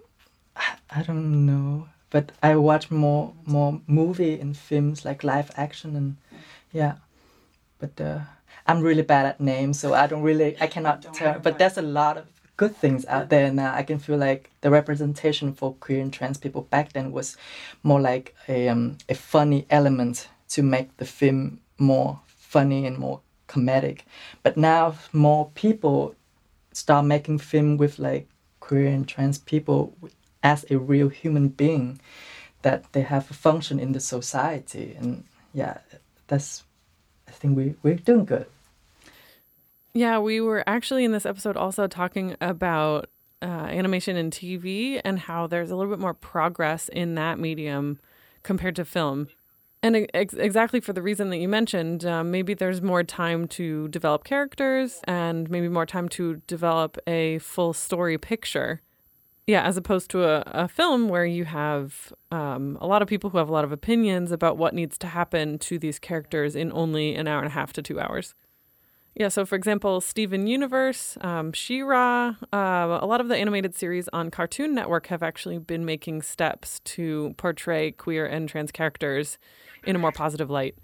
I, 0.56 0.76
I 0.88 1.02
don't 1.02 1.44
know. 1.44 1.88
But 2.08 2.32
I 2.42 2.56
watch 2.56 2.90
more 2.90 3.34
more 3.44 3.82
movie 3.86 4.40
and 4.40 4.56
films 4.56 5.04
like 5.04 5.22
live 5.22 5.50
action 5.54 5.96
and 5.96 6.16
yeah. 6.72 6.94
But 7.78 8.00
uh, 8.00 8.20
I'm 8.66 8.80
really 8.80 9.02
bad 9.02 9.26
at 9.26 9.38
names, 9.38 9.78
so 9.80 9.92
I 9.92 10.06
don't 10.06 10.22
really 10.22 10.56
I 10.62 10.66
cannot 10.66 11.02
tell. 11.12 11.38
But 11.40 11.58
there's 11.58 11.76
a 11.76 11.82
lot 11.82 12.16
of 12.16 12.33
good 12.56 12.76
things 12.76 13.04
out 13.06 13.28
there 13.30 13.52
now. 13.52 13.74
I 13.74 13.82
can 13.82 13.98
feel 13.98 14.16
like 14.16 14.50
the 14.60 14.70
representation 14.70 15.52
for 15.52 15.74
queer 15.74 16.00
and 16.00 16.12
trans 16.12 16.38
people 16.38 16.62
back 16.62 16.92
then 16.92 17.12
was 17.12 17.36
more 17.82 18.00
like 18.00 18.34
a 18.48 18.68
um, 18.68 18.98
a 19.08 19.14
funny 19.14 19.66
element 19.70 20.28
to 20.50 20.62
make 20.62 20.96
the 20.96 21.04
film 21.04 21.60
more 21.78 22.20
funny 22.26 22.86
and 22.86 22.98
more 22.98 23.20
comedic. 23.48 24.00
But 24.42 24.56
now 24.56 24.94
more 25.12 25.50
people 25.54 26.14
start 26.72 27.06
making 27.06 27.38
film 27.38 27.76
with 27.76 27.98
like 27.98 28.28
queer 28.60 28.86
and 28.86 29.06
trans 29.06 29.38
people 29.38 29.94
as 30.42 30.64
a 30.70 30.78
real 30.78 31.08
human 31.08 31.48
being 31.48 32.00
that 32.62 32.92
they 32.92 33.02
have 33.02 33.30
a 33.30 33.34
function 33.34 33.78
in 33.78 33.92
the 33.92 34.00
society 34.00 34.96
and 34.98 35.24
yeah 35.52 35.78
that's 36.28 36.64
i 37.28 37.30
think 37.30 37.56
we, 37.56 37.74
we're 37.82 37.94
doing 37.94 38.24
good 38.24 38.46
Yeah, 39.94 40.18
we 40.18 40.40
were 40.40 40.64
actually 40.66 41.04
in 41.04 41.12
this 41.12 41.24
episode 41.24 41.56
also 41.56 41.86
talking 41.86 42.36
about 42.40 43.08
uh, 43.40 43.44
animation 43.44 44.16
and 44.16 44.32
TV 44.32 45.00
and 45.04 45.20
how 45.20 45.46
there's 45.46 45.70
a 45.70 45.76
little 45.76 45.92
bit 45.92 46.00
more 46.00 46.14
progress 46.14 46.88
in 46.88 47.14
that 47.14 47.38
medium 47.38 48.00
compared 48.42 48.74
to 48.76 48.84
film. 48.84 49.28
And 49.84 50.08
ex- 50.12 50.34
exactly 50.34 50.80
for 50.80 50.92
the 50.92 51.02
reason 51.02 51.30
that 51.30 51.36
you 51.36 51.48
mentioned, 51.48 52.04
um, 52.04 52.32
maybe 52.32 52.54
there's 52.54 52.82
more 52.82 53.04
time 53.04 53.46
to 53.48 53.86
develop 53.88 54.24
characters 54.24 55.00
and 55.04 55.48
maybe 55.48 55.68
more 55.68 55.86
time 55.86 56.08
to 56.10 56.42
develop 56.48 56.98
a 57.06 57.38
full 57.38 57.72
story 57.72 58.18
picture. 58.18 58.80
Yeah, 59.46 59.62
as 59.62 59.76
opposed 59.76 60.10
to 60.10 60.24
a, 60.24 60.42
a 60.46 60.68
film 60.68 61.08
where 61.08 61.26
you 61.26 61.44
have 61.44 62.12
um, 62.32 62.78
a 62.80 62.86
lot 62.86 63.02
of 63.02 63.08
people 63.08 63.30
who 63.30 63.38
have 63.38 63.48
a 63.48 63.52
lot 63.52 63.64
of 63.64 63.70
opinions 63.70 64.32
about 64.32 64.56
what 64.56 64.74
needs 64.74 64.98
to 64.98 65.06
happen 65.06 65.58
to 65.60 65.78
these 65.78 66.00
characters 66.00 66.56
in 66.56 66.72
only 66.72 67.14
an 67.14 67.28
hour 67.28 67.38
and 67.38 67.48
a 67.48 67.50
half 67.50 67.72
to 67.74 67.82
two 67.82 68.00
hours. 68.00 68.34
Yeah, 69.16 69.28
so 69.28 69.46
for 69.46 69.54
example, 69.54 70.00
Steven 70.00 70.48
Universe, 70.48 71.16
um, 71.20 71.52
She-Ra, 71.52 72.34
uh, 72.52 72.98
a 73.00 73.06
lot 73.06 73.20
of 73.20 73.28
the 73.28 73.36
animated 73.36 73.76
series 73.76 74.08
on 74.12 74.28
Cartoon 74.28 74.74
Network 74.74 75.06
have 75.06 75.22
actually 75.22 75.58
been 75.58 75.84
making 75.84 76.22
steps 76.22 76.80
to 76.80 77.32
portray 77.36 77.92
queer 77.92 78.26
and 78.26 78.48
trans 78.48 78.72
characters 78.72 79.38
in 79.84 79.94
a 79.94 80.00
more 80.00 80.10
positive 80.10 80.50
light. 80.50 80.74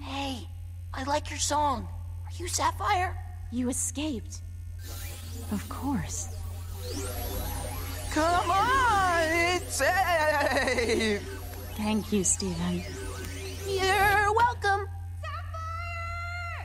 Hey, 0.00 0.48
I 0.92 1.04
like 1.06 1.30
your 1.30 1.38
song. 1.38 1.86
Are 2.24 2.32
you 2.36 2.48
Sapphire? 2.48 3.16
You 3.52 3.68
escaped. 3.68 4.42
Of 5.52 5.68
course. 5.68 6.34
Come 8.10 8.50
on, 8.50 9.22
it's 9.30 9.76
safe. 9.76 11.41
Thank 11.82 12.12
you, 12.12 12.22
Steven. 12.22 12.84
You're 13.66 14.32
welcome. 14.34 14.88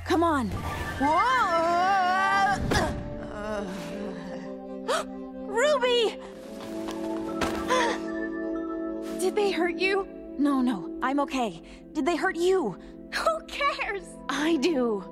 Come 0.05 0.24
on. 0.24 0.51
Ruby! 5.47 6.20
Did 9.20 9.36
they 9.36 9.49
hurt 9.49 9.80
you? 9.80 10.07
No, 10.38 10.61
no, 10.61 10.95
I'm 11.01 11.20
okay. 11.22 11.63
Did 11.93 12.05
they 12.05 12.15
hurt 12.15 12.36
you? 12.36 12.78
Who 13.11 13.39
cares? 13.47 14.03
I 14.30 14.57
do. 14.57 15.03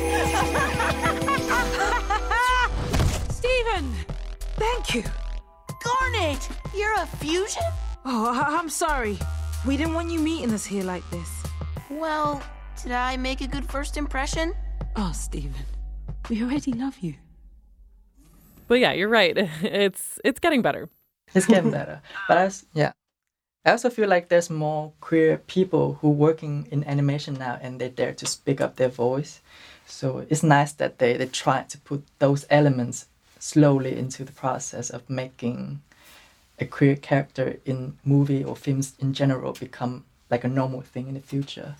Thank 4.56 4.94
you. 4.94 5.04
Garnet! 5.84 6.48
You're 6.74 6.94
a 6.94 7.06
fusion? 7.06 7.62
Oh, 8.04 8.26
I- 8.32 8.56
I'm 8.58 8.68
sorry. 8.68 9.18
We 9.66 9.76
didn't 9.76 9.94
want 9.94 10.10
you 10.10 10.18
meeting 10.20 10.52
us 10.52 10.64
here 10.64 10.84
like 10.84 11.08
this. 11.10 11.30
Well, 11.90 12.42
did 12.82 12.92
I 12.92 13.16
make 13.16 13.40
a 13.40 13.46
good 13.48 13.68
first 13.70 13.96
impression? 13.96 14.54
Oh, 14.96 15.12
Steven. 15.14 15.64
We 16.30 16.42
already 16.42 16.72
love 16.72 16.98
you. 17.00 17.14
But 18.68 18.80
yeah, 18.80 18.92
you're 18.92 19.08
right. 19.08 19.36
It's 19.62 20.18
it's 20.24 20.40
getting 20.40 20.62
better. 20.62 20.88
It's 21.34 21.46
getting 21.46 21.70
better. 21.70 22.00
But 22.28 22.38
I, 22.38 22.44
s- 22.46 22.66
yeah, 22.74 22.92
I 23.64 23.70
also 23.72 23.90
feel 23.90 24.08
like 24.08 24.28
there's 24.28 24.50
more 24.50 24.92
queer 25.00 25.38
people 25.46 25.98
who 26.00 26.10
working 26.10 26.66
in 26.70 26.82
animation 26.84 27.34
now, 27.34 27.58
and 27.62 27.80
they 27.80 27.88
dare 27.88 28.14
to 28.14 28.26
speak 28.26 28.60
up 28.60 28.76
their 28.76 28.88
voice. 28.88 29.40
So 29.86 30.26
it's 30.30 30.42
nice 30.42 30.72
that 30.74 30.98
they 30.98 31.16
they 31.16 31.26
try 31.26 31.62
to 31.68 31.78
put 31.78 32.02
those 32.18 32.44
elements 32.50 33.06
slowly 33.46 33.96
into 33.96 34.24
the 34.24 34.32
process 34.32 34.90
of 34.90 35.08
making 35.08 35.80
a 36.58 36.66
queer 36.66 36.96
character 36.96 37.58
in 37.64 37.96
movie 38.04 38.42
or 38.42 38.56
films 38.56 38.94
in 38.98 39.12
general 39.12 39.52
become 39.52 40.04
like 40.30 40.44
a 40.44 40.48
normal 40.48 40.80
thing 40.80 41.08
in 41.08 41.14
the 41.14 41.20
future. 41.20 41.76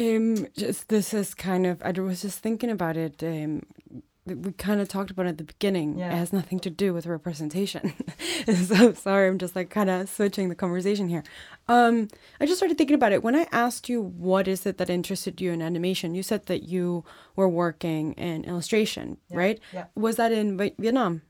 Um, 0.00 0.46
just 0.56 0.88
this 0.88 1.14
is 1.14 1.34
kind 1.34 1.66
of. 1.66 1.82
I 1.82 1.90
was 1.90 2.22
just 2.22 2.38
thinking 2.38 2.70
about 2.70 2.96
it. 2.96 3.22
Um, 3.22 3.62
we 4.34 4.52
kind 4.52 4.80
of 4.80 4.88
talked 4.88 5.10
about 5.10 5.26
it 5.26 5.30
at 5.30 5.38
the 5.38 5.44
beginning. 5.44 5.98
Yeah. 5.98 6.12
It 6.12 6.16
has 6.16 6.32
nothing 6.32 6.60
to 6.60 6.70
do 6.70 6.92
with 6.94 7.06
representation. 7.06 7.92
so 8.66 8.92
sorry, 8.94 9.28
I'm 9.28 9.38
just 9.38 9.54
like 9.56 9.70
kind 9.70 9.90
of 9.90 10.08
switching 10.08 10.48
the 10.48 10.54
conversation 10.54 11.08
here. 11.08 11.22
Um, 11.68 12.08
I 12.40 12.46
just 12.46 12.58
started 12.58 12.78
thinking 12.78 12.94
about 12.94 13.12
it 13.12 13.22
when 13.22 13.34
I 13.36 13.46
asked 13.52 13.88
you 13.88 14.00
what 14.00 14.48
is 14.48 14.64
it 14.66 14.78
that 14.78 14.90
interested 14.90 15.40
you 15.40 15.52
in 15.52 15.62
animation. 15.62 16.14
You 16.14 16.22
said 16.22 16.46
that 16.46 16.62
you 16.64 17.04
were 17.36 17.48
working 17.48 18.12
in 18.14 18.44
illustration, 18.44 19.18
right? 19.30 19.60
yeah. 19.72 19.84
Was 19.94 20.16
that 20.16 20.32
in 20.32 20.56
Vietnam? 20.56 21.22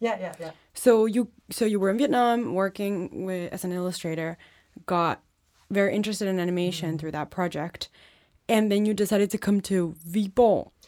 Yeah, 0.00 0.18
yeah, 0.20 0.34
yeah. 0.38 0.50
So 0.74 1.06
you 1.06 1.28
so 1.50 1.64
you 1.64 1.80
were 1.80 1.88
in 1.90 1.98
Vietnam 1.98 2.54
working 2.54 3.24
with 3.24 3.52
as 3.52 3.64
an 3.64 3.72
illustrator, 3.72 4.36
got 4.84 5.22
very 5.70 5.94
interested 5.94 6.28
in 6.28 6.38
animation 6.38 6.90
Mm-hmm. 6.90 6.98
through 6.98 7.12
that 7.12 7.30
project, 7.30 7.88
and 8.48 8.70
then 8.70 8.84
you 8.86 8.92
decided 8.94 9.30
to 9.30 9.38
come 9.38 9.60
to 9.62 9.96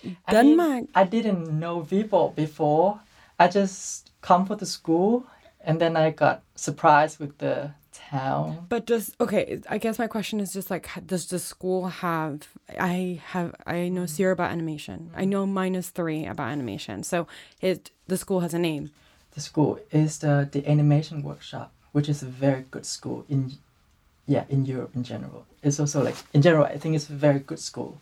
Viborg, 0.03 0.17
I 0.27 0.33
mean, 0.33 0.57
Denmark. 0.57 0.85
I 0.95 1.05
didn't 1.05 1.59
know 1.59 1.81
Viborg 1.81 2.35
before. 2.35 3.01
I 3.39 3.49
just 3.49 4.11
come 4.21 4.47
for 4.47 4.57
the 4.57 4.67
school, 4.67 5.25
and 5.61 5.81
then 5.81 5.97
I 5.97 6.11
got 6.11 6.43
surprised 6.55 7.21
with 7.21 7.39
the 7.39 7.71
town. 8.11 8.67
But 8.69 8.87
does 8.87 9.15
okay? 9.21 9.61
I 9.69 9.79
guess 9.79 9.99
my 9.99 10.07
question 10.07 10.41
is 10.41 10.53
just 10.53 10.71
like, 10.71 10.89
does 11.07 11.27
the 11.27 11.39
school 11.39 11.89
have? 11.89 12.49
I 12.79 13.21
have. 13.33 13.55
I 13.67 13.89
know 13.89 14.07
zero 14.07 14.33
about 14.33 14.51
animation. 14.51 15.11
I 15.17 15.25
know 15.25 15.47
minus 15.47 15.91
three 15.91 16.27
about 16.27 16.51
animation. 16.51 17.03
So 17.03 17.27
it 17.61 17.91
the 18.07 18.17
school 18.17 18.41
has 18.41 18.55
a 18.55 18.59
name. 18.59 18.91
The 19.35 19.41
school 19.41 19.79
is 19.91 20.19
the 20.19 20.49
the 20.51 20.67
animation 20.69 21.23
workshop, 21.23 21.71
which 21.93 22.09
is 22.09 22.23
a 22.23 22.27
very 22.27 22.65
good 22.71 22.87
school 22.87 23.25
in, 23.29 23.53
yeah, 24.27 24.45
in 24.49 24.67
Europe 24.67 24.97
in 24.97 25.05
general. 25.05 25.45
It's 25.63 25.81
also 25.81 26.03
like 26.03 26.17
in 26.33 26.43
general, 26.43 26.65
I 26.65 26.79
think 26.79 26.95
it's 26.97 27.11
a 27.11 27.19
very 27.19 27.41
good 27.41 27.59
school. 27.61 28.01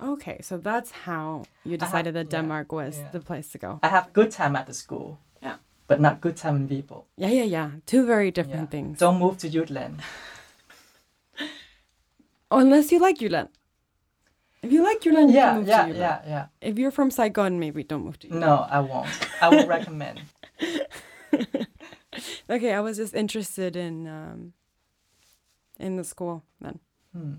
Yeah, 0.00 0.10
Okay, 0.12 0.38
so 0.42 0.56
that's 0.58 0.90
how 1.06 1.44
you 1.64 1.76
decided 1.76 2.14
that 2.14 2.26
yeah, 2.26 2.38
Denmark 2.40 2.72
was 2.72 2.98
yeah. 2.98 3.10
the 3.12 3.20
place 3.20 3.52
to 3.52 3.58
go. 3.58 3.78
I 3.82 3.88
have 3.88 4.12
good 4.12 4.30
time 4.30 4.56
at 4.56 4.66
the 4.66 4.74
school. 4.74 5.18
Yeah. 5.42 5.56
but 5.88 6.00
not 6.00 6.20
good 6.20 6.36
time 6.36 6.56
in 6.56 6.68
people. 6.68 7.06
Yeah, 7.16 7.32
yeah, 7.32 7.44
yeah. 7.44 7.70
Two 7.86 8.06
very 8.06 8.26
Yeah. 8.26 8.34
different 8.42 8.70
things. 8.70 8.98
Don't 8.98 9.18
move 9.18 9.36
to 9.38 9.48
Jutland. 9.48 10.00
Unless 12.50 12.92
you 12.92 12.98
like 13.06 13.16
Jylland. 13.18 13.48
If 14.62 14.72
you 14.72 14.82
like 14.82 15.00
Jylland, 15.00 15.28
you 15.30 15.36
Yeah, 15.36 15.50
can 15.50 15.58
move 15.58 15.68
yeah, 15.68 15.86
yeah, 15.86 16.20
yeah. 16.28 16.46
If 16.60 16.78
you're 16.78 16.90
from 16.92 17.10
Saigon, 17.10 17.58
maybe 17.58 17.82
don't 17.84 18.04
move 18.04 18.18
to 18.18 18.28
Jylland. 18.28 18.40
No, 18.40 18.66
I 18.70 18.80
won't. 18.80 19.08
I 19.42 19.48
would 19.48 19.68
recommend. 19.68 20.20
Okay, 22.50 22.72
I 22.74 22.80
was 22.80 22.96
just 22.96 23.14
interested 23.14 23.76
in 23.76 24.06
um, 24.06 24.52
in 25.78 25.96
the 25.96 26.04
school 26.04 26.42
then. 26.60 26.78
Hmm. 27.12 27.34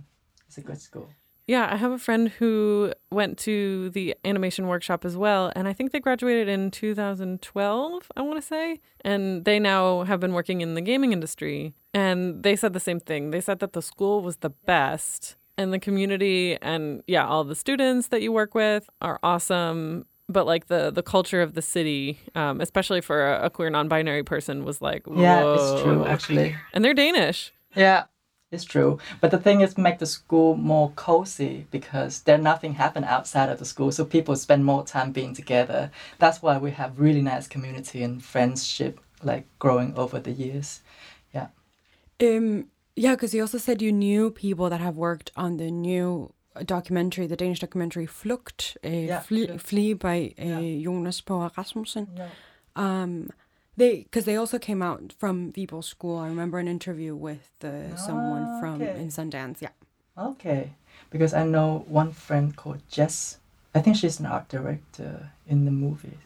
It's 0.47 0.57
a 0.57 0.61
good 0.61 0.81
school. 0.81 1.09
Yeah, 1.51 1.67
I 1.69 1.75
have 1.75 1.91
a 1.91 1.97
friend 1.97 2.29
who 2.29 2.93
went 3.11 3.37
to 3.39 3.89
the 3.89 4.15
animation 4.23 4.67
workshop 4.67 5.03
as 5.03 5.17
well, 5.17 5.51
and 5.53 5.67
I 5.67 5.73
think 5.73 5.91
they 5.91 5.99
graduated 5.99 6.47
in 6.47 6.71
2012, 6.71 8.11
I 8.15 8.21
want 8.21 8.37
to 8.37 8.41
say. 8.41 8.79
And 9.03 9.43
they 9.43 9.59
now 9.59 10.03
have 10.03 10.21
been 10.21 10.31
working 10.31 10.61
in 10.61 10.75
the 10.75 10.81
gaming 10.81 11.11
industry. 11.11 11.73
And 11.93 12.41
they 12.41 12.55
said 12.55 12.71
the 12.71 12.79
same 12.79 13.01
thing. 13.01 13.31
They 13.31 13.41
said 13.41 13.59
that 13.59 13.73
the 13.73 13.81
school 13.81 14.21
was 14.21 14.37
the 14.37 14.51
best, 14.51 15.35
and 15.57 15.73
the 15.73 15.79
community 15.79 16.57
and, 16.61 17.03
yeah, 17.05 17.27
all 17.27 17.43
the 17.43 17.55
students 17.55 18.07
that 18.07 18.21
you 18.21 18.31
work 18.31 18.55
with 18.55 18.89
are 19.01 19.19
awesome. 19.21 20.05
But 20.29 20.45
like 20.45 20.67
the 20.67 20.89
the 20.89 21.03
culture 21.03 21.41
of 21.41 21.55
the 21.55 21.61
city, 21.61 22.17
um, 22.33 22.61
especially 22.61 23.01
for 23.01 23.33
a, 23.33 23.47
a 23.47 23.49
queer 23.49 23.69
non-binary 23.69 24.23
person, 24.23 24.63
was 24.63 24.81
like, 24.81 25.03
Yeah, 25.13 25.55
it's 25.55 25.81
true 25.81 26.05
actually. 26.05 26.55
And 26.71 26.85
they're 26.85 26.93
Danish. 26.93 27.51
Yeah, 27.75 28.03
it's 28.51 28.65
true. 28.65 28.99
But 29.21 29.31
the 29.31 29.37
thing 29.37 29.61
is, 29.61 29.77
make 29.77 29.99
the 29.99 30.05
school 30.05 30.55
more 30.55 30.91
cozy 30.95 31.65
because 31.71 32.21
there 32.21 32.37
nothing 32.37 32.73
happen 32.73 33.03
outside 33.03 33.49
of 33.49 33.59
the 33.59 33.65
school, 33.65 33.91
so 33.91 34.03
people 34.05 34.35
spend 34.35 34.65
more 34.65 34.83
time 34.85 35.11
being 35.11 35.33
together. 35.33 35.89
That's 36.19 36.41
why 36.41 36.57
we 36.57 36.71
have 36.71 36.99
really 36.99 37.21
nice 37.21 37.47
community 37.47 38.03
and 38.03 38.23
friendship, 38.23 38.99
like 39.23 39.45
growing 39.59 39.97
over 39.97 40.19
the 40.19 40.31
years. 40.31 40.81
Yeah. 41.33 41.47
Um, 42.21 42.67
yeah, 42.95 43.15
because 43.15 43.33
you 43.33 43.41
also 43.41 43.57
said 43.57 43.81
you 43.81 43.91
knew 43.93 44.29
people 44.31 44.69
that 44.69 44.81
have 44.81 44.97
worked 44.97 45.31
on 45.37 45.57
the 45.57 45.71
new 45.71 46.33
documentary, 46.65 47.27
the 47.27 47.37
Danish 47.37 47.59
documentary 47.59 48.05
Flugt, 48.05 48.75
uh, 48.83 48.89
Yeah, 48.89 49.21
Flugt. 49.21 49.61
Flee 49.61 49.93
by 49.93 50.33
uh, 50.37 50.43
Yeah. 50.43 50.83
Jonas 50.83 51.21
Poher 51.21 51.55
Rasmussen. 51.55 52.09
Yeah. 52.17 52.27
Um, 52.75 53.29
they 53.77 54.03
because 54.03 54.25
they 54.25 54.35
also 54.35 54.59
came 54.59 54.81
out 54.81 55.13
from 55.17 55.51
Viborg 55.53 55.83
School. 55.83 56.17
I 56.17 56.27
remember 56.27 56.59
an 56.59 56.67
interview 56.67 57.15
with 57.15 57.49
uh, 57.63 57.95
someone 57.95 58.47
Ah, 58.49 58.59
from 58.59 58.81
okay. 58.81 58.99
in 58.99 59.09
Sundance. 59.09 59.61
Yeah. 59.61 59.69
Okay. 60.17 60.71
Because 61.09 61.33
I 61.33 61.45
know 61.45 61.85
one 61.87 62.11
friend 62.11 62.55
called 62.55 62.81
Jess. 62.89 63.37
I 63.73 63.79
think 63.81 63.95
she's 63.95 64.19
an 64.19 64.25
art 64.25 64.49
director 64.49 65.31
in 65.47 65.65
the 65.65 65.71
movie. 65.71 66.17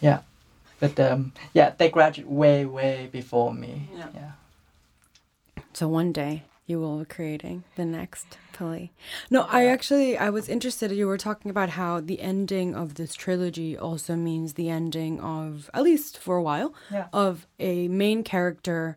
Yeah. 0.00 0.20
But 0.80 0.98
um, 1.00 1.32
yeah, 1.54 1.72
they 1.78 1.88
graduate 1.88 2.28
way, 2.28 2.64
way 2.66 3.08
before 3.10 3.54
me. 3.54 3.88
Yeah. 3.96 4.08
yeah. 4.14 4.32
So 5.72 5.88
one 5.88 6.12
day 6.12 6.42
you 6.66 6.80
will 6.80 6.98
be 6.98 7.04
creating 7.04 7.62
the 7.76 7.84
next 7.84 8.38
Pili. 8.52 8.90
No, 9.30 9.42
I 9.42 9.66
actually 9.66 10.18
I 10.18 10.30
was 10.30 10.48
interested. 10.48 10.90
You 10.90 11.06
were 11.06 11.18
talking 11.18 11.50
about 11.50 11.70
how 11.70 12.00
the 12.00 12.20
ending 12.20 12.74
of 12.74 12.94
this 12.94 13.14
trilogy 13.14 13.76
also 13.78 14.16
means 14.16 14.54
the 14.54 14.68
ending 14.68 15.20
of 15.20 15.70
at 15.74 15.82
least 15.82 16.18
for 16.18 16.36
a 16.36 16.42
while 16.42 16.74
Yeah. 16.90 17.06
of 17.12 17.46
a 17.60 17.86
main 17.88 18.24
character, 18.24 18.96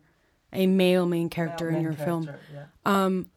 a 0.52 0.66
male 0.66 1.06
main 1.06 1.28
character 1.28 1.68
in 1.68 1.74
Main 1.74 1.82
your 1.82 1.92
film. 1.92 2.28
Yeah. 2.52 2.64
Um, 2.84 3.30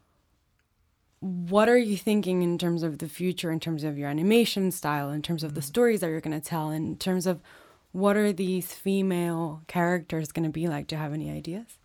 what 1.20 1.70
are 1.70 1.78
you 1.78 1.96
thinking 1.96 2.42
in 2.42 2.58
terms 2.58 2.84
of 2.84 2.98
the 2.98 3.08
future, 3.08 3.50
in 3.52 3.60
terms 3.60 3.84
of 3.84 3.98
your 3.98 4.10
animation 4.10 4.72
style, 4.72 5.10
in 5.10 5.22
terms 5.22 5.44
of 5.44 5.54
the 5.56 5.62
stories 5.62 6.02
that 6.02 6.08
you're 6.10 6.20
going 6.20 6.40
to 6.40 6.46
tell, 6.46 6.70
in 6.70 6.98
terms 6.98 7.26
of 7.26 7.40
what 7.94 8.18
are 8.18 8.34
these 8.34 8.74
female 8.74 9.62
characters 9.68 10.32
going 10.34 10.44
to 10.44 10.50
be 10.52 10.68
like? 10.68 10.88
Do 10.88 10.96
you 10.96 11.02
have 11.02 11.14
any 11.14 11.30
ideas? 11.32 11.78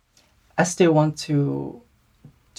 I 0.57 0.63
still 0.63 0.91
want 0.91 1.17
to 1.19 1.81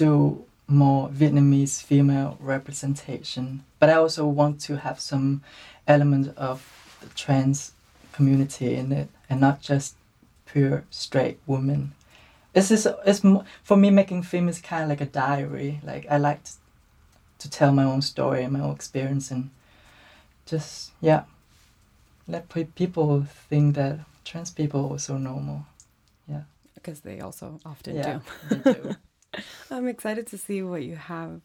do 0.01 0.45
more 0.67 1.09
Vietnamese 1.11 1.83
female 1.83 2.39
representation, 2.41 3.65
but 3.79 3.91
I 3.91 3.95
also 3.95 4.27
want 4.27 4.61
to 4.63 4.77
have 4.79 4.99
some 4.99 5.43
element 5.87 6.35
of 6.39 6.57
the 7.01 7.09
trans 7.11 7.73
community 8.13 8.75
in 8.75 8.93
it, 8.93 9.09
and 9.29 9.41
not 9.41 9.61
just 9.61 9.97
pure 10.47 10.85
straight 10.91 11.39
women. 11.47 11.93
It's 12.55 12.69
just, 12.69 12.87
it's 13.07 13.23
for 13.63 13.77
me 13.77 13.91
making 13.91 14.23
film 14.23 14.49
is 14.49 14.61
kind 14.61 14.85
of 14.85 14.89
like 14.89 15.01
a 15.03 15.07
diary. 15.07 15.81
Like 15.85 16.07
I 16.11 16.17
like 16.17 16.43
to, 16.45 16.53
to 17.41 17.51
tell 17.51 17.73
my 17.73 17.85
own 17.85 18.03
story 18.03 18.43
and 18.43 18.53
my 18.53 18.61
own 18.61 18.75
experience, 18.75 19.31
and 19.31 19.51
just 20.47 20.93
yeah, 21.01 21.25
let 22.27 22.49
people 22.75 23.27
think 23.49 23.75
that 23.77 24.01
trans 24.25 24.51
people 24.51 24.81
are 24.81 24.91
also 24.91 25.19
normal. 25.19 25.67
Yeah, 26.29 26.45
Because 26.75 27.01
they 27.01 27.21
also 27.21 27.61
often 27.67 27.97
yeah, 27.97 28.21
do. 28.65 28.97
I'm 29.71 29.89
excited 29.89 30.27
to 30.29 30.39
see 30.39 30.63
what 30.63 30.83
you 30.83 30.97
have 30.97 31.41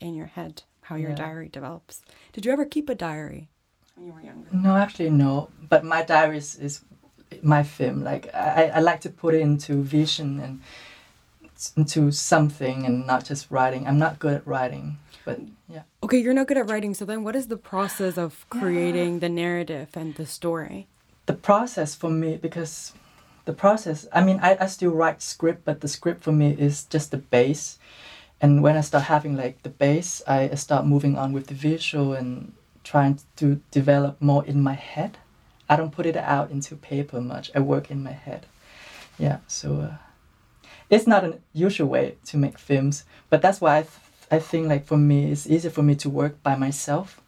in 0.00 0.14
your 0.14 0.26
head, 0.26 0.62
how 0.82 0.96
your 0.96 1.10
Yeah. 1.10 1.16
diary 1.16 1.48
develops. 1.48 2.02
Did 2.32 2.44
you 2.46 2.52
ever 2.52 2.64
keep 2.64 2.88
a 2.88 2.94
diary 2.94 3.48
when 3.96 4.06
you 4.06 4.12
were 4.12 4.20
younger? 4.20 4.48
No, 4.52 4.76
actually, 4.76 5.10
no. 5.10 5.48
But 5.68 5.84
my 5.84 6.02
diary 6.02 6.38
is, 6.38 6.56
is 6.56 6.80
my 7.42 7.62
film. 7.62 8.02
Like 8.04 8.32
I, 8.34 8.70
I 8.74 8.80
like 8.80 9.00
to 9.02 9.10
put 9.10 9.34
it 9.34 9.40
into 9.40 9.82
vision 9.82 10.40
and 10.40 10.60
into 11.76 12.10
something, 12.10 12.84
and 12.84 13.06
not 13.06 13.24
just 13.24 13.50
writing. 13.50 13.86
I'm 13.86 13.98
not 13.98 14.18
good 14.18 14.34
at 14.34 14.46
writing, 14.46 14.98
but 15.24 15.38
yeah. 15.68 15.82
Okay, 16.02 16.18
you're 16.18 16.34
not 16.34 16.48
good 16.48 16.58
at 16.58 16.68
writing, 16.68 16.94
so 16.94 17.04
then 17.04 17.22
what 17.24 17.36
is 17.36 17.46
the 17.46 17.56
process 17.56 18.18
of 18.18 18.44
creating 18.50 19.20
the 19.20 19.28
narrative 19.28 19.88
and 19.94 20.14
the 20.16 20.26
story? 20.26 20.88
The 21.26 21.34
process 21.34 21.94
for 21.94 22.10
me, 22.10 22.36
because 22.36 22.92
the 23.44 23.52
process. 23.52 24.06
I 24.12 24.24
mean, 24.24 24.40
I, 24.42 24.56
I 24.60 24.66
still 24.66 24.90
write 24.90 25.22
script, 25.22 25.64
but 25.64 25.80
the 25.80 25.88
script 25.88 26.22
for 26.22 26.32
me 26.32 26.52
is 26.58 26.84
just 26.84 27.10
the 27.10 27.18
base. 27.18 27.78
And 28.40 28.62
when 28.62 28.76
I 28.76 28.80
start 28.80 29.04
having 29.04 29.36
like 29.36 29.62
the 29.62 29.68
base, 29.70 30.22
I 30.26 30.54
start 30.54 30.86
moving 30.86 31.16
on 31.16 31.32
with 31.32 31.46
the 31.46 31.54
visual 31.54 32.12
and 32.12 32.52
trying 32.82 33.18
to 33.36 33.60
develop 33.70 34.20
more 34.20 34.44
in 34.44 34.62
my 34.62 34.74
head. 34.74 35.18
I 35.68 35.76
don't 35.76 35.92
put 35.92 36.06
it 36.06 36.16
out 36.16 36.50
into 36.50 36.76
paper 36.76 37.20
much. 37.20 37.50
I 37.54 37.60
work 37.60 37.90
in 37.90 38.02
my 38.02 38.12
head. 38.12 38.46
Yeah, 39.18 39.38
so 39.46 39.80
uh, 39.80 39.96
it's 40.90 41.06
not 41.06 41.24
an 41.24 41.40
usual 41.52 41.88
way 41.88 42.16
to 42.26 42.36
make 42.36 42.58
films, 42.58 43.04
but 43.30 43.40
that's 43.40 43.60
why 43.60 43.78
I, 43.78 43.82
th- 43.82 43.92
I 44.30 44.38
think 44.40 44.68
like 44.68 44.84
for 44.84 44.98
me 44.98 45.30
it's 45.30 45.46
easier 45.46 45.70
for 45.70 45.82
me 45.82 45.94
to 45.96 46.10
work 46.10 46.42
by 46.42 46.56
myself 46.56 47.20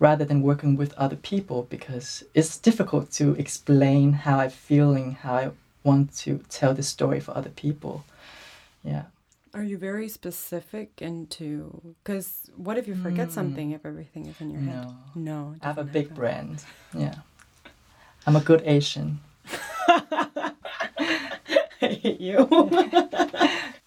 rather 0.00 0.24
than 0.24 0.42
working 0.42 0.76
with 0.76 0.92
other 0.94 1.14
people 1.14 1.66
because 1.70 2.24
it's 2.34 2.58
difficult 2.58 3.12
to 3.12 3.34
explain 3.34 4.12
how 4.12 4.40
I'm 4.40 4.50
feeling, 4.50 5.12
how 5.12 5.34
I 5.34 5.50
want 5.84 6.16
to 6.16 6.40
tell 6.48 6.74
the 6.74 6.82
story 6.82 7.20
for 7.20 7.36
other 7.36 7.50
people. 7.50 8.04
Yeah. 8.82 9.04
Are 9.52 9.62
you 9.62 9.78
very 9.78 10.08
specific 10.08 11.02
into 11.02 11.94
because 12.02 12.50
what 12.56 12.78
if 12.78 12.88
you 12.88 12.94
forget 12.94 13.28
hmm. 13.28 13.34
something 13.34 13.70
if 13.72 13.84
everything 13.84 14.26
is 14.26 14.40
in 14.40 14.50
your 14.50 14.62
head? 14.62 14.86
No. 14.86 14.94
No. 15.14 15.54
I 15.60 15.66
have 15.66 15.78
a 15.78 15.84
big 15.84 16.08
happen. 16.08 16.16
brand. 16.16 16.64
Yeah. 16.96 17.14
I'm 18.26 18.36
a 18.36 18.40
good 18.40 18.62
Asian. 18.64 19.20
I 19.88 20.52
hate 21.80 22.20
you. 22.20 22.48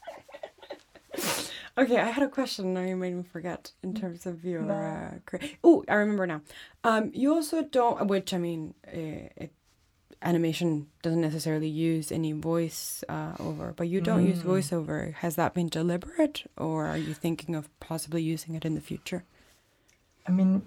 okay, 1.77 1.97
I 1.99 2.11
had 2.11 2.23
a 2.23 2.29
question. 2.29 2.73
Now 2.73 2.81
you 2.81 2.95
made 2.95 3.15
me 3.15 3.23
forget 3.23 3.71
in 3.81 3.93
terms 3.93 4.25
of 4.25 4.43
your. 4.43 4.71
Uh, 4.71 5.19
cre- 5.25 5.45
oh, 5.63 5.83
I 5.87 5.95
remember 5.95 6.27
now. 6.27 6.41
Um, 6.83 7.11
you 7.13 7.33
also 7.33 7.63
don't, 7.63 8.07
which 8.07 8.33
I 8.33 8.37
mean, 8.37 8.73
uh, 8.87 9.29
it, 9.35 9.51
animation 10.21 10.87
doesn't 11.01 11.21
necessarily 11.21 11.67
use 11.67 12.11
any 12.11 12.31
voice 12.31 13.03
uh, 13.09 13.33
over, 13.39 13.73
but 13.75 13.87
you 13.87 14.01
don't 14.01 14.25
use 14.25 14.39
voiceover. 14.39 15.13
Has 15.15 15.35
that 15.35 15.53
been 15.53 15.67
deliberate, 15.67 16.49
or 16.57 16.85
are 16.85 16.97
you 16.97 17.13
thinking 17.13 17.55
of 17.55 17.67
possibly 17.79 18.21
using 18.21 18.55
it 18.55 18.65
in 18.65 18.75
the 18.75 18.81
future? 18.81 19.23
I 20.25 20.31
mean, 20.31 20.61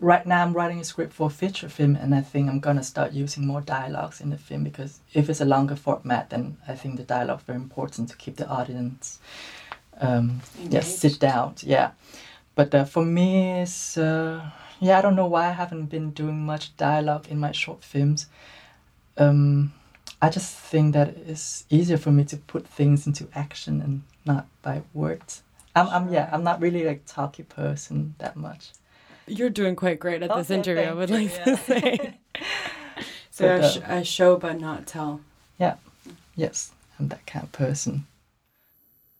right 0.00 0.24
now 0.24 0.42
I'm 0.42 0.54
writing 0.54 0.80
a 0.80 0.84
script 0.84 1.12
for 1.12 1.26
a 1.26 1.30
feature 1.30 1.68
film, 1.68 1.96
and 1.96 2.14
I 2.14 2.22
think 2.22 2.48
I'm 2.48 2.60
gonna 2.60 2.82
start 2.82 3.12
using 3.12 3.46
more 3.46 3.60
dialogues 3.60 4.22
in 4.22 4.30
the 4.30 4.38
film 4.38 4.64
because 4.64 5.00
if 5.12 5.28
it's 5.28 5.42
a 5.42 5.44
longer 5.44 5.76
format, 5.76 6.30
then 6.30 6.56
I 6.66 6.74
think 6.74 6.96
the 6.96 7.02
dialogue 7.02 7.40
is 7.40 7.44
very 7.44 7.58
important 7.58 8.08
to 8.08 8.16
keep 8.16 8.36
the 8.36 8.48
audience, 8.48 9.18
um, 10.00 10.40
yeah, 10.68 10.80
sit 10.80 11.18
down, 11.18 11.54
yeah. 11.62 11.92
But 12.54 12.74
uh, 12.74 12.84
for 12.84 13.04
me, 13.04 13.62
it's 13.62 13.96
uh, 13.96 14.50
yeah, 14.80 14.98
I 14.98 15.02
don't 15.02 15.16
know 15.16 15.26
why 15.26 15.48
I 15.48 15.52
haven't 15.52 15.86
been 15.86 16.10
doing 16.10 16.44
much 16.44 16.76
dialogue 16.76 17.26
in 17.28 17.38
my 17.38 17.52
short 17.52 17.82
films. 17.82 18.26
Um, 19.16 19.72
I 20.20 20.28
just 20.28 20.56
think 20.56 20.94
that 20.94 21.16
it's 21.26 21.64
easier 21.70 21.98
for 21.98 22.10
me 22.10 22.24
to 22.24 22.36
put 22.36 22.66
things 22.66 23.06
into 23.06 23.28
action 23.34 23.80
and 23.80 24.02
not 24.24 24.46
by 24.62 24.82
words. 24.94 25.42
I'm, 25.74 25.88
I'm 25.88 26.12
yeah, 26.12 26.28
I'm 26.32 26.44
not 26.44 26.60
really 26.60 26.84
like 26.84 27.02
talky 27.06 27.42
person 27.42 28.14
that 28.18 28.36
much. 28.36 28.72
You're 29.26 29.50
doing 29.50 29.76
quite 29.76 29.98
great 30.00 30.22
at 30.22 30.34
this 30.34 30.50
interview. 30.50 30.82
I 30.82 30.92
would 30.92 31.10
like 31.10 31.32
yeah. 31.32 31.44
to 31.44 31.56
say. 31.56 32.18
so 33.30 33.46
But, 33.46 33.64
a, 33.64 33.70
sh- 33.70 33.76
uh, 33.78 33.94
a 33.94 34.04
show, 34.04 34.36
but 34.36 34.60
not 34.60 34.86
tell. 34.86 35.20
Yeah. 35.58 35.76
Yes, 36.34 36.72
I'm 36.98 37.08
that 37.08 37.24
kind 37.26 37.44
of 37.44 37.52
person. 37.52 38.06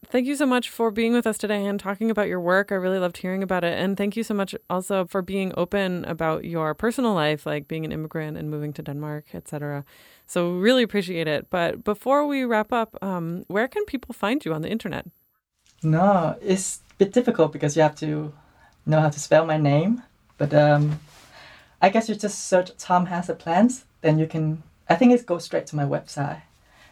Thank 0.09 0.27
you 0.27 0.35
so 0.35 0.45
much 0.45 0.69
for 0.69 0.91
being 0.91 1.13
with 1.13 1.25
us 1.25 1.37
today 1.37 1.65
and 1.65 1.79
talking 1.79 2.11
about 2.11 2.27
your 2.27 2.39
work. 2.39 2.71
I 2.71 2.75
really 2.75 2.99
loved 2.99 3.17
hearing 3.17 3.41
about 3.41 3.63
it. 3.63 3.77
And 3.77 3.97
thank 3.97 4.15
you 4.15 4.23
so 4.23 4.33
much 4.33 4.53
also 4.69 5.05
for 5.05 5.21
being 5.21 5.53
open 5.57 6.05
about 6.05 6.45
your 6.45 6.73
personal 6.73 7.13
life, 7.13 7.45
like 7.45 7.67
being 7.67 7.83
an 7.83 7.91
immigrant 7.91 8.37
and 8.37 8.49
moving 8.49 8.73
to 8.73 8.83
Denmark, 8.83 9.25
etc. 9.33 9.83
So 10.27 10.51
really 10.51 10.83
appreciate 10.83 11.27
it. 11.27 11.49
But 11.49 11.83
before 11.83 12.27
we 12.27 12.43
wrap 12.43 12.71
up, 12.71 12.95
um, 13.01 13.45
where 13.47 13.67
can 13.67 13.85
people 13.85 14.13
find 14.13 14.43
you 14.45 14.53
on 14.53 14.61
the 14.61 14.69
internet? 14.69 15.07
No, 15.81 16.37
it's 16.41 16.81
a 16.91 16.95
bit 16.97 17.13
difficult 17.13 17.51
because 17.51 17.75
you 17.75 17.81
have 17.81 17.95
to 17.95 18.33
know 18.85 19.01
how 19.01 19.09
to 19.09 19.19
spell 19.19 19.45
my 19.45 19.57
name. 19.57 20.03
But 20.37 20.53
um, 20.53 20.99
I 21.81 21.89
guess 21.89 22.07
you 22.07 22.15
just 22.15 22.47
search 22.47 22.71
Tom 22.77 23.07
Has 23.07 23.29
a 23.29 23.35
Plans, 23.35 23.85
then 24.01 24.19
you 24.19 24.27
can. 24.27 24.63
I 24.89 24.95
think 24.95 25.13
it 25.13 25.25
goes 25.25 25.43
straight 25.43 25.65
to 25.67 25.75
my 25.75 25.85
website. 25.85 26.41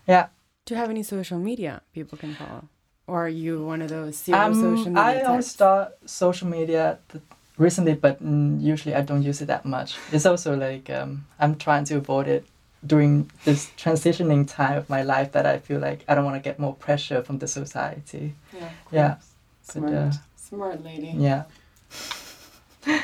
Yeah. 0.08 0.28
Do 0.66 0.74
you 0.74 0.80
have 0.80 0.90
any 0.90 1.04
social 1.04 1.40
media 1.40 1.82
people 1.94 2.18
can 2.18 2.34
follow? 2.34 2.68
Or 3.12 3.26
are 3.26 3.36
you 3.44 3.66
one 3.66 3.82
of 3.82 3.90
those 3.90 4.16
zero 4.24 4.40
Um, 4.40 4.54
social 4.56 4.86
media 4.92 5.04
I 5.04 5.14
only 5.24 5.44
types? 5.44 5.48
start 5.48 5.88
social 6.06 6.48
media 6.48 6.98
th- 7.12 7.22
recently, 7.58 7.94
but 7.96 8.24
mm, 8.24 8.62
usually 8.62 8.96
I 8.96 9.02
don't 9.02 9.22
use 9.30 9.42
it 9.44 9.48
that 9.48 9.66
much. 9.66 9.98
It's 10.14 10.26
also 10.26 10.56
like 10.56 10.90
um, 10.90 11.26
I'm 11.38 11.56
trying 11.56 11.84
to 11.86 11.98
avoid 11.98 12.28
it 12.30 12.46
during 12.88 13.30
this 13.44 13.70
transitioning 13.78 14.48
time 14.48 14.78
of 14.78 14.90
my 14.90 15.04
life 15.04 15.34
that 15.34 15.46
I 15.46 15.60
feel 15.60 15.80
like 15.82 16.00
I 16.08 16.16
don't 16.16 16.24
want 16.24 16.38
to 16.42 16.50
get 16.50 16.58
more 16.58 16.74
pressure 16.74 17.22
from 17.22 17.40
the 17.40 17.48
society. 17.48 18.34
Yeah. 18.54 18.70
Yeah. 18.92 19.16
But, 19.68 19.74
Smart. 19.74 19.94
uh, 19.94 20.12
Smart 20.38 20.84
lady. 20.84 21.14
yeah. 21.18 21.44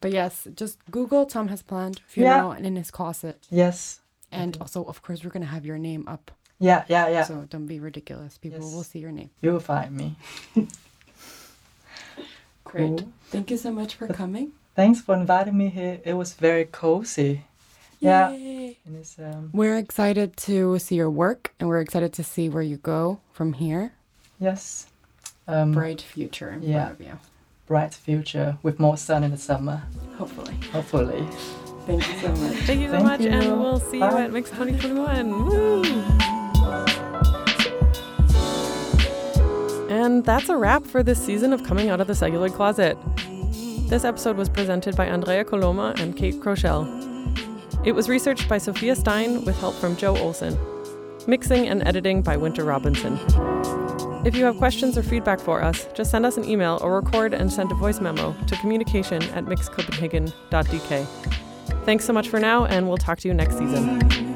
But 0.00 0.12
yes, 0.12 0.46
just 0.54 0.78
Google 0.90 1.24
Tom 1.26 1.48
Has 1.48 1.62
Planned 1.62 2.00
Funeral 2.06 2.50
and 2.52 2.66
in 2.66 2.76
his 2.76 2.90
closet. 2.90 3.36
Yes. 3.50 4.00
And 4.30 4.56
also, 4.60 4.84
of 4.84 5.00
course, 5.02 5.24
we're 5.24 5.30
going 5.30 5.46
to 5.46 5.52
have 5.52 5.64
your 5.64 5.78
name 5.78 6.04
up. 6.08 6.30
Yeah, 6.58 6.84
yeah, 6.88 7.08
yeah. 7.08 7.24
So 7.24 7.46
don't 7.50 7.66
be 7.66 7.80
ridiculous. 7.80 8.38
People 8.38 8.60
Yes. 8.62 8.72
will 8.74 8.84
see 8.84 8.98
your 9.00 9.12
name. 9.12 9.30
You 9.42 9.52
will 9.52 9.60
find 9.60 9.90
me. 9.96 10.16
Great. 12.64 12.98
Cool. 12.98 13.12
Thank 13.30 13.50
you 13.50 13.56
so 13.56 13.70
much 13.72 13.94
for 13.94 14.06
coming. 14.08 14.52
Thanks 14.74 15.00
for 15.00 15.14
inviting 15.14 15.56
me 15.56 15.68
here. 15.68 16.00
It 16.04 16.14
was 16.14 16.32
very 16.34 16.64
cozy. 16.64 17.44
Yeah. 18.00 18.30
Yay. 18.30 18.76
And 18.86 18.96
it's 18.96 19.18
um 19.18 19.50
We're 19.52 19.76
excited 19.78 20.36
to 20.48 20.78
see 20.78 20.96
your 20.96 21.10
work 21.10 21.52
and 21.58 21.68
we're 21.68 21.80
excited 21.80 22.12
to 22.14 22.24
see 22.24 22.48
where 22.48 22.62
you 22.62 22.76
go 22.78 23.20
from 23.32 23.54
here. 23.54 23.92
yes. 24.40 24.86
Um 25.46 25.72
Bright 25.72 26.00
future 26.00 26.50
in 26.50 26.62
Yeah. 26.62 26.86
front 26.86 27.00
of 27.00 27.06
you. 27.06 27.18
bright 27.66 27.94
future 27.94 28.56
with 28.62 28.78
more 28.80 28.96
sun 28.96 29.24
in 29.24 29.30
the 29.30 29.36
summer. 29.38 29.82
Hopefully. 30.18 30.54
Hopefully. 30.72 31.26
Thank 31.86 32.06
you 32.08 32.14
so 32.20 32.28
much. 32.28 32.56
Thank 32.66 32.80
you 32.80 32.88
so 32.88 32.92
Thank 32.92 33.04
much, 33.04 33.20
you. 33.20 33.28
and 33.30 33.60
we'll 33.60 33.80
see 33.80 33.98
you 33.98 34.08
Bye. 34.10 34.22
at 34.24 34.32
Mix 34.32 34.50
2021. 34.50 35.46
Woo! 35.46 36.33
And 40.04 40.22
that's 40.22 40.50
a 40.50 40.56
wrap 40.58 40.84
for 40.84 41.02
this 41.02 41.18
season 41.18 41.54
of 41.54 41.64
Coming 41.64 41.88
Out 41.88 41.98
of 41.98 42.06
the 42.06 42.14
Celluloid 42.14 42.52
Closet. 42.52 42.98
This 43.88 44.04
episode 44.04 44.36
was 44.36 44.50
presented 44.50 44.96
by 44.96 45.06
Andrea 45.06 45.46
Coloma 45.46 45.94
and 45.96 46.14
Kate 46.14 46.34
Crochelle. 46.34 46.86
It 47.86 47.92
was 47.92 48.10
researched 48.10 48.46
by 48.46 48.58
Sophia 48.58 48.96
Stein 48.96 49.46
with 49.46 49.58
help 49.58 49.74
from 49.76 49.96
Joe 49.96 50.14
Olson. 50.18 50.58
Mixing 51.26 51.68
and 51.68 51.82
editing 51.88 52.20
by 52.20 52.36
Winter 52.36 52.64
Robinson. 52.64 53.18
If 54.26 54.36
you 54.36 54.44
have 54.44 54.58
questions 54.58 54.98
or 54.98 55.02
feedback 55.02 55.40
for 55.40 55.62
us, 55.62 55.88
just 55.94 56.10
send 56.10 56.26
us 56.26 56.36
an 56.36 56.44
email 56.44 56.78
or 56.82 57.00
record 57.00 57.32
and 57.32 57.50
send 57.50 57.72
a 57.72 57.74
voice 57.74 58.02
memo 58.02 58.36
to 58.46 58.56
communication 58.56 59.22
at 59.30 59.46
mixcopenhagen.dk. 59.46 61.06
Thanks 61.86 62.04
so 62.04 62.12
much 62.12 62.28
for 62.28 62.38
now, 62.38 62.66
and 62.66 62.88
we'll 62.88 62.98
talk 62.98 63.20
to 63.20 63.28
you 63.28 63.32
next 63.32 63.56
season. 63.56 64.33